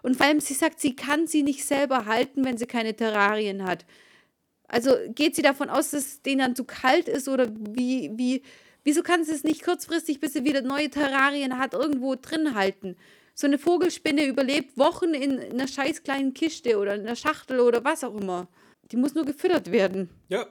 [0.02, 3.64] Und vor allem, sie sagt, sie kann sie nicht selber halten, wenn sie keine Terrarien
[3.64, 3.84] hat.
[4.68, 8.42] Also geht sie davon aus, dass es denen dann zu kalt ist oder wie, wie,
[8.84, 12.96] wieso kann sie es nicht kurzfristig, bis sie wieder neue Terrarien hat, irgendwo drin halten?
[13.38, 17.84] So eine Vogelspinne überlebt Wochen in einer scheiß kleinen Kiste oder in einer Schachtel oder
[17.84, 18.48] was auch immer.
[18.90, 20.08] Die muss nur gefüttert werden.
[20.30, 20.46] Ja.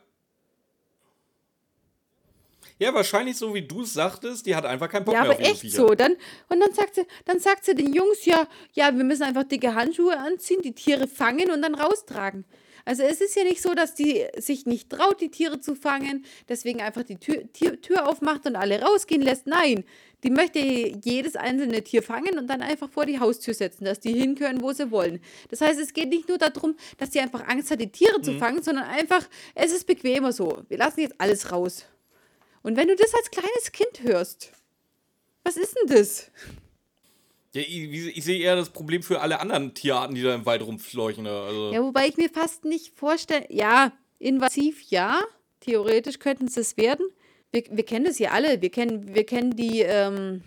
[2.77, 5.39] Ja, wahrscheinlich so wie du es sagtest, die hat einfach keinen Bock Ja, mehr aber
[5.39, 5.77] auf echt Viecher.
[5.77, 5.95] so.
[5.95, 6.11] Dann,
[6.49, 9.73] und dann sagt, sie, dann sagt sie den Jungs, ja, ja, wir müssen einfach dicke
[9.73, 12.45] Handschuhe anziehen, die Tiere fangen und dann raustragen.
[12.85, 16.23] Also es ist ja nicht so, dass die sich nicht traut, die Tiere zu fangen,
[16.47, 19.47] deswegen einfach die Tür, Tür, Tür aufmacht und alle rausgehen lässt.
[19.47, 19.83] Nein,
[20.23, 24.13] die möchte jedes einzelne Tier fangen und dann einfach vor die Haustür setzen, dass die
[24.13, 25.19] hin können, wo sie wollen.
[25.49, 28.33] Das heißt, es geht nicht nur darum, dass sie einfach Angst hat, die Tiere zu
[28.37, 30.63] fangen, sondern einfach, es ist bequemer so.
[30.67, 31.85] Wir lassen jetzt alles raus.
[32.61, 34.51] Und wenn du das als kleines Kind hörst,
[35.43, 36.31] was ist denn das?
[37.55, 40.61] Ja, ich, ich sehe eher das Problem für alle anderen Tierarten, die da im Wald
[40.61, 41.25] rumfleuchen.
[41.25, 41.71] Also.
[41.71, 45.21] Ja, wobei ich mir fast nicht vorstelle, ja, invasiv ja,
[45.61, 47.05] theoretisch könnten sie es werden.
[47.51, 48.61] Wir, wir kennen das ja alle.
[48.61, 50.41] Wir kennen, wir kennen die, ähm,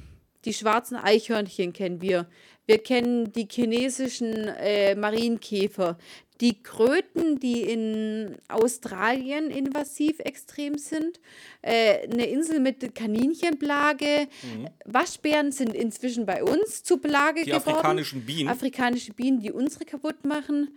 [0.44, 2.28] die schwarzen Eichhörnchen, kennen wir.
[2.66, 5.96] Wir kennen die chinesischen äh, Marienkäfer.
[6.40, 11.18] Die Kröten, die in Australien invasiv extrem sind.
[11.62, 14.28] Äh, eine Insel mit Kaninchenplage.
[14.42, 14.68] Mhm.
[14.84, 17.64] Waschbären sind inzwischen bei uns zu Plage die geworden.
[17.64, 18.48] Die afrikanischen Bienen.
[18.48, 20.76] Afrikanische Bienen, die unsere kaputt machen.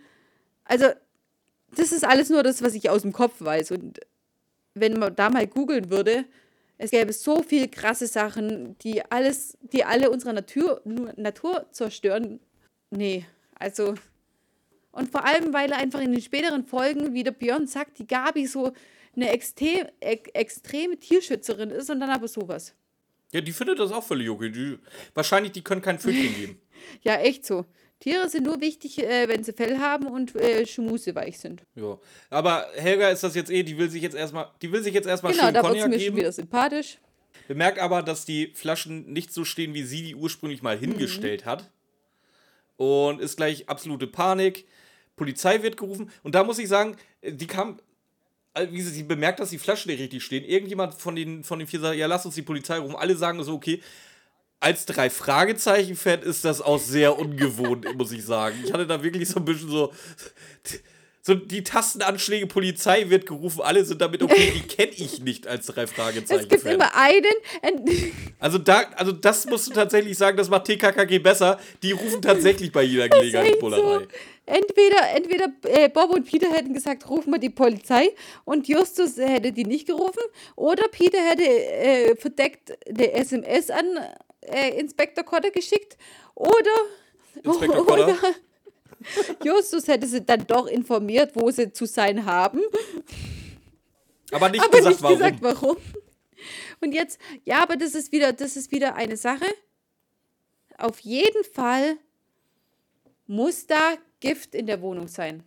[0.64, 0.86] Also,
[1.74, 3.70] das ist alles nur das, was ich aus dem Kopf weiß.
[3.70, 4.00] Und
[4.74, 6.24] wenn man da mal googeln würde,
[6.78, 12.40] es gäbe so viele krasse Sachen, die alles, die alle unsere Natur, Natur zerstören.
[12.90, 13.94] Nee, also.
[14.92, 18.06] Und vor allem, weil er einfach in den späteren Folgen, wie der Björn sagt, die
[18.06, 18.72] Gabi so
[19.16, 22.74] eine extrem, ex, extreme Tierschützerin ist und dann aber sowas.
[23.32, 24.50] Ja, die findet das auch völlig okay.
[24.50, 24.78] Die,
[25.14, 26.60] wahrscheinlich, die können kein Pfötchen geben.
[27.02, 27.64] ja, echt so.
[28.00, 31.62] Tiere sind nur wichtig, äh, wenn sie Fell haben und äh, schmuseweich sind.
[31.76, 31.98] Ja.
[32.30, 35.06] Aber Helga ist das jetzt eh, die will sich jetzt erstmal, die will sich jetzt
[35.06, 36.06] erstmal genau, schön da Cognac mir geben.
[36.08, 36.98] Schon wieder sympathisch.
[37.46, 41.50] Bemerk aber, dass die Flaschen nicht so stehen, wie sie die ursprünglich mal hingestellt mhm.
[41.50, 41.70] hat.
[42.76, 44.66] Und ist gleich absolute Panik.
[45.16, 46.10] Polizei wird gerufen.
[46.22, 47.78] Und da muss ich sagen, die kam,
[48.54, 50.44] äh, wie sie, sie bemerkt, dass die Flaschen nicht richtig stehen.
[50.44, 52.96] Irgendjemand von den, von den vier sagt, ja, lass uns die Polizei rufen.
[52.96, 53.80] Alle sagen so, okay
[54.62, 58.56] als drei Fragezeichen-Fan ist das auch sehr ungewohnt, muss ich sagen.
[58.64, 59.92] Ich hatte da wirklich so ein bisschen so.
[61.24, 65.66] So, die Tastenanschläge Polizei wird gerufen, alle sind damit okay, die kenne ich nicht als
[65.66, 66.42] drei Fragezeichen.
[66.42, 67.92] Es gibt immer einen.
[68.40, 71.60] Also, da, also das musst du tatsächlich sagen, das macht TKKG besser.
[71.84, 74.00] Die rufen tatsächlich bei jeder Gelegenheit Bullerei.
[74.00, 74.06] So.
[74.46, 78.10] Entweder, entweder äh, Bob und Peter hätten gesagt, rufen wir die Polizei
[78.44, 80.22] und Justus hätte die nicht gerufen.
[80.56, 83.86] Oder Peter hätte äh, verdeckt eine SMS an
[84.40, 85.96] äh, Inspektor Kotter geschickt
[86.34, 86.50] oder,
[87.44, 88.04] Inspektor Kotter.
[88.06, 88.34] oder
[89.44, 92.60] Justus hätte sie dann doch informiert, wo sie zu sein haben.
[94.30, 95.18] Aber nicht, aber gesagt, nicht warum.
[95.18, 95.76] gesagt, warum.
[96.80, 99.46] Und jetzt, ja, aber das ist wieder, das ist wieder eine Sache.
[100.78, 101.96] Auf jeden Fall
[103.26, 105.42] muss da Gift in der Wohnung sein.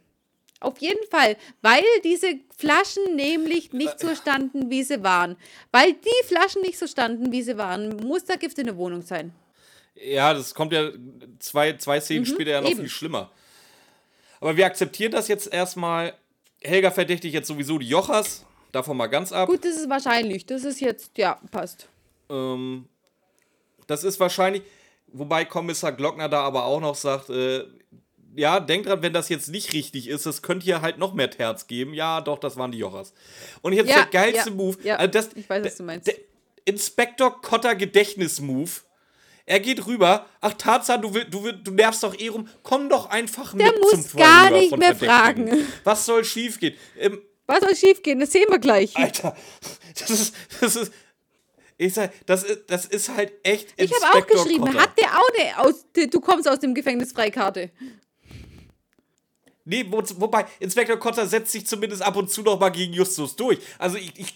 [0.61, 5.35] Auf jeden Fall, weil diese Flaschen nämlich nicht so standen, wie sie waren.
[5.71, 9.01] Weil die Flaschen nicht so standen, wie sie waren, muss da Gift in der Wohnung
[9.01, 9.33] sein.
[9.95, 10.91] Ja, das kommt ja
[11.39, 12.81] zwei, zwei Szenen mhm, später ja noch eben.
[12.81, 13.31] viel schlimmer.
[14.45, 16.13] Aber wir akzeptieren das jetzt erstmal.
[16.61, 18.45] Helga verdächtigt jetzt sowieso die Jochas.
[18.71, 19.49] Davon mal ganz ab.
[19.49, 20.45] Gut, das ist wahrscheinlich.
[20.45, 21.89] Das ist jetzt, ja, passt.
[22.29, 22.85] Ähm,
[23.87, 24.61] das ist wahrscheinlich.
[25.07, 27.63] Wobei Kommissar Glockner da aber auch noch sagt, äh,
[28.35, 31.31] ja, denk dran, wenn das jetzt nicht richtig ist, es könnte hier halt noch mehr
[31.31, 31.95] Terz geben.
[31.95, 33.13] Ja, doch, das waren die Jochas.
[33.63, 34.77] Und jetzt ja, der geilste ja, Move.
[34.83, 36.13] Ja, also das, ich weiß, was du meinst.
[36.65, 38.69] Inspektor Kotter Gedächtnis-Move.
[39.45, 40.25] Er geht rüber.
[40.41, 42.47] Ach, Tarzan, du, will, du, will, du nervst doch eh rum.
[42.63, 45.67] Komm doch einfach der mit muss zum gar nicht mehr fragen.
[45.83, 46.75] Was soll schiefgehen?
[46.97, 48.19] Ähm, Was soll schiefgehen?
[48.19, 48.95] Das sehen wir gleich.
[48.97, 49.35] Alter,
[49.99, 50.91] das ist, das ist,
[51.77, 54.79] ich sag, das ist, das ist halt echt Ich habe auch geschrieben, Kotter.
[54.79, 57.69] hat der auch eine aus, du kommst aus dem Gefängnis Freikarte.
[59.65, 63.35] Nee, wo, wobei, Inspektor Kotter setzt sich zumindest ab und zu noch mal gegen Justus
[63.35, 63.59] durch.
[63.79, 64.33] Also ich, ich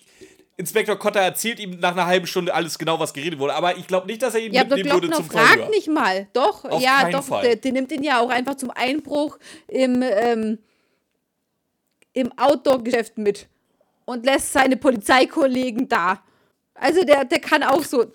[0.60, 3.53] Inspektor Kotter erzählt ihm nach einer halben Stunde alles genau, was geredet wurde.
[3.53, 5.70] Aber ich glaube nicht, dass er ihn ja, mitnehmen würde zum fragt Verhör.
[5.70, 6.28] nicht mal.
[6.34, 7.24] Doch, Auf ja, doch.
[7.24, 7.43] Fall.
[7.43, 9.39] Der, der, nimmt ihn ja auch einfach zum Einbruch
[9.70, 10.60] im, ähm,
[12.12, 13.47] im Outdoor-Geschäft mit.
[14.03, 16.22] Und lässt seine Polizeikollegen da.
[16.74, 18.12] Also der, der kann auch so.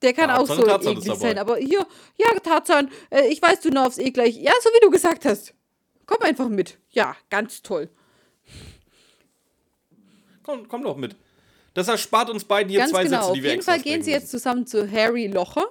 [0.00, 1.38] Der kann ja, auch so eklig sein.
[1.38, 1.84] Aber hier,
[2.16, 4.36] ja, Tarzan, äh, ich weiß, du nervst eh gleich.
[4.36, 5.54] Ja, so wie du gesagt hast.
[6.06, 6.78] Komm einfach mit.
[6.90, 7.88] Ja, ganz toll.
[10.44, 11.16] Komm, komm doch mit.
[11.74, 13.20] Das erspart uns beiden hier ganz zwei genau.
[13.20, 15.66] Sätze, die wir Auf jeden Fall gehen sie jetzt zusammen zu Harry Locher.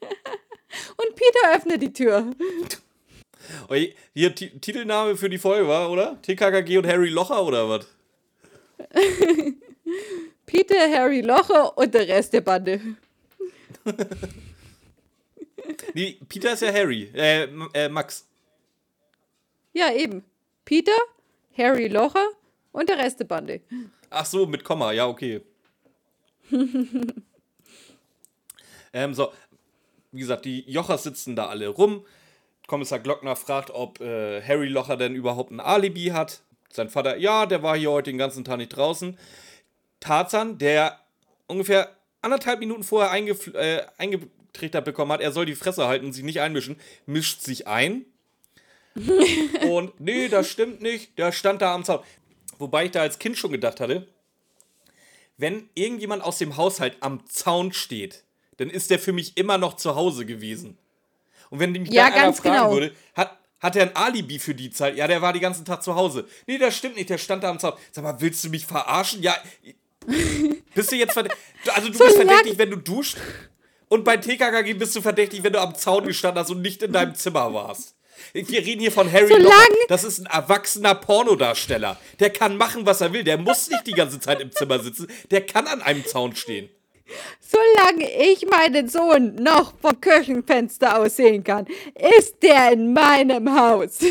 [0.96, 2.26] Und Peter öffnet die Tür.
[4.14, 6.20] Hier T Titelname für die Folge war, oder?
[6.22, 7.86] TKKG und Harry Locher oder was?
[10.46, 12.80] Peter, Harry Locher und der Rest der Bande.
[15.94, 17.10] nee, Peter ist ja Harry.
[17.14, 18.26] Äh, äh, Max.
[19.72, 20.24] Ja, eben.
[20.64, 20.96] Peter,
[21.56, 22.26] Harry Locher
[22.72, 23.60] und der Rest der Bande.
[24.10, 25.42] Ach so, mit Komma, ja, okay.
[28.92, 29.32] ähm, so,
[30.12, 32.04] wie gesagt, die Jochers sitzen da alle rum.
[32.66, 36.42] Kommissar Glockner fragt, ob äh, Harry Locher denn überhaupt ein Alibi hat.
[36.72, 39.18] Sein Vater, ja, der war hier heute den ganzen Tag nicht draußen.
[39.98, 41.00] Tarzan, der
[41.46, 46.24] ungefähr anderthalb Minuten vorher äh, eingetrichtert bekommen hat, er soll die Fresse halten und sich
[46.24, 48.04] nicht einmischen, mischt sich ein.
[49.68, 52.00] und nee, das stimmt nicht, der stand da am Zaun.
[52.60, 54.06] Wobei ich da als Kind schon gedacht hatte,
[55.36, 58.24] wenn irgendjemand aus dem Haushalt am Zaun steht,
[58.58, 60.76] dann ist der für mich immer noch zu Hause gewesen.
[61.48, 62.72] Und wenn mich Ja, dann einer fragen genau.
[62.72, 64.96] würde, hat, hat er ein Alibi für die Zeit?
[64.96, 66.26] Ja, der war den ganzen Tag zu Hause.
[66.46, 67.72] Nee, das stimmt nicht, der stand da am Zaun.
[67.90, 69.22] Sag mal, willst du mich verarschen?
[69.22, 69.34] Ja.
[70.74, 71.38] Bist du jetzt verdächtig?
[71.74, 73.16] Also du bist lang- verdächtig, wenn du duscht.
[73.88, 76.92] Und bei TKKG bist du verdächtig, wenn du am Zaun gestanden hast und nicht in
[76.92, 77.96] deinem Zimmer warst.
[78.32, 79.56] Wir reden hier von Harry So Locker.
[79.88, 81.98] Das ist ein erwachsener Pornodarsteller.
[82.18, 83.24] Der kann machen, was er will.
[83.24, 85.08] Der muss nicht die ganze Zeit im Zimmer sitzen.
[85.30, 86.70] Der kann an einem Zaun stehen.
[87.40, 91.66] Solange ich meinen Sohn noch vom Küchenfenster aus sehen kann,
[92.18, 93.98] ist der in meinem Haus.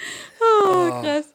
[0.64, 1.26] oh, krass.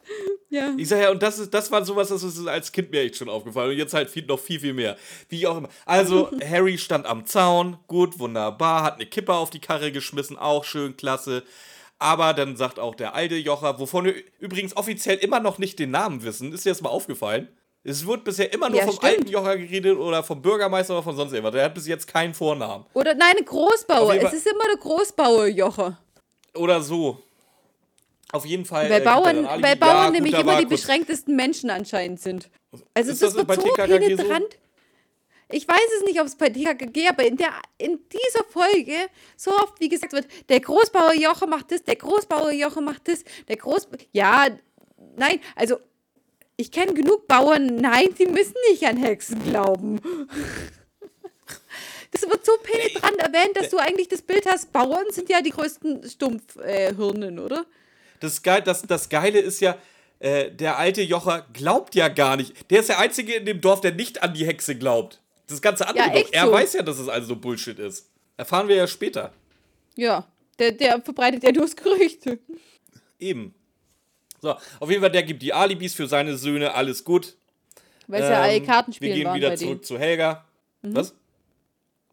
[0.48, 0.72] Ja.
[0.76, 3.16] Ich sag ja, und das, ist, das war sowas, das ist als Kind mir echt
[3.16, 3.70] schon aufgefallen.
[3.70, 4.96] Und jetzt halt viel, noch viel, viel mehr.
[5.28, 5.68] Wie auch immer.
[5.84, 10.64] Also, Harry stand am Zaun, gut, wunderbar, hat eine Kippe auf die Karre geschmissen, auch
[10.64, 11.42] schön, klasse.
[11.98, 15.90] Aber dann sagt auch der alte Jocher, wovon wir übrigens offiziell immer noch nicht den
[15.90, 17.48] Namen wissen, ist dir das mal aufgefallen?
[17.88, 19.12] Es wird bisher immer nur Ja, vom stimmt.
[19.12, 21.54] alten Jocher geredet oder vom Bürgermeister oder von sonst irgendwas.
[21.54, 22.84] Der hat bis jetzt keinen Vornamen.
[22.94, 24.14] Oder nein, Großbauer.
[24.16, 25.96] Es ist immer der Großbauer, Jocher.
[26.56, 27.22] Oder so.
[28.32, 28.90] Auf jeden Fall.
[28.90, 29.62] Weil äh, er Bauern, Alibi.
[29.62, 32.50] weil Bauern Ja, gut, nämlich immer die beschränktesten Menschen anscheinend sind.
[32.94, 34.58] Also Ist das, das wird bei so penetrant.
[35.48, 38.94] Ich weiß es nicht, ob es bei TKKG, aber in, der, in dieser Folge
[39.36, 43.22] so oft, wie gesagt wird, der Großbauer Joche macht das, der Großbauer Joche macht das,
[43.46, 43.86] der Groß...
[44.12, 44.48] Ja,
[45.16, 45.78] nein, also
[46.56, 50.00] ich kenne genug Bauern, nein, die müssen nicht an Hexen glauben.
[52.12, 55.50] Das wird so penetrant erwähnt, dass du eigentlich das Bild hast, Bauern sind ja die
[55.50, 57.66] größten Stumpfhirnen, oder?
[58.20, 59.76] Das, Geil, das, das Geile ist ja,
[60.18, 62.70] äh, der alte Jocher glaubt ja gar nicht.
[62.70, 65.20] Der ist der Einzige in dem Dorf, der nicht an die Hexe glaubt.
[65.48, 66.28] Das ganze andere Ja, Dorf.
[66.32, 66.52] Er so.
[66.52, 68.08] weiß ja, dass es also so Bullshit ist.
[68.36, 69.32] Erfahren wir ja später.
[69.94, 70.26] Ja,
[70.58, 72.38] der, der verbreitet ja nur das Gerüchte.
[73.18, 73.54] Eben.
[74.42, 77.36] So, auf jeden Fall, der gibt die Alibis für seine Söhne, alles gut.
[78.06, 79.82] Weil sie ja alle Ähm, Karten Wir spielen gehen waren wieder zurück denen.
[79.84, 80.44] zu Helga.
[80.82, 81.14] Was?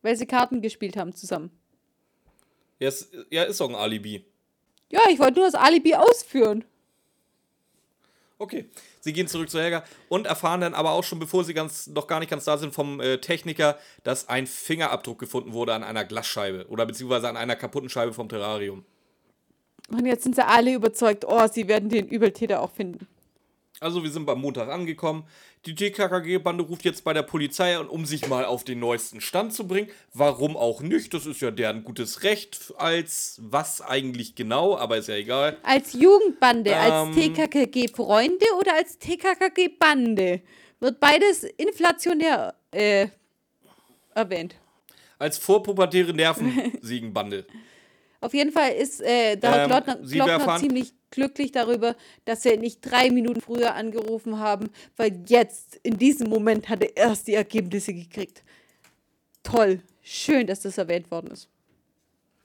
[0.01, 1.51] Weil sie Karten gespielt haben zusammen.
[2.79, 4.25] Ja, ist, ja, ist doch ein Alibi.
[4.93, 6.63] Ja, ich wollte nur das Alibi ausführen.
[8.37, 8.69] Okay.
[8.99, 12.05] Sie gehen zurück zu Helga und erfahren dann aber auch schon, bevor sie ganz, noch
[12.05, 16.05] gar nicht ganz da sind, vom äh, Techniker, dass ein Fingerabdruck gefunden wurde an einer
[16.05, 18.85] Glasscheibe oder beziehungsweise an einer kaputten Scheibe vom Terrarium.
[19.89, 23.07] Und jetzt sind sie alle überzeugt, oh, sie werden den Übeltäter auch finden.
[23.83, 25.25] Also wir sind am Montag angekommen.
[25.65, 29.53] Die TKKG-Bande ruft jetzt bei der Polizei an, um sich mal auf den neuesten Stand
[29.53, 29.89] zu bringen.
[30.13, 31.13] Warum auch nicht?
[31.13, 35.57] Das ist ja deren gutes Recht als was eigentlich genau, aber ist ja egal.
[35.63, 37.33] Als Jugendbande, als Ähm.
[37.33, 40.41] TKKG-Freunde oder als TKKG-Bande?
[40.79, 43.07] Wird beides inflationär äh,
[44.15, 44.55] erwähnt.
[45.19, 47.45] Als vorpubertäre Nervensiegenbande.
[48.23, 52.79] Auf jeden Fall ist äh, der Ähm, Glockner, Glockner ziemlich glücklich darüber, dass sie nicht
[52.81, 57.93] drei Minuten früher angerufen haben, weil jetzt, in diesem Moment, hat er erst die Ergebnisse
[57.93, 58.41] gekriegt.
[59.43, 59.81] Toll.
[60.01, 61.49] Schön, dass das erwähnt worden ist.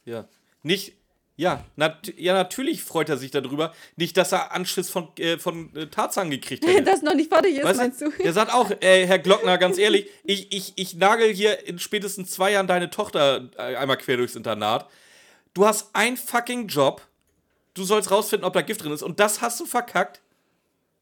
[0.05, 0.27] Ja.
[0.65, 0.95] Nicht.
[1.37, 3.73] Ja, nat ja, natürlich freut er sich darüber.
[3.95, 6.83] Nicht, dass er Anschiss von, äh, von äh, Tarzan gekriegt hätte.
[6.83, 8.11] das noch nicht fertig ist, Weißt meinst du?
[8.11, 12.33] Der sagt auch, äh, Herr Glockner, ganz ehrlich, ich, ich, ich nagel hier in spätestens
[12.33, 14.89] zwei Jahren deine Tochter äh, einmal quer durchs Internat.
[15.55, 17.03] Du hast einen fucking Job.
[17.75, 19.03] Du sollst rausfinden, ob da Gift drin ist.
[19.03, 20.21] Und das hast du verkackt.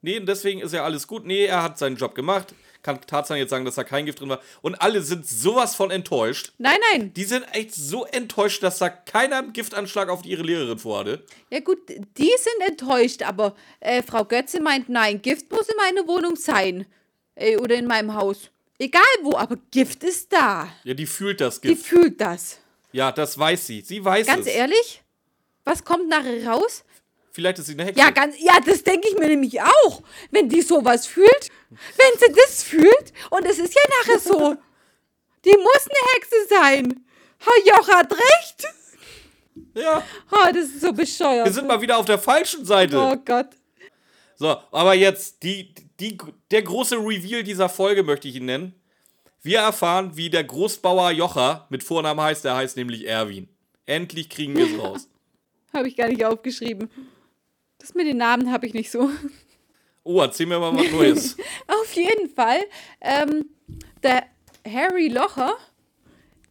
[0.03, 1.24] Nee, und deswegen ist ja alles gut.
[1.24, 2.55] Nee, er hat seinen Job gemacht.
[2.82, 4.40] Kann Tarzan jetzt sagen, dass da kein Gift drin war.
[4.62, 6.52] Und alle sind sowas von enttäuscht.
[6.59, 7.12] Nein, nein.
[7.14, 11.24] Die sind echt so enttäuscht, dass da keiner einen Giftanschlag auf ihre Lehrerin vorhatte.
[11.51, 11.97] Ja gut, die
[12.39, 16.86] sind enttäuscht, aber äh, Frau Götze meint, nein, Gift muss in meiner Wohnung sein.
[17.35, 18.51] Äh, oder in meinem Haus.
[18.78, 20.68] Egal wo, aber Gift ist da.
[20.85, 21.86] Ja, die fühlt das Die Gift.
[21.86, 22.60] fühlt das.
[22.97, 23.82] Ja, das weiß sie.
[23.82, 24.55] Sie weiß Ganz es.
[24.55, 25.02] ehrlich?
[25.64, 26.82] Was kommt nachher raus?
[27.31, 28.01] Vielleicht ist sie eine Hexe.
[28.01, 30.02] Ja, ganz, ja, das denke ich mir nämlich auch.
[30.31, 34.56] Wenn die sowas fühlt, wenn sie das fühlt, und es ist ja nachher so,
[35.44, 37.05] die muss eine Hexe sein.
[37.39, 38.64] Herr Joch hat recht.
[39.74, 40.02] ja.
[40.32, 41.44] Oh, das ist so bescheuert.
[41.44, 42.98] Wir sind mal wieder auf der falschen Seite.
[42.98, 43.51] oh Gott.
[44.36, 46.16] So, aber jetzt die, die,
[46.51, 48.74] der große Reveal dieser Folge möchte ich ihn nennen.
[49.47, 52.44] Wir erfahren, wie der Großbauer Jocher mit Vornamen heißt.
[52.44, 53.48] Der heißt nämlich Erwin.
[53.86, 55.09] Endlich kriegen wir es raus.
[55.73, 56.90] Habe ich gar nicht aufgeschrieben.
[57.78, 59.09] Das mit den Namen habe ich nicht so.
[60.02, 61.36] Oh, erzähl mir mal was Neues.
[61.68, 62.59] Auf jeden Fall,
[63.01, 63.51] ähm,
[64.02, 64.24] der
[64.66, 65.56] Harry Locher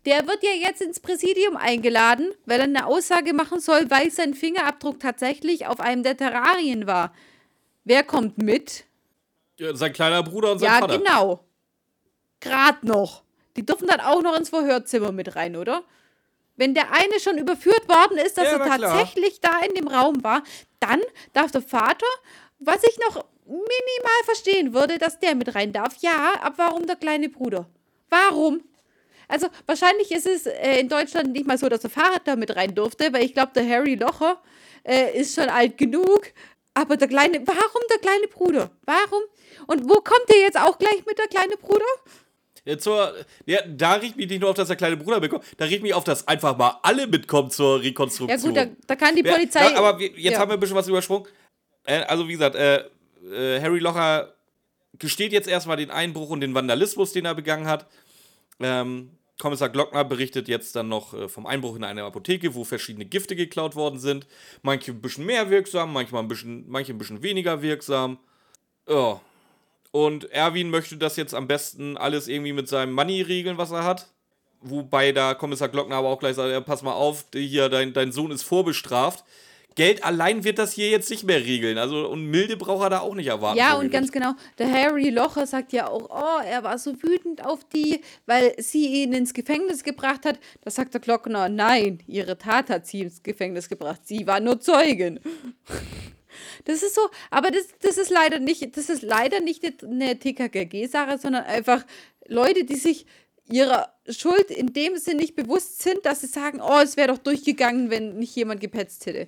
[0.05, 4.35] Der wird ja jetzt ins Präsidium eingeladen, weil er eine Aussage machen soll, weil sein
[4.35, 7.13] Fingerabdruck tatsächlich auf einem der Terrarien war.
[7.84, 8.85] Wer kommt mit?
[9.57, 10.97] Ja, sein kleiner Bruder und sein ja, Vater.
[10.99, 11.44] genau.
[12.45, 13.23] Grad noch.
[13.55, 15.84] Die dürfen dann auch noch ins Verhörzimmer mit rein, oder?
[16.57, 18.91] Wenn der eine schon überführt worden ist, dass Ja, er na klar.
[18.97, 20.43] tatsächlich da in dem Raum war,
[20.80, 21.01] dann
[21.34, 22.05] darf der Vater,
[22.59, 25.95] was ich noch minimal verstehen würde, dass der mit rein darf.
[25.99, 27.67] Ja, aber warum der kleine Bruder?
[28.09, 28.61] Warum?
[29.27, 32.76] Also wahrscheinlich ist es äh, in Deutschland nicht mal so, dass der Vater mit rein
[32.76, 34.41] durfte, weil ich glaube, der Harry Locher
[34.84, 36.22] äh, ist schon alt genug.
[36.73, 38.69] Aber der kleine, warum der kleine Bruder?
[38.85, 39.23] Warum?
[39.67, 41.85] Und wo kommt der jetzt auch gleich mit der kleine Bruder?
[42.65, 43.13] Ja, zur,
[43.45, 45.93] ja, da riecht mich nicht nur auf, dass der kleine Bruder mitkommt, da riecht mich
[45.93, 48.53] auf, dass einfach mal alle mitkommen zur Ja Rekonstruktion.
[48.53, 49.71] gut, da, da kann die Ja, Polizei.
[49.71, 50.39] Ja, aber wir, jetzt ja.
[50.39, 51.27] haben wir ein bisschen was übersprungen.
[51.85, 52.77] Äh, also, wie gesagt, äh,
[53.31, 54.33] äh, Harry Locher
[54.97, 57.85] gesteht jetzt erstmal den Einbruch und den Vandalismus, den er begangen hat.
[58.59, 63.05] Ähm, Kommissar Glockner berichtet jetzt dann noch äh, vom Einbruch in eine Apotheke, wo verschiedene
[63.05, 64.27] Gifte geklaut worden sind.
[64.61, 68.17] Manche ein bisschen mehr wirksam, manchmal ein bisschen, manche ein bisschen weniger wirksam.
[68.87, 69.19] Ja.
[69.95, 73.85] Und Erwin möchte das jetzt am besten alles irgendwie mit seinem Money regeln, was er
[73.85, 74.09] hat.
[74.59, 78.11] Wobei da Kommissar Glockner aber auch gleich sagt, ja, pass mal auf, hier, dein, dein
[78.11, 79.23] Sohn ist vorbestraft.
[79.76, 81.77] Geld allein wird das hier jetzt nicht mehr regeln.
[81.77, 83.57] Also, und milde braucht er da auch nicht erwarten.
[83.57, 87.45] Ja, und ganz genau, der Harry Locher sagt ja auch, oh, er war so wütend
[87.45, 90.39] auf die, weil sie ihn ins Gefängnis gebracht hat.
[90.59, 94.01] Da sagt der Glockner, nein, ihre Tat hat sie ins Gefängnis gebracht.
[94.03, 95.22] Sie war nur Zeugin.
[96.66, 97.02] Das ist so,
[97.32, 101.86] aber das, das ist leider nicht, das ist leider nicht eine TKKG-Sache, sondern einfach
[102.28, 103.06] Leute, die sich
[103.48, 107.18] ihrer Schuld in dem Sinn nicht bewusst sind, dass sie sagen, oh, es wäre doch
[107.18, 109.28] durchgegangen, wenn nicht jemand gepetzt hätte.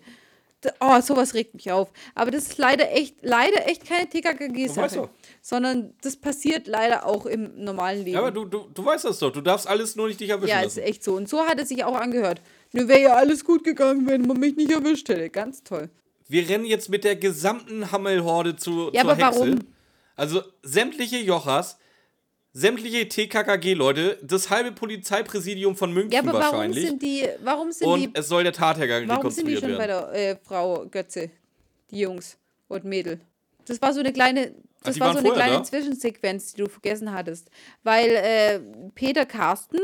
[0.80, 1.92] Oh, sowas regt mich auf.
[2.16, 4.96] Aber das ist leider echt, leider echt keine weißt TKKG-Sache.
[4.96, 5.10] doch.
[5.42, 8.16] Sondern das passiert leider auch im normalen Leben.
[8.16, 9.32] Ja, aber du, du, du weißt das doch.
[9.32, 10.80] Du darfst alles nur nicht dich erwischen ja, ist lassen.
[10.80, 11.16] echt so.
[11.16, 12.42] Und so hat es sich auch angehört.
[12.74, 15.30] Nur wäre ja alles gut gegangen, wenn man mich nicht erwischt hätte.
[15.30, 15.90] Ganz toll.
[16.28, 19.40] Wir rennen jetzt mit der gesamten Hammelhorde zu, Ja, zur aber Hexe.
[19.40, 19.60] warum?
[20.16, 21.78] Also sämtliche Jochas,
[22.54, 26.88] sämtliche TKKG-Leute, das halbe Polizeipräsidium von München Ja, aber warum wahrscheinlich.
[26.88, 29.78] sind die, warum sind und die, es soll der Tathergang warum sind die rekonstruiert schon
[29.78, 30.14] bei werden.
[30.14, 31.30] der äh, Frau Götze?
[31.91, 32.38] Die Jungs
[32.68, 33.22] und Mädel.
[33.66, 35.64] Das war so eine kleine, das die war so eine kleine da?
[35.64, 37.49] Zwischensequenz, die du vergessen hattest.
[37.84, 38.60] Weil äh,
[38.95, 39.78] Peter Carsten,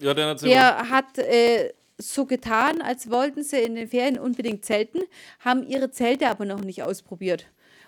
[0.00, 0.36] Ja, mal.
[0.36, 5.00] der hat äh, so getan, als wollten sie in den Ferien unbedingt zelten,
[5.40, 7.46] haben ihre Zelte aber noch nicht ausprobiert.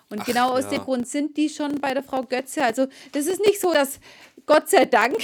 [0.09, 0.71] Und genau aus ja.
[0.71, 2.63] dem Grund sind die schon bei der Frau Götze.
[2.63, 3.99] Also das ist nicht so, dass
[4.45, 5.17] Gott sei Dank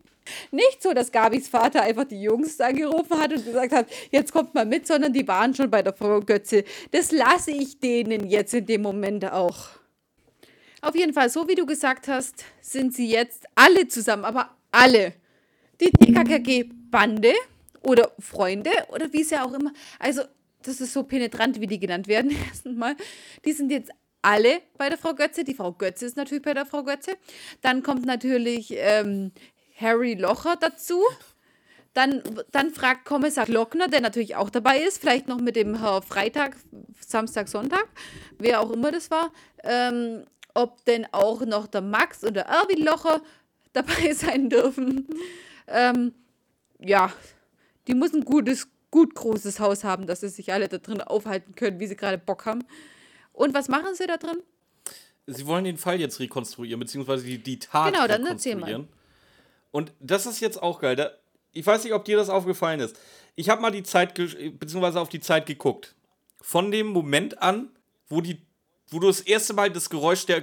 [0.50, 4.54] nicht so, dass Gabis Vater einfach die Jungs angerufen hat und gesagt hat, jetzt kommt
[4.54, 6.64] mal mit, sondern die waren schon bei der Frau Götze.
[6.90, 9.68] Das lasse ich denen jetzt in dem Moment auch.
[10.80, 15.12] Auf jeden Fall, so wie du gesagt hast, sind sie jetzt alle zusammen, aber alle.
[15.80, 17.32] Die TKKG-Bande
[17.82, 19.72] oder Freunde oder wie es ja auch immer.
[19.98, 20.22] Also,
[20.62, 22.96] das ist so penetrant, wie die genannt werden, erstmal.
[23.44, 23.90] Die sind jetzt
[24.22, 25.44] alle bei der Frau Götze.
[25.44, 27.16] Die Frau Götze ist natürlich bei der Frau Götze.
[27.60, 29.32] Dann kommt natürlich ähm,
[29.76, 31.02] Harry Locher dazu.
[31.94, 32.22] Dann,
[32.52, 36.56] dann fragt Kommissar Glockner, der natürlich auch dabei ist, vielleicht noch mit dem Herr Freitag,
[37.06, 37.86] Samstag, Sonntag,
[38.38, 39.30] wer auch immer das war,
[39.62, 43.20] ähm, ob denn auch noch der Max und der Erwin Locher
[43.74, 45.06] dabei sein dürfen.
[45.66, 46.14] Ähm,
[46.78, 47.12] ja,
[47.88, 51.54] die müssen ein gutes, gut großes Haus haben, dass sie sich alle da drin aufhalten
[51.54, 52.64] können, wie sie gerade Bock haben.
[53.32, 54.38] Und was machen sie da drin?
[55.26, 58.66] Sie wollen den Fall jetzt rekonstruieren, beziehungsweise die, die Tat Genau, dann erzähl mal.
[58.66, 58.88] rekonstruieren.
[59.70, 60.96] Und das ist jetzt auch geil.
[60.96, 61.10] Da,
[61.52, 62.98] ich weiß nicht, ob dir das aufgefallen ist.
[63.34, 65.94] Ich habe mal die Zeit, beziehungsweise auf die Zeit geguckt.
[66.40, 67.70] Von dem Moment an,
[68.08, 68.42] wo, die,
[68.88, 70.42] wo du das erste Mal das Geräusch der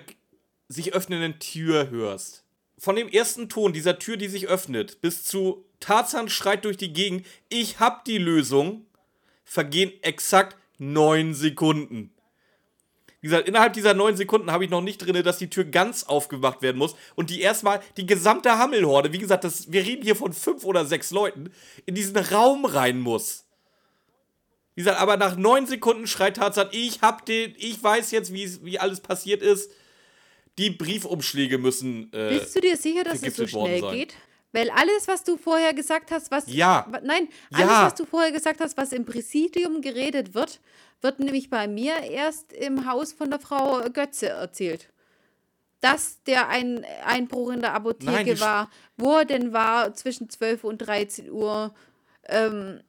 [0.67, 2.43] sich öffnenden Tür hörst.
[2.77, 6.93] Von dem ersten Ton dieser Tür, die sich öffnet, bis zu Tarzan schreit durch die
[6.93, 8.85] Gegend, ich hab die Lösung,
[9.43, 12.11] vergehen exakt neun Sekunden.
[13.21, 16.03] Wie gesagt, innerhalb dieser neun Sekunden habe ich noch nicht drin, dass die Tür ganz
[16.03, 20.15] aufgemacht werden muss und die erstmal die gesamte Hammelhorde, wie gesagt, das, wir reden hier
[20.15, 21.51] von fünf oder sechs Leuten,
[21.85, 23.45] in diesen Raum rein muss.
[24.75, 28.43] Wie gesagt, aber nach neun Sekunden schreit Tarzan, ich hab den, ich weiß jetzt, wie,
[28.43, 29.69] es- wie alles passiert ist.
[30.57, 32.11] Die Briefumschläge müssen.
[32.13, 34.13] Äh, Bist du dir sicher, dass es so schnell geht?
[34.51, 36.45] Weil alles, was du vorher gesagt hast, was.
[36.47, 36.87] Ja.
[37.03, 37.59] Nein, Ja.
[37.59, 40.59] alles, was du vorher gesagt hast, was im Präsidium geredet wird,
[41.01, 44.91] wird nämlich bei mir erst im Haus von der Frau Götze erzählt.
[45.81, 50.63] Dass der ein Einbruch in der Apotheke Nein, war, wo er denn war zwischen 12
[50.63, 51.73] und 13 Uhr.
[52.27, 52.81] Ähm,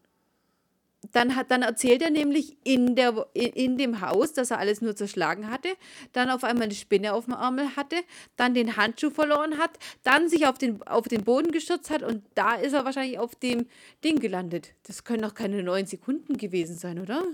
[1.12, 4.81] dann, hat, dann erzählt er nämlich in, der, in, in dem Haus, dass er alles
[4.81, 5.69] nur zerschlagen hatte,
[6.12, 7.97] dann auf einmal eine Spinne auf dem Ärmel hatte,
[8.37, 12.23] dann den Handschuh verloren hat, dann sich auf den, auf den Boden gestürzt hat und
[12.35, 13.66] da ist er wahrscheinlich auf dem
[14.05, 14.73] Ding gelandet.
[14.85, 17.24] Das können doch keine neun Sekunden gewesen sein, oder?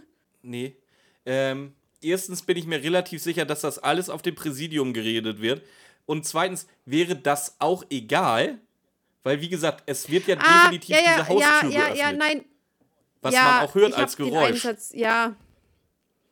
[0.43, 0.77] Nee.
[1.25, 5.63] Ähm, erstens bin ich mir relativ sicher, dass das alles auf dem Präsidium geredet wird.
[6.07, 8.61] Und zweitens wäre das auch egal,
[9.25, 12.13] weil wie gesagt, es wird ja Ah, definitiv ja, ja, diese Haustür ja, ja, ja,
[12.13, 12.45] nein.
[13.23, 14.65] Was ja, man auch hört ich als Geräusch.
[14.65, 15.37] Einsatz, ja,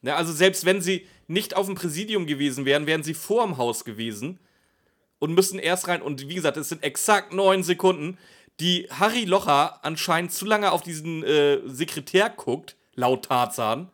[0.05, 3.57] Ne, also selbst wenn sie nicht auf dem Präsidium gewesen wären, wären sie vor dem
[3.57, 4.39] Haus gewesen
[5.19, 6.03] und müssen erst rein.
[6.03, 8.19] Und wie gesagt, es sind exakt neun Sekunden,
[8.61, 13.91] die Harry Locher anscheinend zu lange auf diesen äh, Sekretär guckt, laut Tarzan.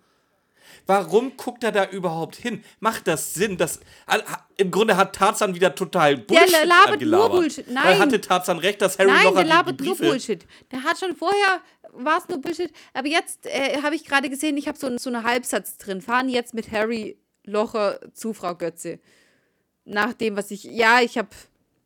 [0.90, 2.64] Warum guckt er da überhaupt hin?
[2.80, 3.56] Macht das Sinn?
[3.56, 3.78] Das,
[4.56, 7.30] Im Grunde hat Tarzan wieder total Bullshit der labert nur gelabert.
[7.30, 7.66] Bullshit.
[7.68, 7.98] Weil Nein.
[8.00, 9.96] hatte Tarzan recht, dass Harry Nein, Locher der labert nur.
[9.96, 10.44] Bullshit.
[10.72, 11.60] Der hat schon vorher,
[11.92, 12.72] war es nur Bullshit.
[12.92, 16.00] Aber jetzt äh, habe ich gerade gesehen, ich habe so, so einen Halbsatz drin.
[16.02, 18.98] Fahren jetzt mit Harry Locher zu Frau Götze.
[19.84, 20.64] Nach dem, was ich.
[20.64, 21.28] Ja, ich habe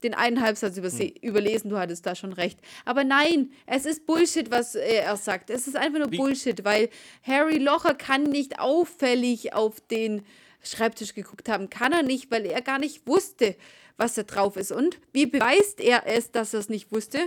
[0.05, 1.13] den einen Halbsatz Hm.
[1.23, 2.61] überlesen, du hattest da schon recht.
[2.85, 5.51] Aber nein, es ist Bullshit, was äh, er sagt.
[5.51, 6.91] Es ist einfach nur Wie- Bullshit, weil
[7.27, 10.25] Harry Locher kann nicht auffällig auf den
[10.63, 11.69] Schreibtisch geguckt haben.
[11.71, 13.57] Kann er nicht, weil er gar nicht wusste,
[13.97, 14.73] was da drauf ist.
[14.73, 17.19] Und wie beweist er es, dass er es nicht wusste?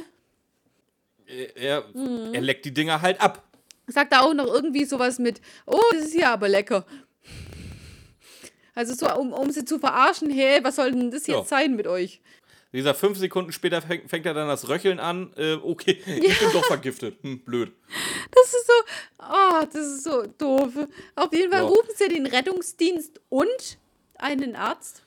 [1.56, 2.34] Er, Mhm.
[2.34, 3.44] er leckt die Dinger halt ab.
[3.88, 6.86] Sagt er auch noch irgendwie sowas mit, oh, das ist ja aber lecker.
[8.76, 11.44] Also so, um, um sie zu verarschen, hey, was soll denn das jetzt Ja.
[11.44, 12.22] sein mit euch?
[12.72, 15.32] Wie gesagt, fünf Sekunden später fängt, fängt er dann das Röcheln an.
[15.38, 17.18] Äh, okay, ich bin doch vergiftet.
[17.22, 17.72] Hm, blöd.
[18.32, 18.74] Das ist so,
[19.20, 20.72] oh, das ist so doof.
[21.16, 21.68] Auf jeden Fall Ja.
[21.68, 23.78] rufen sie den Rettungsdienst und
[24.16, 25.04] einen Arzt.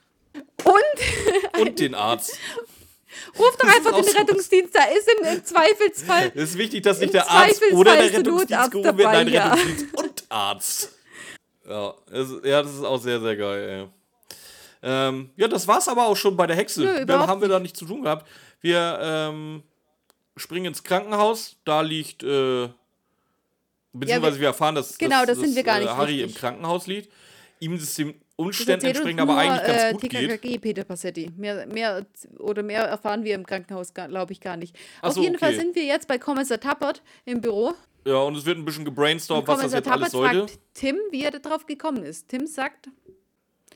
[0.63, 2.37] Und Und den Arzt.
[3.37, 4.17] ruft doch Das einfach den so.
[4.17, 6.31] Rettungsdienst, da ist im, im Zweifelsfall.
[6.33, 9.07] Es ist wichtig, dass nicht der Arzt oder der Rettungsdienst gerufen wird.
[9.11, 9.53] Nein, ja.
[9.53, 10.97] Rettungsdienst und Arzt.
[11.67, 14.00] Ja, es, ja, das ist auch sehr, sehr geil, ey.
[14.83, 16.81] Ähm, ja, das war's aber auch schon bei der Hexe.
[16.81, 18.27] Nö, Mehr haben wir da nichts zu tun gehabt.
[18.61, 19.63] Wir ähm,
[20.35, 21.57] springen ins Krankenhaus.
[21.65, 22.69] Da liegt, äh,
[23.93, 26.35] beziehungsweise wir, erfahren, dass, genau, dass, das sind wir gar äh, nicht Harry richtig.
[26.35, 27.11] im Krankenhaus liegt.
[27.59, 30.11] Ihm ist dem Umständen entsprechend aber eigentlich ganz äh, gut geht.
[30.11, 31.31] TKKG, Peter Passetti.
[31.37, 32.05] Mehr, mehr,
[32.39, 34.75] oder mehr erfahren wir im Krankenhaus, glaube ich, gar nicht.
[35.01, 35.59] Ach Auf so, jeden Fall okay.
[35.59, 37.73] sind wir jetzt bei Kommissar Tappert im Büro.
[38.05, 40.47] Ja, und es wird ein bisschen gebrainstormt, was das jetzt alles Tappert sollte.
[40.47, 42.29] fragt Tim, wie er da drauf gekommen ist.
[42.29, 42.89] Tim sagt,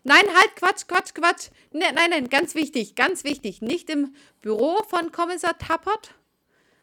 [0.06, 1.49] nein, halt, Quatsch, Quatsch, Quatsch.
[1.73, 3.61] Ne, nein, nein, ganz wichtig, ganz wichtig.
[3.61, 6.14] Nicht im Büro von Kommissar Tappert,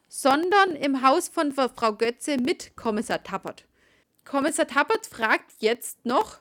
[0.08, 3.64] sondern im Haus von Frau Götze mit Kommissar Tappert.
[4.24, 6.38] Kommissar Tappert fragt jetzt noch,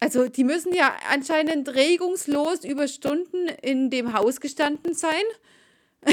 [0.00, 5.22] also die müssen ja anscheinend regungslos über Stunden in dem Haus gestanden sein,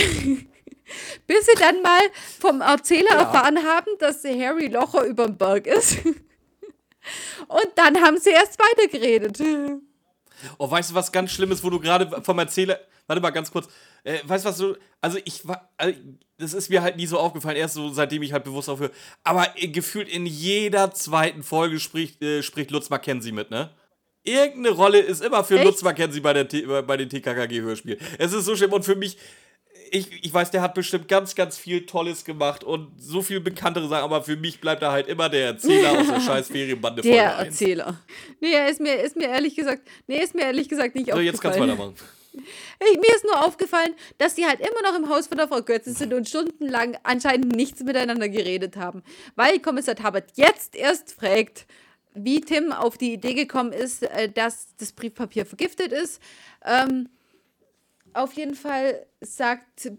[1.27, 2.01] bis sie dann mal
[2.39, 3.19] vom Erzähler Ja.
[3.21, 5.97] erfahren haben, dass Harry Locher überm Berg ist.
[7.47, 9.39] Und dann haben sie erst weitergeredet.
[10.57, 12.79] Oh, weißt du, was ganz Schlimmes, wo du gerade vom Erzähler.
[13.07, 13.67] Warte mal ganz kurz.
[14.03, 14.75] Äh, weißt du, was du.
[15.01, 15.71] Also, ich war.
[15.77, 15.97] Also,
[16.37, 18.91] das ist mir halt nie so aufgefallen, erst so, seitdem ich halt bewusst aufhöre.
[19.23, 23.71] Aber äh, gefühlt in jeder zweiten Folge spricht, äh, spricht Lutz Mackenzie mit, ne?
[24.23, 25.65] Irgendeine Rolle ist immer für Echt?
[25.65, 27.99] Lutz Mackenzie bei, der T bei bei den TKKG-Hörspielen.
[28.19, 29.17] Es ist so schlimm und für mich.
[29.91, 33.87] Ich, ich weiß, der hat bestimmt ganz, ganz viel Tolles gemacht und so viel bekanntere
[33.87, 37.37] Sachen, aber für mich bleibt er halt immer der Erzähler aus der scheiß Ferienbande Der
[37.37, 37.47] 1.
[37.47, 37.99] Erzähler.
[38.39, 41.19] Nee, er ist mir, ist mir ehrlich gesagt, nee, ist mir ehrlich gesagt nicht So,
[41.19, 41.79] jetzt kannst du aufgefallen.
[41.95, 42.17] weitermachen.
[42.91, 45.63] Ich, mir ist nur aufgefallen, dass die halt immer noch im Haus von der Frau
[45.63, 49.01] Götze sind und stundenlang anscheinend nichts miteinander geredet haben.
[49.35, 51.65] Weil Kommissar Tabert jetzt erst fragt,
[52.13, 56.21] wie Tim auf die Idee gekommen ist, äh, dass das Briefpapier vergiftet ist.
[56.63, 57.09] Ähm,
[58.17, 59.91] auf jeden Fall sagt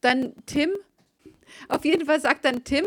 [0.00, 0.70] dann Tim,
[1.68, 2.86] auf jeden Fall sagt dann Tim,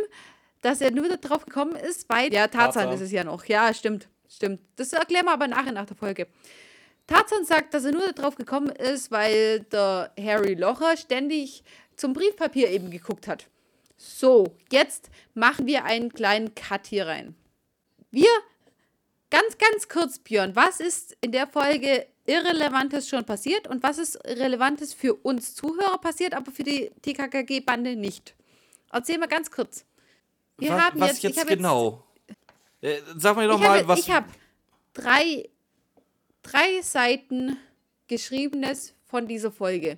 [0.62, 3.46] dass er nur darauf gekommen ist, weil, ja, Tarzan, ist es ja noch.
[3.46, 4.62] Ja, stimmt, stimmt.
[4.76, 6.28] Das erklären wir aber nachher nach der Folge.
[7.08, 11.64] Tarzan sagt, dass er nur darauf gekommen ist, weil der Harry Locher ständig
[11.96, 13.48] zum Briefpapier eben geguckt hat.
[13.98, 17.36] So, jetzt machen wir einen kleinen Cut hier rein.
[18.12, 18.30] Wir,
[19.30, 24.18] ganz, ganz kurz, Björn, was ist in der Folge Irrelevantes schon passiert und was ist
[24.26, 28.36] Relevantes für uns Zuhörer passiert, aber für die TKKG-Bande nicht?
[28.92, 29.86] Erzähl mal ganz kurz.
[30.58, 32.04] Wir was, haben was jetzt, jetzt, ich hab genau?
[32.82, 34.00] Äh, sag mir doch mal, habe was.
[34.00, 34.26] ich hab
[34.94, 35.50] drei,
[36.42, 37.58] drei Seiten
[38.08, 39.98] Geschriebenes von dieser Folge.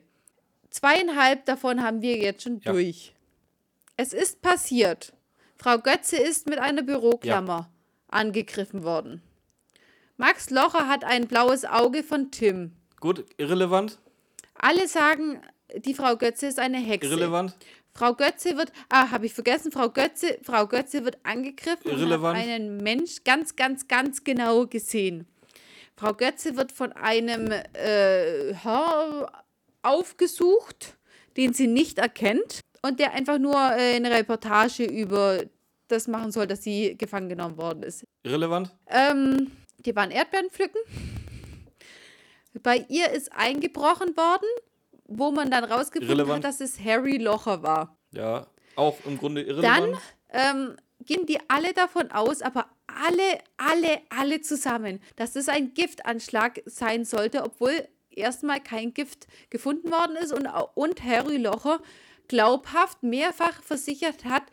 [0.69, 2.71] Zweieinhalb davon haben wir jetzt schon Ja.
[2.71, 3.13] durch.
[3.95, 5.13] Es ist passiert.
[5.57, 7.69] Frau Götze ist mit einer Büroklammer
[8.07, 9.21] angegriffen worden.
[10.17, 12.71] Max Locher hat ein blaues Auge von Tim.
[12.99, 13.99] Gut, irrelevant.
[14.55, 15.39] Alle sagen,
[15.75, 17.09] die Frau Götze ist eine Hexe.
[17.09, 17.55] Irrelevant.
[17.93, 22.37] Frau Götze wird, ah, habe ich vergessen, Frau Götze, Frau Götze wird angegriffen Irrelevant.
[22.37, 25.27] und hat einen Mensch ganz, ganz, ganz genau gesehen.
[25.95, 29.31] Frau Götze wird von einem äh, Herr
[29.83, 30.97] aufgesucht,
[31.37, 35.43] den sie nicht erkennt und der einfach nur äh, eine Reportage über
[35.87, 38.03] das machen soll, dass sie gefangen genommen worden ist.
[38.23, 38.75] Irrelevant.
[38.87, 39.51] Ähm,
[39.85, 40.81] die waren Erdbeeren pflücken.
[42.63, 44.47] Bei ihr ist eingebrochen worden,
[45.05, 46.43] wo man dann rausgefunden Irrelevant.
[46.43, 47.97] hat, dass es Harry Locher war.
[48.11, 48.47] Ja.
[48.75, 49.97] Auch im Grunde irrelevant.
[50.31, 50.75] Dann ähm,
[51.05, 57.05] gehen die alle davon aus, aber alle, alle, alle zusammen, dass es ein Giftanschlag sein
[57.05, 61.79] sollte, obwohl erstmal kein Gift gefunden worden ist und, und Harry Locher
[62.27, 64.43] glaubhaft mehrfach versichert hat,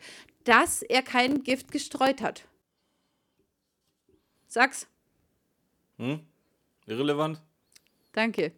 [0.43, 2.45] dass er kein Gift gestreut hat.
[4.47, 4.87] Sag's.
[5.97, 6.19] Hm?
[6.85, 7.41] Irrelevant.
[8.13, 8.51] Danke.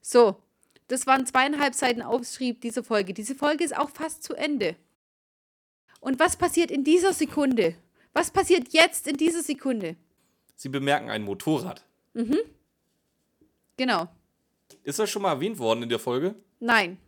[0.00, 0.40] So,
[0.88, 3.12] das waren zweieinhalb Seiten Aufschrieb dieser Folge.
[3.12, 4.76] Diese Folge ist auch fast zu Ende.
[6.00, 7.74] Und was passiert in dieser Sekunde?
[8.12, 9.96] Was passiert jetzt in dieser Sekunde?
[10.54, 11.84] Sie bemerken ein Motorrad.
[13.76, 14.08] Genau.
[14.84, 16.34] Ist das schon mal erwähnt worden in der Folge?
[16.60, 16.98] Nein.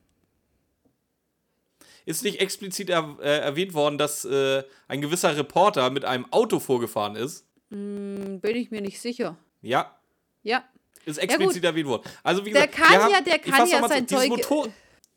[2.04, 6.58] Ist nicht explizit er, äh, erwähnt worden, dass äh, ein gewisser Reporter mit einem Auto
[6.58, 7.46] vorgefahren ist?
[7.70, 9.36] Hm, Bin ich mir nicht sicher.
[9.62, 9.96] Ja,
[10.42, 10.64] Ja.
[11.04, 12.02] ist explizit erwähnt worden.
[12.22, 14.68] Also wie Der gesagt, kann wir haben, ja- der kann ja sein Zeug- Motor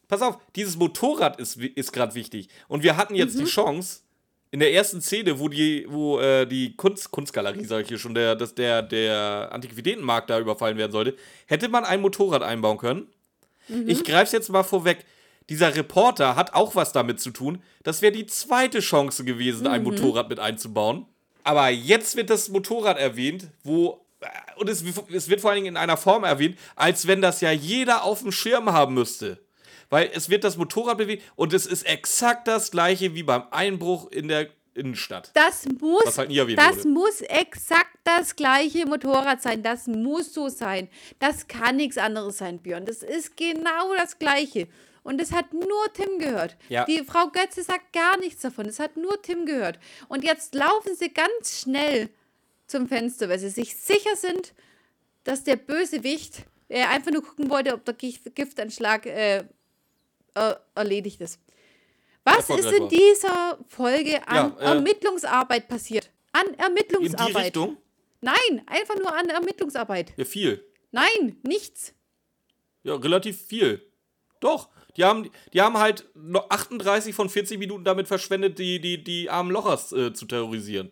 [0.07, 2.49] Pass auf, dieses Motorrad ist, ist gerade wichtig.
[2.67, 3.45] Und wir hatten jetzt Mhm.
[3.45, 4.01] die Chance,
[4.51, 8.13] in der ersten Szene, wo die, wo äh, die Kunst, Kunstgalerie, sag ich hier schon,
[8.13, 11.15] der, dass der, der Antiquitätenmarkt da überfallen werden sollte,
[11.45, 13.07] hätte man ein Motorrad einbauen können.
[13.69, 13.87] Mhm.
[13.87, 15.05] Ich greife es jetzt mal vorweg.
[15.47, 17.63] Dieser Reporter hat auch was damit zu tun.
[17.83, 19.91] Das wäre die zweite Chance gewesen, ein Mhm.
[19.91, 21.05] Motorrad mit einzubauen.
[21.45, 24.00] Aber jetzt wird das Motorrad erwähnt, wo.
[24.55, 27.51] Und es, es wird vor allen Dingen in einer Form erwähnt, als wenn das ja
[27.51, 29.39] jeder auf dem Schirm haben müsste.
[29.89, 34.09] Weil es wird das Motorrad bewegt und es ist exakt das gleiche wie beim Einbruch
[34.11, 35.31] in der Innenstadt.
[35.33, 36.87] Das muss, halt das wurde.
[36.87, 39.63] muss exakt das gleiche Motorrad sein.
[39.63, 40.87] Das muss so sein.
[41.19, 42.85] Das kann nichts anderes sein, Björn.
[42.85, 44.67] Das ist genau das gleiche.
[45.03, 46.55] Und es hat nur Tim gehört.
[46.69, 46.85] Ja.
[46.85, 48.67] Die Frau Götze sagt gar nichts davon.
[48.67, 49.79] Es hat nur Tim gehört.
[50.07, 52.09] Und jetzt laufen sie ganz schnell
[52.71, 54.53] zum Fenster, weil sie sich sicher sind,
[55.23, 59.43] dass der Bösewicht äh, einfach nur gucken wollte, ob der Gift- Giftanschlag äh,
[60.33, 61.39] äh, erledigt ist.
[62.23, 66.11] Was ist in dieser Folge an Ja, äh, Ermittlungsarbeit passiert?
[66.31, 67.45] An In die Ermittlungsarbeit.
[67.45, 67.77] Richtung?
[68.21, 70.13] Nein, einfach nur an Ermittlungsarbeit.
[70.17, 70.63] Ja, viel.
[70.91, 71.93] Nein, nichts.
[72.83, 73.81] Ja, relativ viel.
[74.39, 74.69] Doch.
[74.97, 79.29] Die haben, die haben halt noch 38 von 40 Minuten damit verschwendet, die, die, die
[79.29, 80.91] armen Lochers äh, zu terrorisieren.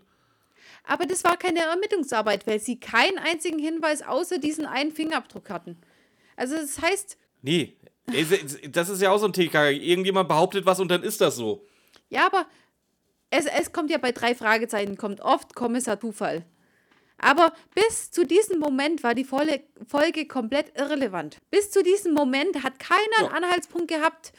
[0.90, 5.78] Aber das war keine Ermittlungsarbeit, weil sie keinen einzigen Hinweis außer diesen einen Fingerabdruck hatten.
[6.36, 7.78] Also das heißt, Nee,
[8.70, 9.72] das ist ja auch so ein TK.
[9.72, 11.66] Irgendjemand behauptet was und dann ist das so.
[12.10, 12.48] ja, aber
[13.30, 16.44] es, es kommt ja bei drei Fragezeichen, kommt oft Kommissar Zufall.
[17.20, 21.38] Aber bis zu diesem Moment war die Folge, Folge komplett irrelevant.
[21.52, 24.34] Bis zu diesem Moment hat keiner einen Anhaltspunkt gehabt,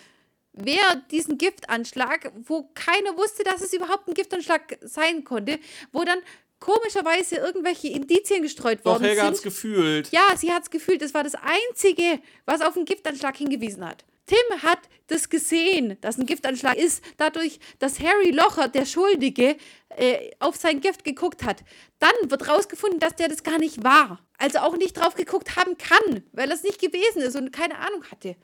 [0.52, 5.59] wer diesen Giftanschlag, wo keiner wusste, dass es überhaupt ein Giftanschlag sein konnte,
[5.93, 6.20] wo dann
[6.59, 9.52] komischerweise irgendwelche Indizien gestreut Doch, worden Helga hat's sind.
[9.52, 10.10] gefühlt.
[10.12, 14.05] Ja, sie hat es gefühlt, das war das Einzige, was auf einen Giftanschlag hingewiesen hat.
[14.27, 14.78] Tim hat
[15.09, 19.56] das gesehen, dass ein Giftanschlag ist, dadurch, dass Harry Locher, der Schuldige,
[19.97, 21.64] äh, auf sein Gift geguckt hat.
[21.98, 24.20] Dann wird rausgefunden, dass der das gar nicht war.
[24.39, 28.05] Also auch nicht drauf geguckt haben kann, weil das nicht gewesen ist und keine Ahnung
[28.09, 28.36] hatte.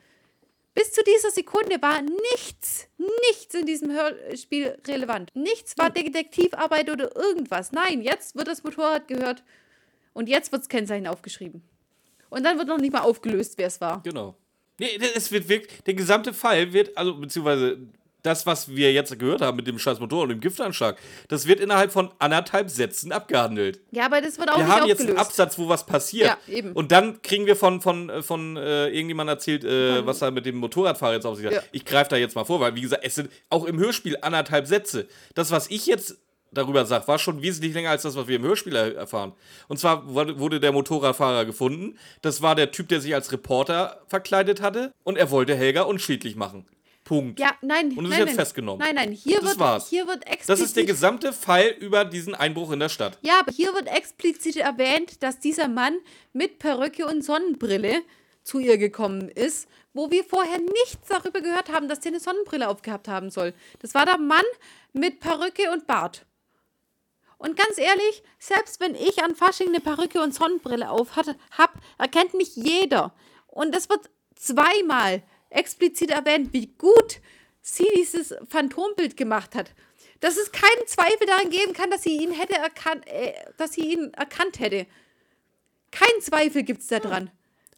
[0.77, 5.35] Bis zu dieser Sekunde war nichts, nichts in diesem Hörspiel relevant.
[5.35, 7.71] Nichts war Detektivarbeit oder irgendwas.
[7.71, 9.43] Nein, jetzt wird das Motorrad gehört
[10.13, 11.63] und jetzt wird das Kennzeichen aufgeschrieben.
[12.29, 14.03] Und dann wird noch nicht mal aufgelöst, wer es war.
[14.03, 14.35] Genau.
[14.77, 17.79] Nee, es wird wirklich, der gesamte Fall wird, also beziehungsweise
[18.27, 20.97] das, was wir jetzt gehört haben mit dem scheiß Motor und dem Giftanschlag,
[21.29, 23.79] das wird innerhalb von anderthalb Sätzen abgehandelt.
[23.91, 26.27] Ja, aber das wird auch Wir nicht haben jetzt einen Absatz, wo was passiert.
[26.27, 26.73] Ja, eben.
[26.73, 30.45] Und dann kriegen wir von, von, äh, von äh, irgendjemandem erzählt, äh, was er mit
[30.45, 31.53] dem Motorradfahrer jetzt auf sich hat.
[31.53, 31.61] Ja.
[31.71, 34.67] Ich greife da jetzt mal vor, weil, wie gesagt, es sind auch im Hörspiel anderthalb
[34.67, 35.07] Sätze.
[35.33, 36.17] Das, was ich jetzt
[36.51, 39.33] darüber sage, war schon wesentlich länger als das, was wir im Hörspiel er erfahren.
[39.67, 41.97] Und zwar wurde der Motorradfahrer gefunden.
[42.21, 44.91] Das war der Typ, der sich als Reporter verkleidet hatte.
[45.03, 46.65] Und er wollte Helga unschädlich machen.
[47.07, 47.39] Punkt.
[47.39, 47.97] Ja, nein.
[47.97, 48.35] Und ist nein, jetzt nein.
[48.35, 48.85] festgenommen.
[48.85, 49.89] Nein, nein, hier, Das wird, war's.
[49.89, 50.49] hier wird explizit.
[50.49, 53.17] Das ist der gesamte Fall über diesen Einbruch in der Stadt.
[53.21, 55.97] Ja, aber hier wird explizit erwähnt, dass dieser Mann
[56.33, 58.01] mit Perücke und Sonnenbrille
[58.43, 62.67] zu ihr gekommen ist, wo wir vorher nichts darüber gehört haben, dass der eine Sonnenbrille
[62.67, 63.53] aufgehabt haben soll.
[63.79, 64.45] Das war der Mann
[64.91, 66.25] mit Perücke und Bart.
[67.37, 71.73] Und ganz ehrlich, selbst wenn ich an Fasching eine Perücke und Sonnenbrille auf hatte, hab,
[71.97, 73.13] erkennt mich jeder.
[73.47, 77.19] Und es wird zweimal explizit erwähnt, wie gut
[77.61, 79.73] sie dieses Phantombild gemacht hat.
[80.19, 83.93] Dass es keinen Zweifel daran geben kann, dass sie ihn hätte erkannt, äh, dass sie
[83.93, 84.87] ihn erkannt hätte.
[85.91, 87.31] Kein Zweifel gibt es daran.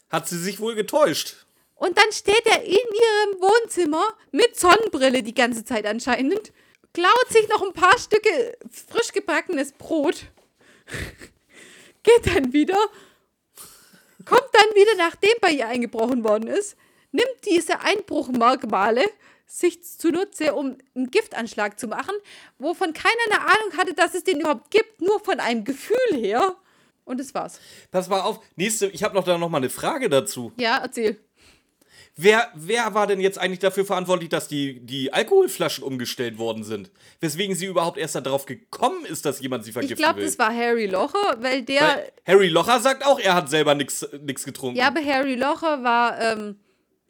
[0.10, 1.46] Hat sie sich wohl getäuscht?
[1.76, 6.52] Und dann steht er in ihrem Wohnzimmer mit Sonnenbrille die ganze Zeit anscheinend,
[6.94, 10.26] klaut sich noch ein paar Stücke frisch gebackenes Brot,
[12.04, 12.78] geht dann wieder,
[14.26, 16.76] kommt dann wieder, nachdem bei ihr eingebrochen worden ist,
[17.12, 19.04] nimmt diese Einbruchmerkmale
[19.46, 22.14] sich zunutze, um einen Giftanschlag zu machen,
[22.60, 26.56] wovon keiner eine Ahnung hatte, dass es den überhaupt gibt, nur von einem Gefühl her.
[27.04, 27.60] Und das war's.
[27.90, 30.52] Pass mal auf, nächste, ich habe noch da noch mal eine Frage dazu.
[30.58, 31.20] Ja, erzähl.
[32.16, 36.92] Wer, wer war denn jetzt eigentlich dafür verantwortlich, dass die, die Alkoholflaschen umgestellt worden sind?
[37.22, 40.26] Weswegen sie überhaupt erst darauf gekommen ist, dass jemand sie Ich vergiften glaube, will?
[40.26, 41.82] das war Harry Locher, weil der.
[41.82, 44.06] Weil Harry Locher sagt auch, er hat selber nichts
[44.44, 44.78] getrunken.
[44.78, 46.60] Ja, aber Harry Locher war, ähm,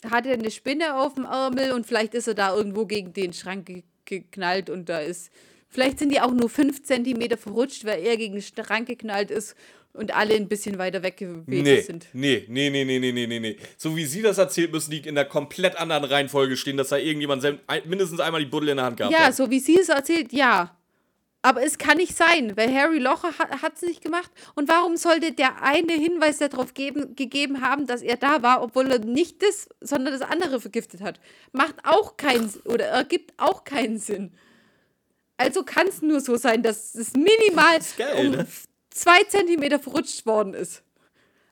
[0.09, 3.65] hatte eine Spinne auf dem Ärmel und vielleicht ist er da irgendwo gegen den Schrank
[3.65, 5.29] ge geknallt und da ist.
[5.67, 9.55] Vielleicht sind die auch nur fünf Zentimeter verrutscht, weil er gegen den Schrank geknallt ist
[9.93, 12.07] und alle ein bisschen weiter weg gewesen Nee, sind.
[12.13, 13.57] nee, nee, nee, nee, nee, nee, nee, nee.
[13.77, 16.97] So wie sie das erzählt, müssen die in einer komplett anderen Reihenfolge stehen, dass da
[16.97, 17.45] irgendjemand
[17.85, 19.35] mindestens einmal die Buddel in der Hand gehabt Ja, hat.
[19.35, 20.75] so wie sie es erzählt, ja.
[21.41, 24.29] Aber es kann nicht sein, weil Harry Locher hat es nicht gemacht.
[24.55, 28.91] Und warum sollte der eine Hinweis darauf geben, gegeben haben, dass er da war, obwohl
[28.91, 31.19] er nicht das, sondern das andere vergiftet hat?
[31.53, 34.33] Macht auch keinen oder ergibt auch keinen Sinn.
[35.37, 38.47] Also kann es nur so sein, dass es minimal ist geil, um ne?
[38.89, 40.83] zwei Zentimeter verrutscht worden ist.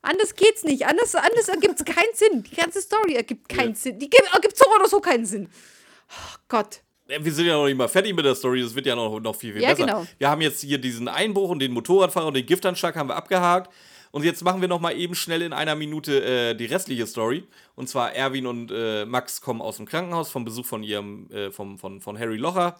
[0.01, 0.85] Anders geht's nicht.
[0.85, 2.43] Anders, anders ergibt es keinen Sinn.
[2.43, 3.75] Die ganze Story ergibt keinen Ja.
[3.75, 3.99] Sinn.
[3.99, 5.49] Die gibt- ergibt so oder so keinen Sinn.
[6.09, 6.81] Oh Gott.
[7.07, 9.35] Wir sind ja noch nicht mal fertig mit der Story, das wird ja noch, noch
[9.35, 9.85] viel, viel Ja, besser.
[9.85, 10.05] genau.
[10.17, 13.71] Wir haben jetzt hier diesen Einbruch und den Motorradfahrer und den Giftanschlag haben wir abgehakt.
[14.11, 17.43] Und jetzt machen wir noch mal eben schnell in einer Minute äh, die restliche Story.
[17.75, 21.51] Und zwar Erwin und äh, Max kommen aus dem Krankenhaus vom Besuch von ihrem, äh,
[21.51, 22.79] vom, von, von Harry Locher.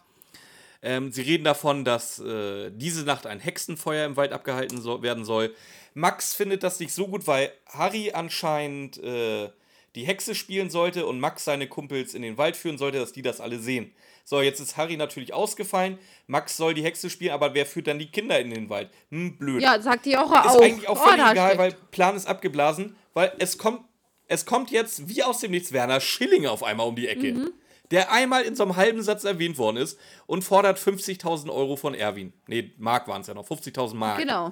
[0.82, 5.26] Ähm, sie reden davon, dass äh, diese Nacht ein Hexenfeuer im Wald abgehalten so werden
[5.26, 5.54] soll.
[5.94, 9.50] Max findet das nicht so gut, weil Harry anscheinend äh,
[9.96, 13.22] die Hexe spielen sollte und Max seine Kumpels in den Wald führen sollte, dass die
[13.24, 13.92] das alle sehen.
[14.30, 15.98] So, jetzt ist Harry natürlich ausgefallen.
[16.28, 18.90] Max soll die Hexe spielen, aber wer führt dann die Kinder in den Wald?
[19.10, 19.62] Hm, blöd.
[19.62, 20.62] Ja, sagt die auch ist auch.
[20.62, 21.58] eigentlich auch Oh, völlig egal, recht.
[21.60, 23.86] weil Plan ist abgeblasen, weil es kommt,
[24.28, 27.36] es kommt jetzt wie aus dem Nichts Werner Schilling auf einmal um die Ecke.
[27.36, 27.52] Mhm.
[27.92, 31.94] Der einmal in so einem halben Satz erwähnt worden ist und fordert 50.000 Euro von
[31.94, 32.34] Erwin.
[32.48, 34.20] Nee, Mark waren es ja noch, 50.000 Mark.
[34.20, 34.52] Genau.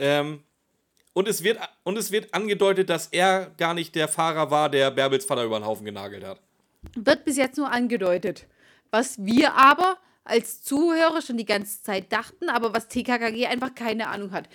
[0.00, 0.42] Ähm,
[1.12, 4.90] und, es wird, und es wird angedeutet, dass er gar nicht der Fahrer war, der
[4.90, 6.40] Bärbels Vater über den Haufen genagelt hat.
[6.96, 8.46] Wird bis jetzt nur angedeutet.
[8.90, 14.08] Was wir aber als Zuhörer schon die ganze Zeit dachten, aber was TKKG einfach keine
[14.08, 14.48] Ahnung hat.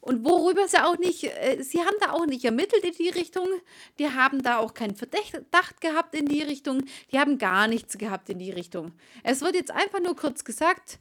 [0.00, 3.46] Und worüber sie auch nicht, äh, sie haben da auch nicht ermittelt in die Richtung,
[4.00, 6.82] die haben da auch keinen Verdacht gehabt in die Richtung,
[7.12, 8.90] die haben gar nichts gehabt in die Richtung.
[9.22, 10.98] Es wird jetzt einfach nur kurz gesagt,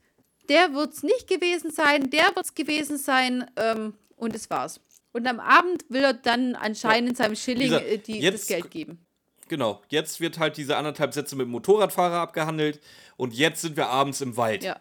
[0.50, 4.80] der wird es nicht gewesen sein, der wird es gewesen sein ähm, und das war's.
[5.14, 9.04] Und am Abend will er dann anscheinend seinem Schilling äh, die, das Geld geben.
[9.52, 12.80] Genau, jetzt wird halt diese anderthalb Sätze mit dem Motorradfahrer abgehandelt
[13.18, 14.64] und jetzt sind wir abends im Wald.
[14.64, 14.80] Ja.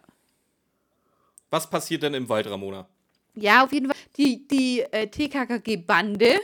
[1.51, 2.87] Was passiert denn im Wald, Ramona?
[3.35, 3.97] Ja, auf jeden Fall.
[4.17, 6.39] Die, die äh, TKKG-Bande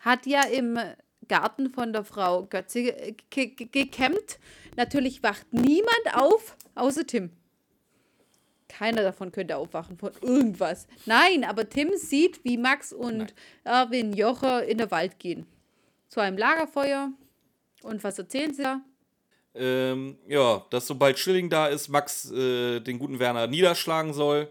[0.00, 0.78] hat ja im
[1.26, 4.38] Garten von der Frau Götze ge- ge- ge- gekämmt.
[4.76, 7.30] Natürlich wacht niemand auf, außer Tim.
[8.68, 10.86] Keiner davon könnte aufwachen von irgendwas.
[11.06, 13.32] Nein, aber Tim sieht, wie Max und
[13.64, 15.46] Erwin Jocher in den Wald gehen.
[16.08, 17.10] Zu einem Lagerfeuer.
[17.82, 18.80] Und was erzählen sie da?
[19.54, 24.50] Ähm, ja, dass sobald Schilling da ist, Max äh, den guten Werner niederschlagen soll.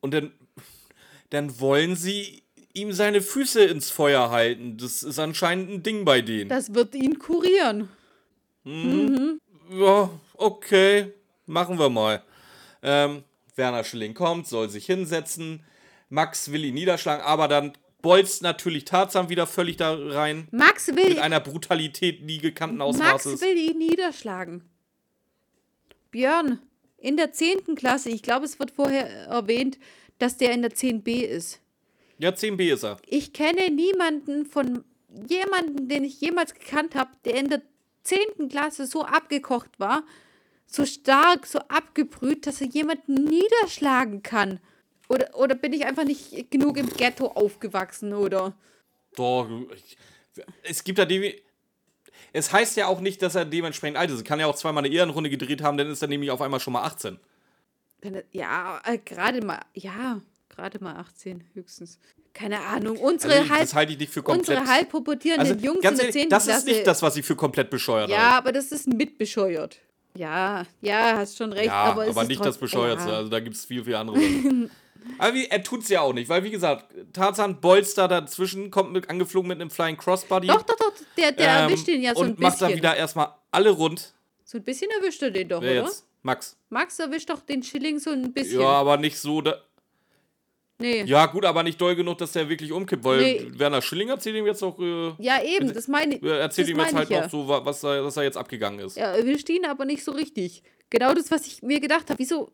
[0.00, 0.32] Und dann,
[1.30, 4.76] dann wollen sie ihm seine Füße ins Feuer halten.
[4.78, 6.48] Das ist anscheinend ein Ding bei denen.
[6.48, 7.88] Das wird ihn kurieren.
[9.70, 11.12] ja, okay,
[11.46, 12.22] machen wir mal.
[12.82, 13.24] Ähm,
[13.54, 15.64] Werner Schilling kommt, soll sich hinsetzen.
[16.08, 17.72] Max will ihn niederschlagen, aber dann
[18.06, 20.46] bolzt natürlich Tarzan wieder völlig da rein.
[20.52, 23.40] Max will, Mit einer Brutalität nie gekannten Max Ausmaßes.
[23.40, 24.62] will ihn niederschlagen.
[26.12, 26.60] Björn,
[26.98, 27.74] in der 10.
[27.74, 29.80] Klasse, ich glaube, es wird vorher erwähnt,
[30.18, 31.60] dass der in der 10b ist.
[32.18, 32.98] Ja, 10b ist er.
[33.08, 34.84] Ich kenne niemanden von
[35.28, 37.62] jemanden, den ich jemals gekannt habe, der in der
[38.04, 38.48] 10.
[38.48, 40.04] Klasse so abgekocht war,
[40.64, 44.60] so stark, so abgebrüht, dass er jemanden niederschlagen kann.
[45.08, 48.54] Oder, oder bin ich einfach nicht genug im Ghetto aufgewachsen, oder?
[49.14, 49.96] Doch, ich-
[50.62, 51.42] es gibt da die.
[52.32, 54.18] Es heißt ja auch nicht, dass er dementsprechend alt ist.
[54.18, 56.60] Er kann ja auch zweimal eine Ehrenrunde gedreht haben, dann ist er nämlich auf einmal
[56.60, 57.18] schon mal 18.
[58.02, 60.20] Wenn er- Ja, äh, gerade mal, ja,
[60.50, 61.98] gerade mal 18 höchstens.
[62.34, 62.98] Keine Ahnung.
[62.98, 64.58] Unsere Also ich, halb, das halte ich nicht für komplett.
[64.58, 64.92] unsere halb
[65.38, 66.28] also, Jungs in ganz der ehrlich, 10.
[66.28, 66.58] das Klasse.
[66.58, 68.36] ist nicht das, was ich für komplett bescheuert ja, halte.
[68.36, 69.78] aber das ist mitbescheuert.
[70.14, 71.66] Ja, ja, hast schon recht.
[71.66, 73.08] Ja, aber, aber, nicht das Bescheuerste.
[73.10, 73.16] Ja.
[73.16, 74.18] Also da gibt es viel, viel andere.
[75.18, 78.92] aber wie, er tut's ja auch nicht, weil wie gesagt, Tarzan bolzt da dazwischen, kommt
[78.92, 80.46] mit, angeflogen mit einem Flying Crossbody.
[80.48, 82.78] Doch, doch, doch, der, der ähm, erwischt ihn ja so ein Und macht dann bisschen.
[82.82, 84.14] wieder erstmal alle rund.
[84.44, 85.88] So ein bisschen erwischt er den doch, Wer oder?
[85.90, 86.06] jetzt?
[86.22, 86.56] Max.
[86.70, 88.60] Max erwischt doch den Schilling so ein bisschen.
[88.60, 89.40] Ja, aber nicht so.
[89.40, 89.60] Da,
[90.78, 91.02] nee.
[91.04, 93.46] ja, gut, aber nicht doll genug, dass der wirklich umkippt, weil Nee.
[93.58, 94.78] Werner Schilling erzählt ihm jetzt auch.
[94.78, 96.22] Äh, Ja, eben, das meine ich.
[96.22, 97.22] er erzählt ihm jetzt halt ja.
[97.22, 98.96] noch so, wa- was da, was da jetzt abgegangen ist.
[98.96, 100.62] Er erwischt ihn aber nicht so richtig.
[100.90, 102.18] Genau das, was ich mir gedacht habe.
[102.18, 102.52] Wieso?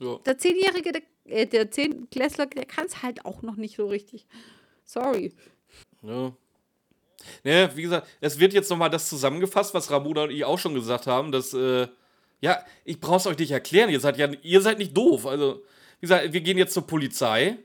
[0.00, 0.16] Ja.
[0.26, 4.26] Der Zehnjährige, der, äh, der Zehnklässler, der kann es halt auch noch nicht so richtig.
[4.84, 5.32] Sorry.
[6.02, 6.32] Ja.
[7.42, 10.74] Ne, wie gesagt, es wird jetzt nochmal das zusammengefasst, was Ramona und ich auch schon
[10.74, 11.88] gesagt haben, dass, äh,
[12.40, 15.26] ja, ich brauch's euch nicht erklären, ihr seid ja, ihr seid nicht doof.
[15.26, 15.62] Also,
[16.00, 17.58] wie gesagt, wir gehen jetzt zur Polizei.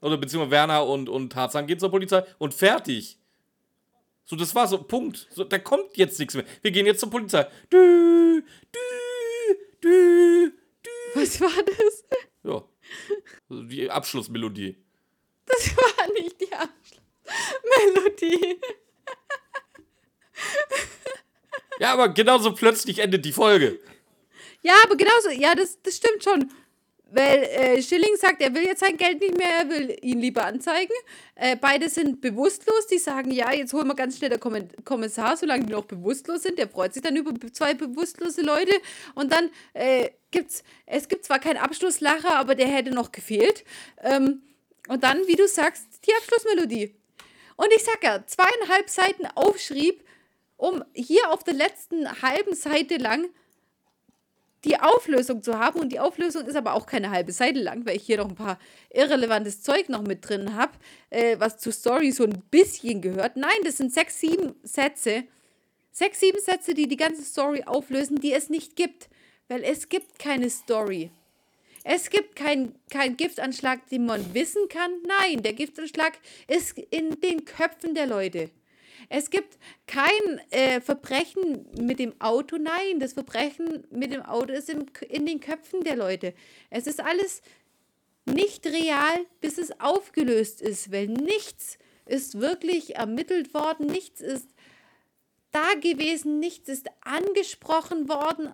[0.00, 3.18] Oder beziehungsweise Werner und, und Tarzan gehen zur Polizei und fertig.
[4.24, 5.28] So, das war so, Punkt.
[5.30, 6.44] So, da kommt jetzt nichts mehr.
[6.60, 7.46] Wir gehen jetzt zur Polizei.
[7.72, 10.52] Dü, dü, dü,
[10.84, 10.90] dü.
[11.14, 12.04] Was war das?
[12.42, 12.64] Ja.
[13.48, 14.76] Also die Abschlussmelodie.
[15.46, 18.60] Das war nicht die Abschlussmelodie.
[21.78, 23.80] Ja, aber genauso plötzlich endet die Folge.
[24.62, 26.50] Ja, aber genauso, ja, das, das stimmt schon.
[27.14, 30.46] Weil äh, Schilling sagt, er will jetzt sein Geld nicht mehr, er will ihn lieber
[30.46, 30.94] anzeigen.
[31.34, 35.66] Äh, beide sind bewusstlos, die sagen, ja, jetzt holen wir ganz schnell Kommen- Kommissar, solange
[35.66, 36.58] die noch bewusstlos sind.
[36.58, 38.72] Der freut sich dann über be- zwei bewusstlose Leute.
[39.14, 43.62] Und dann äh, gibt's, es gibt zwar keinen Abschlusslacher, aber der hätte noch gefehlt.
[44.02, 44.40] Ähm,
[44.88, 46.94] und dann, wie du sagst, die Abschlussmelodie.
[47.56, 50.02] Und ich sag ja, zweieinhalb Seiten Aufschrieb,
[50.56, 53.28] um hier auf der letzten halben Seite lang
[54.64, 55.80] die Auflösung zu haben.
[55.80, 58.34] Und die Auflösung ist aber auch keine halbe Seite lang, weil ich hier noch ein
[58.34, 58.58] paar
[58.90, 60.72] irrelevantes Zeug noch mit drin habe,
[61.10, 63.36] äh, was zur Story so ein bisschen gehört.
[63.36, 65.24] Nein, das sind sechs, sieben Sätze.
[65.90, 69.08] Sechs, sieben Sätze, die die ganze Story auflösen, die es nicht gibt.
[69.48, 71.10] Weil es gibt keine Story.
[71.84, 74.92] Es gibt keinen kein Giftanschlag, den man wissen kann.
[75.06, 76.12] Nein, der Giftanschlag
[76.46, 78.50] ist in den Köpfen der Leute.
[79.14, 82.56] Es gibt kein äh, Verbrechen mit dem Auto.
[82.56, 86.32] Nein, das Verbrechen mit dem Auto ist im, in den Köpfen der Leute.
[86.70, 87.42] Es ist alles
[88.24, 91.76] nicht real, bis es aufgelöst ist, weil nichts
[92.06, 94.48] ist wirklich ermittelt worden, nichts ist
[95.50, 98.50] da gewesen, nichts ist angesprochen worden.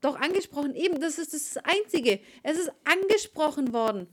[0.00, 2.20] Doch angesprochen, eben, das ist das Einzige.
[2.44, 4.06] Es ist angesprochen worden.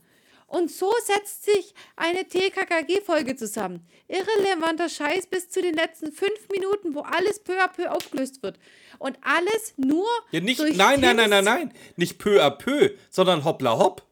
[0.46, 3.86] Und so setzt sich eine TKKG-Folge zusammen.
[4.08, 8.58] Irrelevanter Scheiß bis zu den letzten fünf Minuten, wo alles peu à peu aufgelöst wird.
[8.98, 11.72] Und alles nur Ja, nicht, durch nein, nein, nein, nein, nein.
[11.96, 14.02] Nicht peu à peu, sondern hoppla hopp.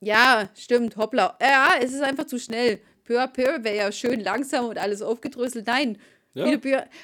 [0.00, 1.36] Ja, stimmt, hoppla.
[1.40, 2.80] Ja, es ist einfach zu schnell.
[3.04, 5.66] Peu à peu wäre ja schön langsam und alles aufgedröselt.
[5.66, 6.00] Nein.
[6.34, 6.46] Ja.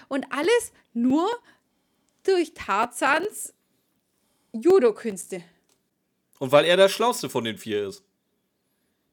[0.08, 1.28] Und alles nur
[2.22, 3.54] durch Tarzans
[4.52, 5.42] Judo-Künste.
[6.38, 8.05] Und weil er der Schlauste von den vier ist.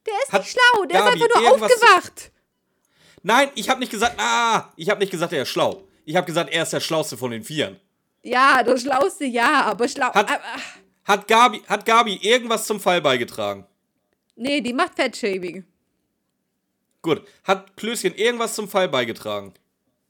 [0.05, 2.31] Der ist nicht schlau, der Gabi ist einfach nur aufgewacht.
[3.21, 5.83] Nein, ich habe nicht gesagt, ah, ich habe nicht gesagt, er ist schlau.
[6.05, 7.79] Ich habe gesagt, er ist der Schlauste von den Vieren.
[8.21, 10.13] Ja, der Schlauste, ja, aber schlau.
[10.13, 10.41] Hat- aber,
[11.05, 13.65] Hat Gabi, hat Gabi irgendwas zum Fall beigetragen?
[14.35, 15.65] nee, die macht Fettshaming.
[17.01, 17.25] Gut.
[17.43, 19.53] Hat Klößchen irgendwas zum Fall beigetragen?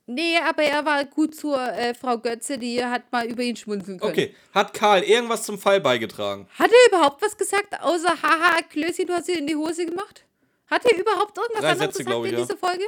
[0.06, 3.98] Nee, aber er war gut zur äh, Frau Götze, die hat mal über ihn schmunzeln
[3.98, 4.12] können.
[4.12, 4.34] Okay.
[4.52, 6.46] Hat Karl irgendwas zum Fall beigetragen?
[6.58, 10.24] Hat er überhaupt was gesagt, außer haha, Klößchen, du hast dir in die Hose gemacht?
[10.66, 12.44] Hat er überhaupt irgendwas Drei anderes Sätze, gesagt ich, in ja.
[12.44, 12.84] dieser Folge?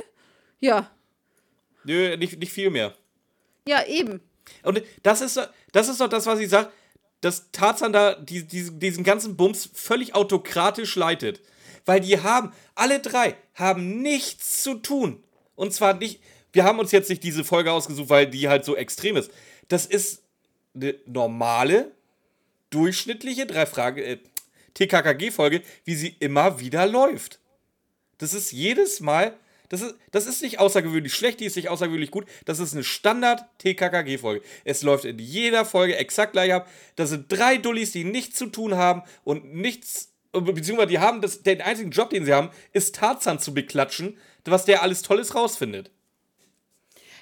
[0.60, 0.90] Ja,
[1.84, 2.94] Nö, nicht, nicht viel mehr.
[3.66, 4.20] ja, eben.
[4.62, 6.70] Und das ist, doch- das ist doch das, was ich sage,
[7.20, 11.40] dass Tarzan da die, die, diesen ganzen Bums völlig autokratisch leitet.
[11.84, 15.22] Weil die haben, alle drei, haben nichts zu tun.
[15.54, 16.20] Und zwar nicht,
[16.52, 19.30] wir haben uns jetzt nicht diese Folge ausgesucht, weil die halt so extrem ist.
[19.68, 20.22] Das ist
[20.74, 21.92] eine normale,
[22.70, 24.18] durchschnittliche drei Frage äh,
[24.74, 27.40] TKKG-Folge, wie sie immer wieder läuft.
[28.18, 29.36] Das ist jedes Mal,
[29.68, 32.26] das ist, das ist nicht außergewöhnlich schlecht, die ist nicht außergewöhnlich gut.
[32.44, 34.44] Das ist eine Standard-TKKG-Folge.
[34.64, 36.68] Es läuft in jeder Folge exakt gleich ab.
[36.94, 41.42] Das sind drei Dullis, die nichts zu tun haben und nichts, beziehungsweise die haben, das,
[41.42, 45.90] den einzigen Job, den sie haben, ist Tarzan zu beklatschen, was der alles Tolles rausfindet.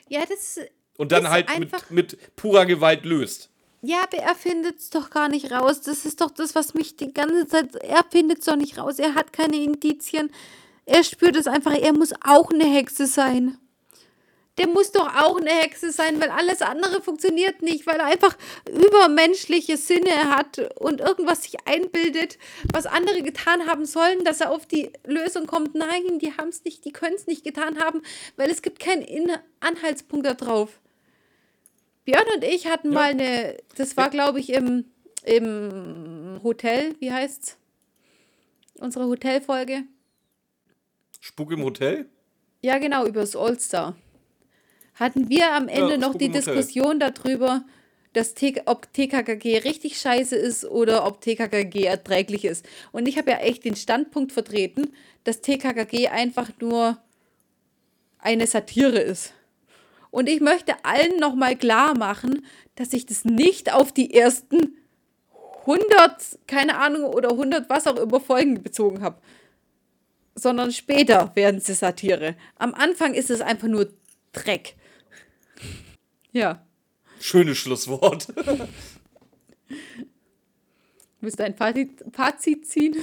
[0.08, 0.60] Ja, das
[0.96, 3.50] Und dann halt mit, mit purer Gewalt löst.
[3.82, 5.82] Ja, aber er findet es doch gar nicht raus.
[5.82, 7.74] Das ist doch das, was mich die ganze Zeit.
[7.76, 8.98] Er findet es doch nicht raus.
[8.98, 10.30] Er hat keine Indizien.
[10.86, 11.72] Er spürt es einfach.
[11.72, 13.58] Er muss auch eine Hexe sein.
[14.58, 18.36] Der muss doch auch eine Hexe sein, weil alles andere funktioniert nicht, weil er einfach
[18.68, 22.38] übermenschliche Sinne hat und irgendwas sich einbildet,
[22.72, 25.74] was andere getan haben sollen, dass er auf die Lösung kommt.
[25.74, 28.02] Nein, die haben es nicht, die können es nicht getan haben,
[28.36, 30.80] weil es gibt keinen In Anhaltspunkt darauf.
[32.04, 32.94] Björn und ich hatten Ja.
[32.94, 34.84] mal eine, das war glaube ich im,
[35.24, 37.56] im Hotel, wie heißt's?
[38.78, 39.82] Unsere Hotelfolge.
[41.20, 42.06] Spuk im Hotel?
[42.60, 43.96] Ja, genau, über das All-Star.
[44.94, 46.28] Hatten wir am Ende Ja, noch die.
[46.28, 47.64] Diskussion darüber,
[48.12, 52.64] dass T ob TKKG richtig scheiße ist oder ob TKKG erträglich ist.
[52.92, 54.92] Und ich habe ja echt den Standpunkt vertreten,
[55.24, 56.98] dass TKKG einfach nur
[58.18, 59.32] eine Satire ist.
[60.10, 62.46] Und ich möchte allen nochmal klar machen,
[62.76, 64.76] dass ich das nicht auf die ersten
[65.62, 69.18] 100, keine Ahnung, oder 100 was auch immer Folgen bezogen habe
[70.34, 72.34] sondern später werden sie Satire.
[72.56, 73.88] Am Anfang ist es einfach nur
[74.32, 74.74] Dreck.
[76.34, 76.66] Ja.
[77.20, 78.26] Schönes Schlusswort.
[81.20, 82.96] Willst du ein Fazit, Fazit ziehen?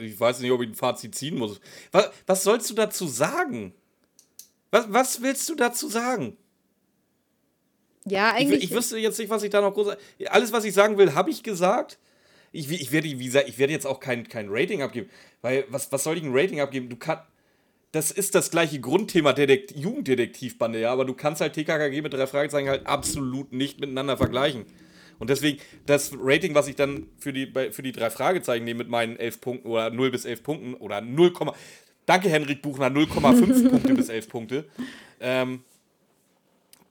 [0.00, 1.60] Ich weiß nicht, ob ich ein Fazit ziehen muss.
[1.92, 3.74] Was, was sollst du dazu sagen?
[4.72, 6.36] Was, was willst du dazu sagen?
[8.04, 8.64] Ja, Ich, eigentlich.
[8.64, 9.94] ich wüsste jetzt nicht, was ich da noch groß.
[10.26, 12.00] Alles, was ich sagen will, habe ich gesagt.
[12.50, 15.08] Ich, ich, werde, wie gesagt, ich werde jetzt auch kein, kein Rating abgeben.
[15.42, 16.88] Weil, was, was soll ich ein Rating abgeben?
[16.88, 17.24] Du kannst.
[17.92, 22.26] Das ist das gleiche Grundthema Dedekt Jugenddetektivbande, ja, aber du kannst halt TKKG mit drei
[22.26, 24.64] Fragezeichen halt absolut nicht miteinander vergleichen.
[25.18, 28.88] Und deswegen, das Rating, was ich dann für die, für die drei Fragezeichen nehme mit
[28.88, 31.32] meinen 11 Punkten oder 0 bis 11 Punkten oder 0,
[32.06, 34.64] danke Henrik Buchner, 0,5 Punkte bis 11 Punkte,
[35.20, 35.62] ähm,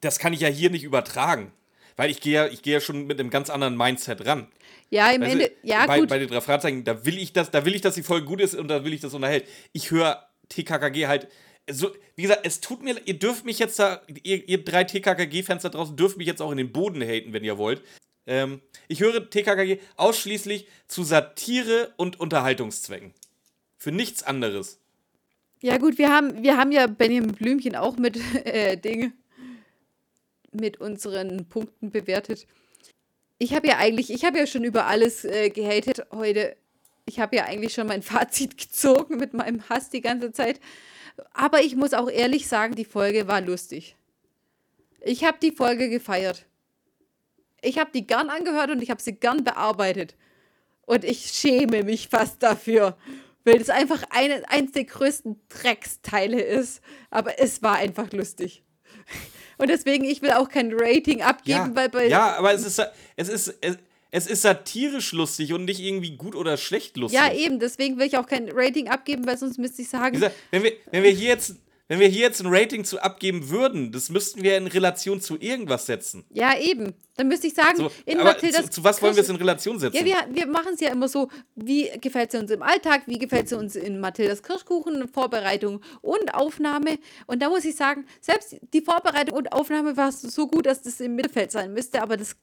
[0.02, 1.52] das kann ich ja hier nicht übertragen.
[1.98, 4.48] Weil ich gehe ja, ich gehe ja schon mit einem ganz anderen Mindset ran.
[4.90, 5.52] ja, im Weißt Ende.
[5.62, 6.10] Ja, bei, gut.
[6.10, 8.40] bei den drei Fragezeichen, da will ich das, da will ich, dass die Folge gut
[8.40, 9.46] ist und da will ich das unterhält.
[9.74, 11.28] Ich höre TKKG halt.
[11.70, 15.64] So, wie gesagt, es tut mir, ihr dürft mich jetzt da, ihr, ihr drei TKKG-Fans
[15.64, 17.82] da draußen dürft mich jetzt auch in den Boden haten, wenn ihr wollt.
[18.28, 23.14] Ähm, ich höre TKKG ausschließlich zu Satire und Unterhaltungszwecken.
[23.78, 24.80] Für nichts anderes.
[25.62, 29.14] Ja, gut, wir haben, wir haben ja Benjamin Blümchen auch mit äh, Ding
[30.52, 32.46] mit unseren Punkten bewertet.
[33.38, 36.56] Ich habe ja eigentlich, ich habe ja schon über alles äh, gehatet heute.
[37.12, 40.62] Ich habe ja eigentlich schon mein Fazit gezogen mit meinem Hass die ganze Zeit.
[41.34, 43.98] Aber ich muss auch ehrlich sagen, die Folge war lustig.
[45.02, 46.46] Ich habe die Folge gefeiert.
[47.62, 50.16] Ich habe die gern angehört und ich habe sie gern bearbeitet.
[50.86, 52.98] Und ich schäme mich fast dafür,
[53.44, 56.82] weil es einfach eine, eins der größten Drecksteile ist.
[57.10, 58.64] Aber es war einfach lustig.
[59.58, 62.08] Und deswegen, ich will auch kein Rating abgeben, weil bei.
[62.08, 62.82] ja, aber es ist,
[63.18, 63.78] es ist, es,
[64.12, 67.20] es ist satirisch lustig und nicht irgendwie gut oder schlecht lustig.
[67.20, 70.14] Ja, eben, deswegen will ich auch kein Rating abgeben, weil sonst müsste ich sagen.
[70.14, 71.56] Gesagt, wenn wir, wenn wir hier jetzt,
[71.88, 75.38] wenn wir hier jetzt ein Rating zu abgeben würden, das müssten wir in Relation zu
[75.40, 76.26] irgendwas setzen.
[76.30, 76.94] ja, eben.
[77.18, 79.78] Dann müsste ich sagen, So, in Mathildas zu, zu was wollen wir es in Relation
[79.78, 79.98] setzen?
[79.98, 83.20] Ja, wir, wir machen es ja immer so, wie gefällt sie uns im Alltag, wie
[83.20, 86.98] gefällt sie uns in Mathildas Kirschkuchen, Vorbereitung und Aufnahme.
[87.28, 91.00] Und da muss ich sagen, selbst die Vorbereitung und Aufnahme war so gut, dass das
[91.00, 92.36] im Mittelfeld sein müsste, aber das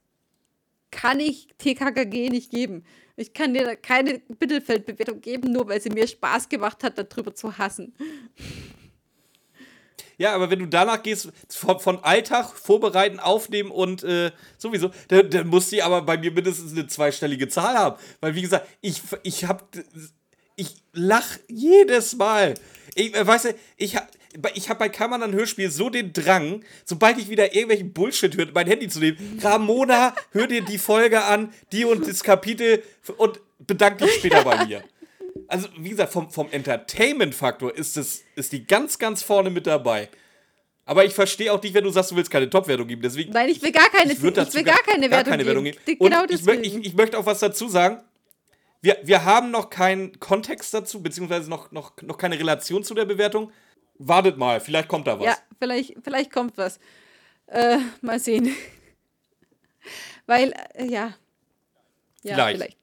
[0.90, 2.84] kann ich TKKG nicht geben.
[3.16, 7.58] Ich kann dir keine Mittelfeldbewertung geben, nur weil sie mir Spaß gemacht hat, darüber zu
[7.58, 7.92] hassen.
[10.18, 15.30] Ja, aber wenn du danach gehst, von, von Alltag, Vorbereiten, Aufnehmen und äh, sowieso, dann,
[15.30, 17.98] dann muss die aber bei mir mindestens eine zweistellige Zahl haben.
[18.20, 19.68] Weil, wie gesagt, ich, ich hab.
[20.56, 22.54] Ich lach jedes Mal.
[22.96, 24.08] Ich, äh, weißt du, ich hab.
[24.54, 28.66] Ich habe bei anderen Hörspiel so den Drang, sobald ich wieder irgendwelchen Bullshit höre, mein
[28.66, 29.38] Handy zu nehmen.
[29.42, 32.82] Ramona, hör dir die Folge an, die und das Kapitel
[33.16, 34.84] und bedank dich später bei mir.
[35.46, 40.08] Also, wie gesagt, vom, vom Entertainment-Faktor ist, es, ist die ganz, ganz vorne mit dabei.
[40.84, 43.02] Aber ich verstehe auch nicht, wenn du sagst, du willst keine Top-Wertung geben.
[43.02, 45.78] Deswegen, Weil ich will gar keine, ich würd will dazu gar keine Wertung Wertung geben.
[45.84, 45.98] geben.
[46.00, 48.00] Genau Und ich, mö- ich, ich möchte auch was dazu sagen.
[48.80, 53.04] Wir, wir haben noch keinen Kontext dazu, beziehungsweise noch, noch, noch keine Relation zu der
[53.04, 53.52] Bewertung.
[53.98, 55.26] Wartet mal, vielleicht kommt da was.
[55.26, 56.78] Ja, vielleicht, vielleicht kommt was.
[57.46, 58.54] Äh, mal sehen.
[60.26, 61.14] Weil, äh, ja.
[62.22, 62.56] Ja, Vielleicht.
[62.56, 62.76] vielleicht.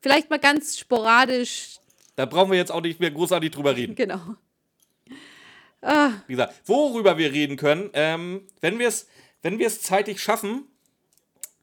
[0.00, 0.30] vielleicht.
[0.30, 1.78] mal ganz sporadisch,
[2.16, 3.94] Da brauchen wir jetzt auch nicht mehr großartig drüber reden.
[3.94, 4.20] genau.
[5.80, 9.06] Ah, Wie gesagt, worüber wir reden können, ähm, wenn wir es
[9.42, 10.64] wenn wir es zeitig schaffen,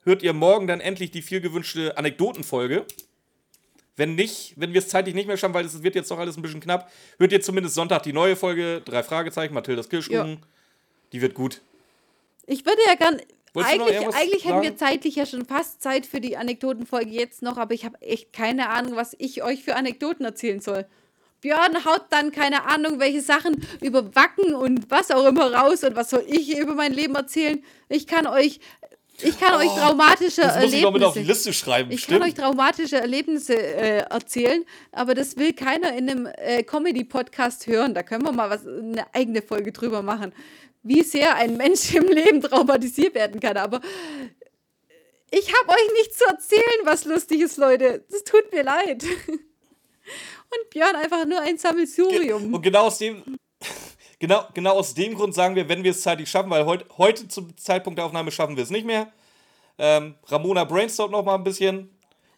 [0.03, 2.85] hört ihr morgen dann endlich die viel gewünschte Anekdotenfolge.
[3.97, 6.35] Wenn nicht, wenn wir es zeitlich nicht mehr schaffen, weil es wird jetzt doch alles
[6.35, 10.45] ein bisschen knapp, hört ihr zumindest Sonntag die neue Folge, drei Fragezeichen, Mathildas Kirschkuchen.
[11.13, 11.61] Die wird gut.
[12.45, 13.21] ich würde ja gern.
[13.53, 17.55] Wolltest Eigentlich, eigentlich hätten wir zeitlich ja schon fast Zeit für die Anekdotenfolge jetzt noch,
[17.55, 20.85] aber ich habe echt keine Ahnung, was ich euch für Anekdoten erzählen soll.
[21.39, 25.95] Björn haut dann keine Ahnung, welche Sachen über Wacken und was auch immer raus und
[25.95, 27.63] was soll ich über mein Leben erzählen.
[27.87, 28.59] Ich kann euch,
[29.21, 31.49] ich kann euch traumatische Oh, Das muss ich noch mit auf die Erlebnisse.
[31.49, 32.19] Liste schreiben, Ich stimmt.
[32.21, 37.93] kann euch traumatische Erlebnisse äh, erzählen, aber das will keiner in einem äh, Comedy-Podcast hören.
[37.93, 40.33] Da können wir mal was, eine eigene Folge drüber machen,
[40.83, 43.57] wie sehr ein Mensch im Leben traumatisiert werden kann.
[43.57, 43.81] Aber
[45.31, 48.03] ich habe euch nichts zu erzählen, was lustig ist, Leute.
[48.09, 49.03] Das tut mir leid.
[49.27, 52.53] Und Björn einfach nur ein Sammelsurium.
[52.53, 53.23] Und genau aus dem.
[54.19, 57.27] Genau, genau aus dem Grund sagen wir, wenn wir es zeitlich schaffen, weil heut, heute
[57.27, 59.11] zum Zeitpunkt der Aufnahme schaffen wir es nicht mehr.
[59.77, 61.89] Ähm, Ramona brainstormt noch mal ein bisschen.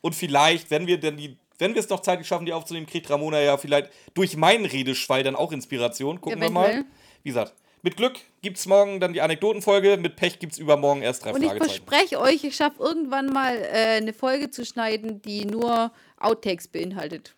[0.01, 3.09] Und vielleicht, wenn wir denn die, wenn wir es noch zeitlich schaffen, die aufzunehmen, kriegt
[3.09, 6.21] Ramona ja vielleicht durch meinen Redeschwall dann auch Inspiration.
[6.21, 6.65] Gucken wir mal.
[6.65, 6.85] Eventuell.
[7.23, 11.03] Wie gesagt, mit Glück gibt es morgen dann die Anekdotenfolge, mit Pech gibt es übermorgen
[11.03, 15.21] erst drei Und ich verspreche euch, ich schaffe irgendwann mal äh, eine Folge zu schneiden,
[15.21, 17.36] die nur Outtakes beinhaltet.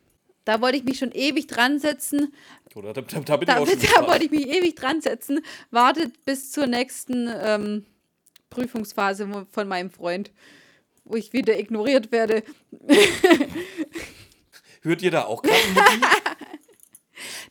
[0.49, 2.33] Da wollte ich mich schon ewig dran setzen.
[2.73, 4.99] Oder da, da, da bin ich Da, auch schon da wollte ich mich ewig dran
[4.99, 5.41] setzen.
[5.69, 7.85] Wartet bis zur nächsten ähm,
[8.49, 10.31] Prüfungsphase von meinem Freund,
[11.03, 12.41] wo ich wieder ignoriert werde.
[14.81, 15.55] Hört ihr da auch Mutti?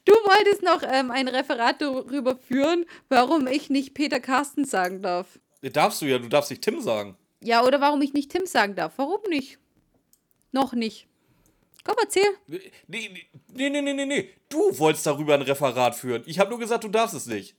[0.05, 5.39] Du wolltest noch ähm, ein Referat darüber führen, warum ich nicht Peter Carstens sagen darf.
[5.61, 7.17] Darfst du ja, du darfst nicht Tim sagen.
[7.45, 8.95] Ja, oder warum ich nicht Tim sagen darf.
[8.97, 9.59] Warum nicht?
[10.51, 11.08] Noch nicht.
[11.85, 12.23] Komm, erzähl.
[12.47, 14.31] Nee, nee, nee, nee, nee, nee.
[14.49, 16.23] Du wolltest darüber ein Referat führen.
[16.27, 17.55] Ich habe nur gesagt, du darfst es nicht.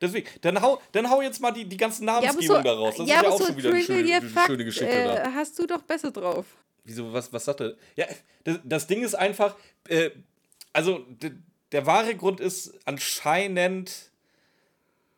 [0.00, 2.94] Deswegen, dann hau, dann hau jetzt mal die, die ganzen Ja, Namensgebungen so, da raus.
[2.98, 5.04] Das ja, ist ja auch so schon wieder eine schöne, eine Fakt, schöne Geschichte äh,
[5.04, 5.32] da.
[5.32, 6.46] hast du doch besser drauf.
[6.84, 7.74] Wieso, was, was sagt er?
[7.96, 8.06] Ja,
[8.44, 9.56] das, das Ding ist einfach,
[9.88, 10.10] äh,
[10.72, 11.06] also
[11.72, 14.10] der wahre Grund ist, anscheinend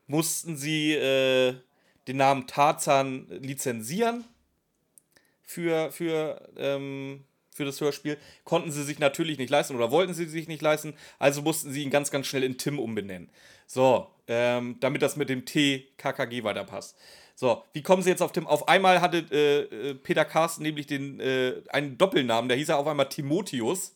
[0.07, 1.55] mussten sie äh,
[2.07, 4.25] den Namen Tarzan lizenzieren
[5.43, 7.25] für, für, ähm,
[7.57, 8.19] für das Hörspiel.
[8.45, 11.83] Konnten sie sich natürlich nicht leisten oder wollten sie sich nicht leisten, also mussten sie
[11.83, 13.31] ihn ganz, ganz schnell in Tim umbenennen.
[13.67, 16.97] So, ähm, damit das mit dem T KKG weiterpasst.
[17.35, 18.47] So, wie kommen sie jetzt auf Tim?
[18.47, 22.79] Auf einmal hatte äh, äh, Peter Carsten nämlich den, äh, einen Doppelnamen, der hieß er
[22.79, 23.95] auf einmal Timotheus,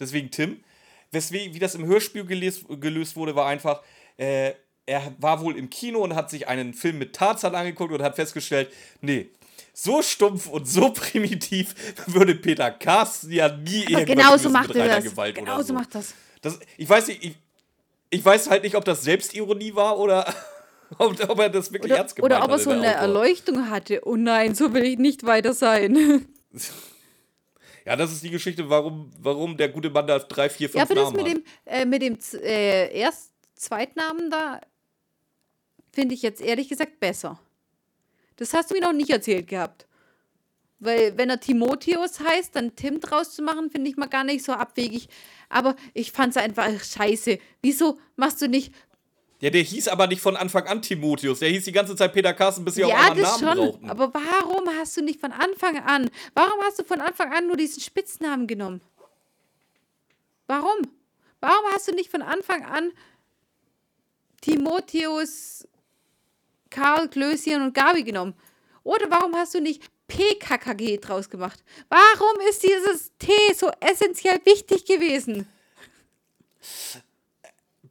[0.00, 0.64] deswegen Tim.
[1.12, 3.82] Weswegen, wie das im Hörspiel gelöst, gelöst wurde, war einfach,
[4.16, 4.54] äh,
[4.86, 8.16] er war wohl im Kino und hat sich einen Film mit Tarzan angeguckt und hat
[8.16, 9.30] festgestellt, nee,
[9.74, 11.74] so stumpf und so primitiv
[12.06, 15.04] würde Peter Carsten ja nie irgendwas genauso lösen macht mit er das.
[15.04, 15.74] Gewalt oder Genauso so.
[15.74, 16.14] macht das.
[16.40, 17.36] Das, ich weiß nicht, ich,
[18.10, 20.32] ich weiß halt nicht, ob das Selbstironie war oder
[20.98, 22.86] ob, ob er das wirklich Oder, ernst gemeint oder ob er hat, so eine.
[22.86, 24.00] Erleuchtung hatte.
[24.06, 26.26] Oh nein, so will ich nicht weiter sein.
[27.86, 30.84] Ja, das ist die Geschichte, warum, warum der gute Mann da drei, vier, fünf ja,
[30.84, 31.36] aber das Namen mit hat.
[31.36, 34.60] dem, äh, mit dem äh, Erst Zweitnamen da
[35.92, 37.38] finde ich jetzt ehrlich gesagt besser.
[38.36, 39.86] Das hast du mir noch nicht erzählt gehabt.
[40.80, 44.44] Weil, wenn er Timotheus heißt, dann Tim draus zu machen, finde ich mal gar nicht
[44.44, 45.08] so abwegig.
[45.48, 47.38] Aber ich fand es einfach scheiße.
[47.62, 48.74] Wieso machst du nicht.
[49.40, 51.38] Ja, der hieß aber nicht von Anfang an Timotheus.
[51.38, 53.66] Der hieß die ganze Zeit Peter Carsten, bis sie ja, einmal einen das Namen schon.
[53.66, 53.90] brauchten.
[53.90, 56.10] Aber warum hast du nicht von Anfang an.
[56.34, 58.80] Warum hast du von Anfang an nur diesen Spitznamen genommen?
[60.46, 60.90] Warum?
[61.40, 62.92] Warum hast du nicht von Anfang an
[64.40, 65.66] Timotheus,
[66.74, 68.34] Karl, Klößchen und Gabi genommen?
[68.82, 71.64] Oder warum hast du nicht PKKG draus gemacht?
[71.88, 75.46] Warum ist dieses T so essentiell wichtig gewesen?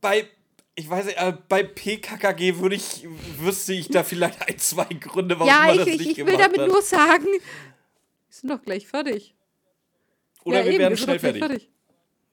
[0.03, 0.27] bei,
[0.75, 3.07] ich weiß nicht, äh, bei PKKG würde ich,
[3.39, 6.17] wüsste ich da vielleicht ein, zwei Gründe, warum ja, man ich, das ich, nicht ich
[6.17, 6.67] will gemacht damit hat.
[6.67, 7.41] nur sagen, wir
[8.29, 9.33] sind doch gleich fertig.
[10.43, 11.69] Oder ja, wir eben, werden schnell gleich fertig.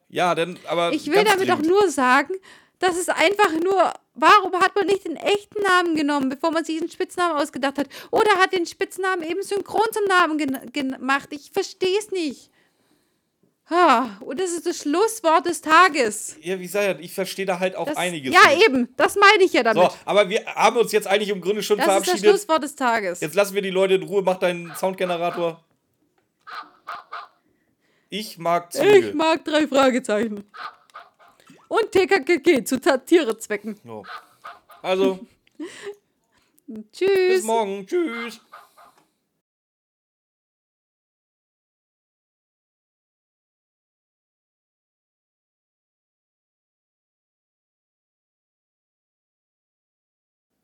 [0.09, 0.91] Ja, dann, aber.
[0.91, 1.67] Ich will damit doch dringend.
[1.67, 2.33] nur sagen,
[2.81, 6.79] dass es einfach nur, warum hat man nicht den echten Namen genommen, bevor man sich
[6.81, 7.87] einen Spitznamen ausgedacht hat?
[8.11, 11.29] Oder hat den Spitznamen eben synchron zum Namen gen- gemacht?
[11.31, 12.49] Ich verstehe es nicht.
[13.69, 16.35] Ha, und das ist das Schlusswort des Tages.
[16.41, 18.33] Ja, wie gesagt, ich verstehe da halt auch Das, einiges.
[18.33, 18.67] ja, nicht.
[18.67, 19.81] eben, das meine ich ja damit.
[19.91, 22.29] So, aber wir haben uns jetzt eigentlich im Grunde schon das ist das verabschiedet.
[22.31, 23.21] Schlusswort des Tages.
[23.21, 24.23] Jetzt lassen wir die Leute in Ruhe.
[24.23, 25.63] Mach deinen Soundgenerator.
[28.09, 28.97] Ich mag Züge.
[29.09, 30.43] Ich mag drei Fragezeichen.
[31.71, 33.79] Und TKKG zu Satirezwecken.
[33.85, 34.03] So.
[34.81, 35.19] Also,
[36.91, 37.07] Tschüss.
[37.29, 37.87] bis morgen.
[37.87, 38.41] Tschüss.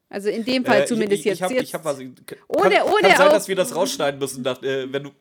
[0.09, 1.37] Also in dem Fall Äh, zumindest ich, jetzt.
[1.37, 1.63] Ich hab, jetzt.
[1.63, 1.97] ich hab was.
[1.99, 2.15] Kann,
[2.47, 5.11] Ohne- ohne kann sein, dass wir das rausschneiden müssen, nach, äh, wenn du.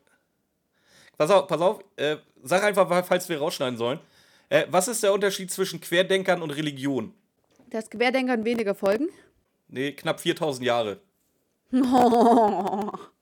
[1.17, 1.79] Pass auf, pass auf.
[1.97, 3.99] Äh, sag einfach, falls wir rausschneiden sollen.
[4.49, 7.13] Äh, was ist der Unterschied zwischen Querdenkern und Religion?
[7.69, 9.09] Das Querdenkern weniger Folgen.
[9.67, 10.99] Nee, knapp 4000 Jahre.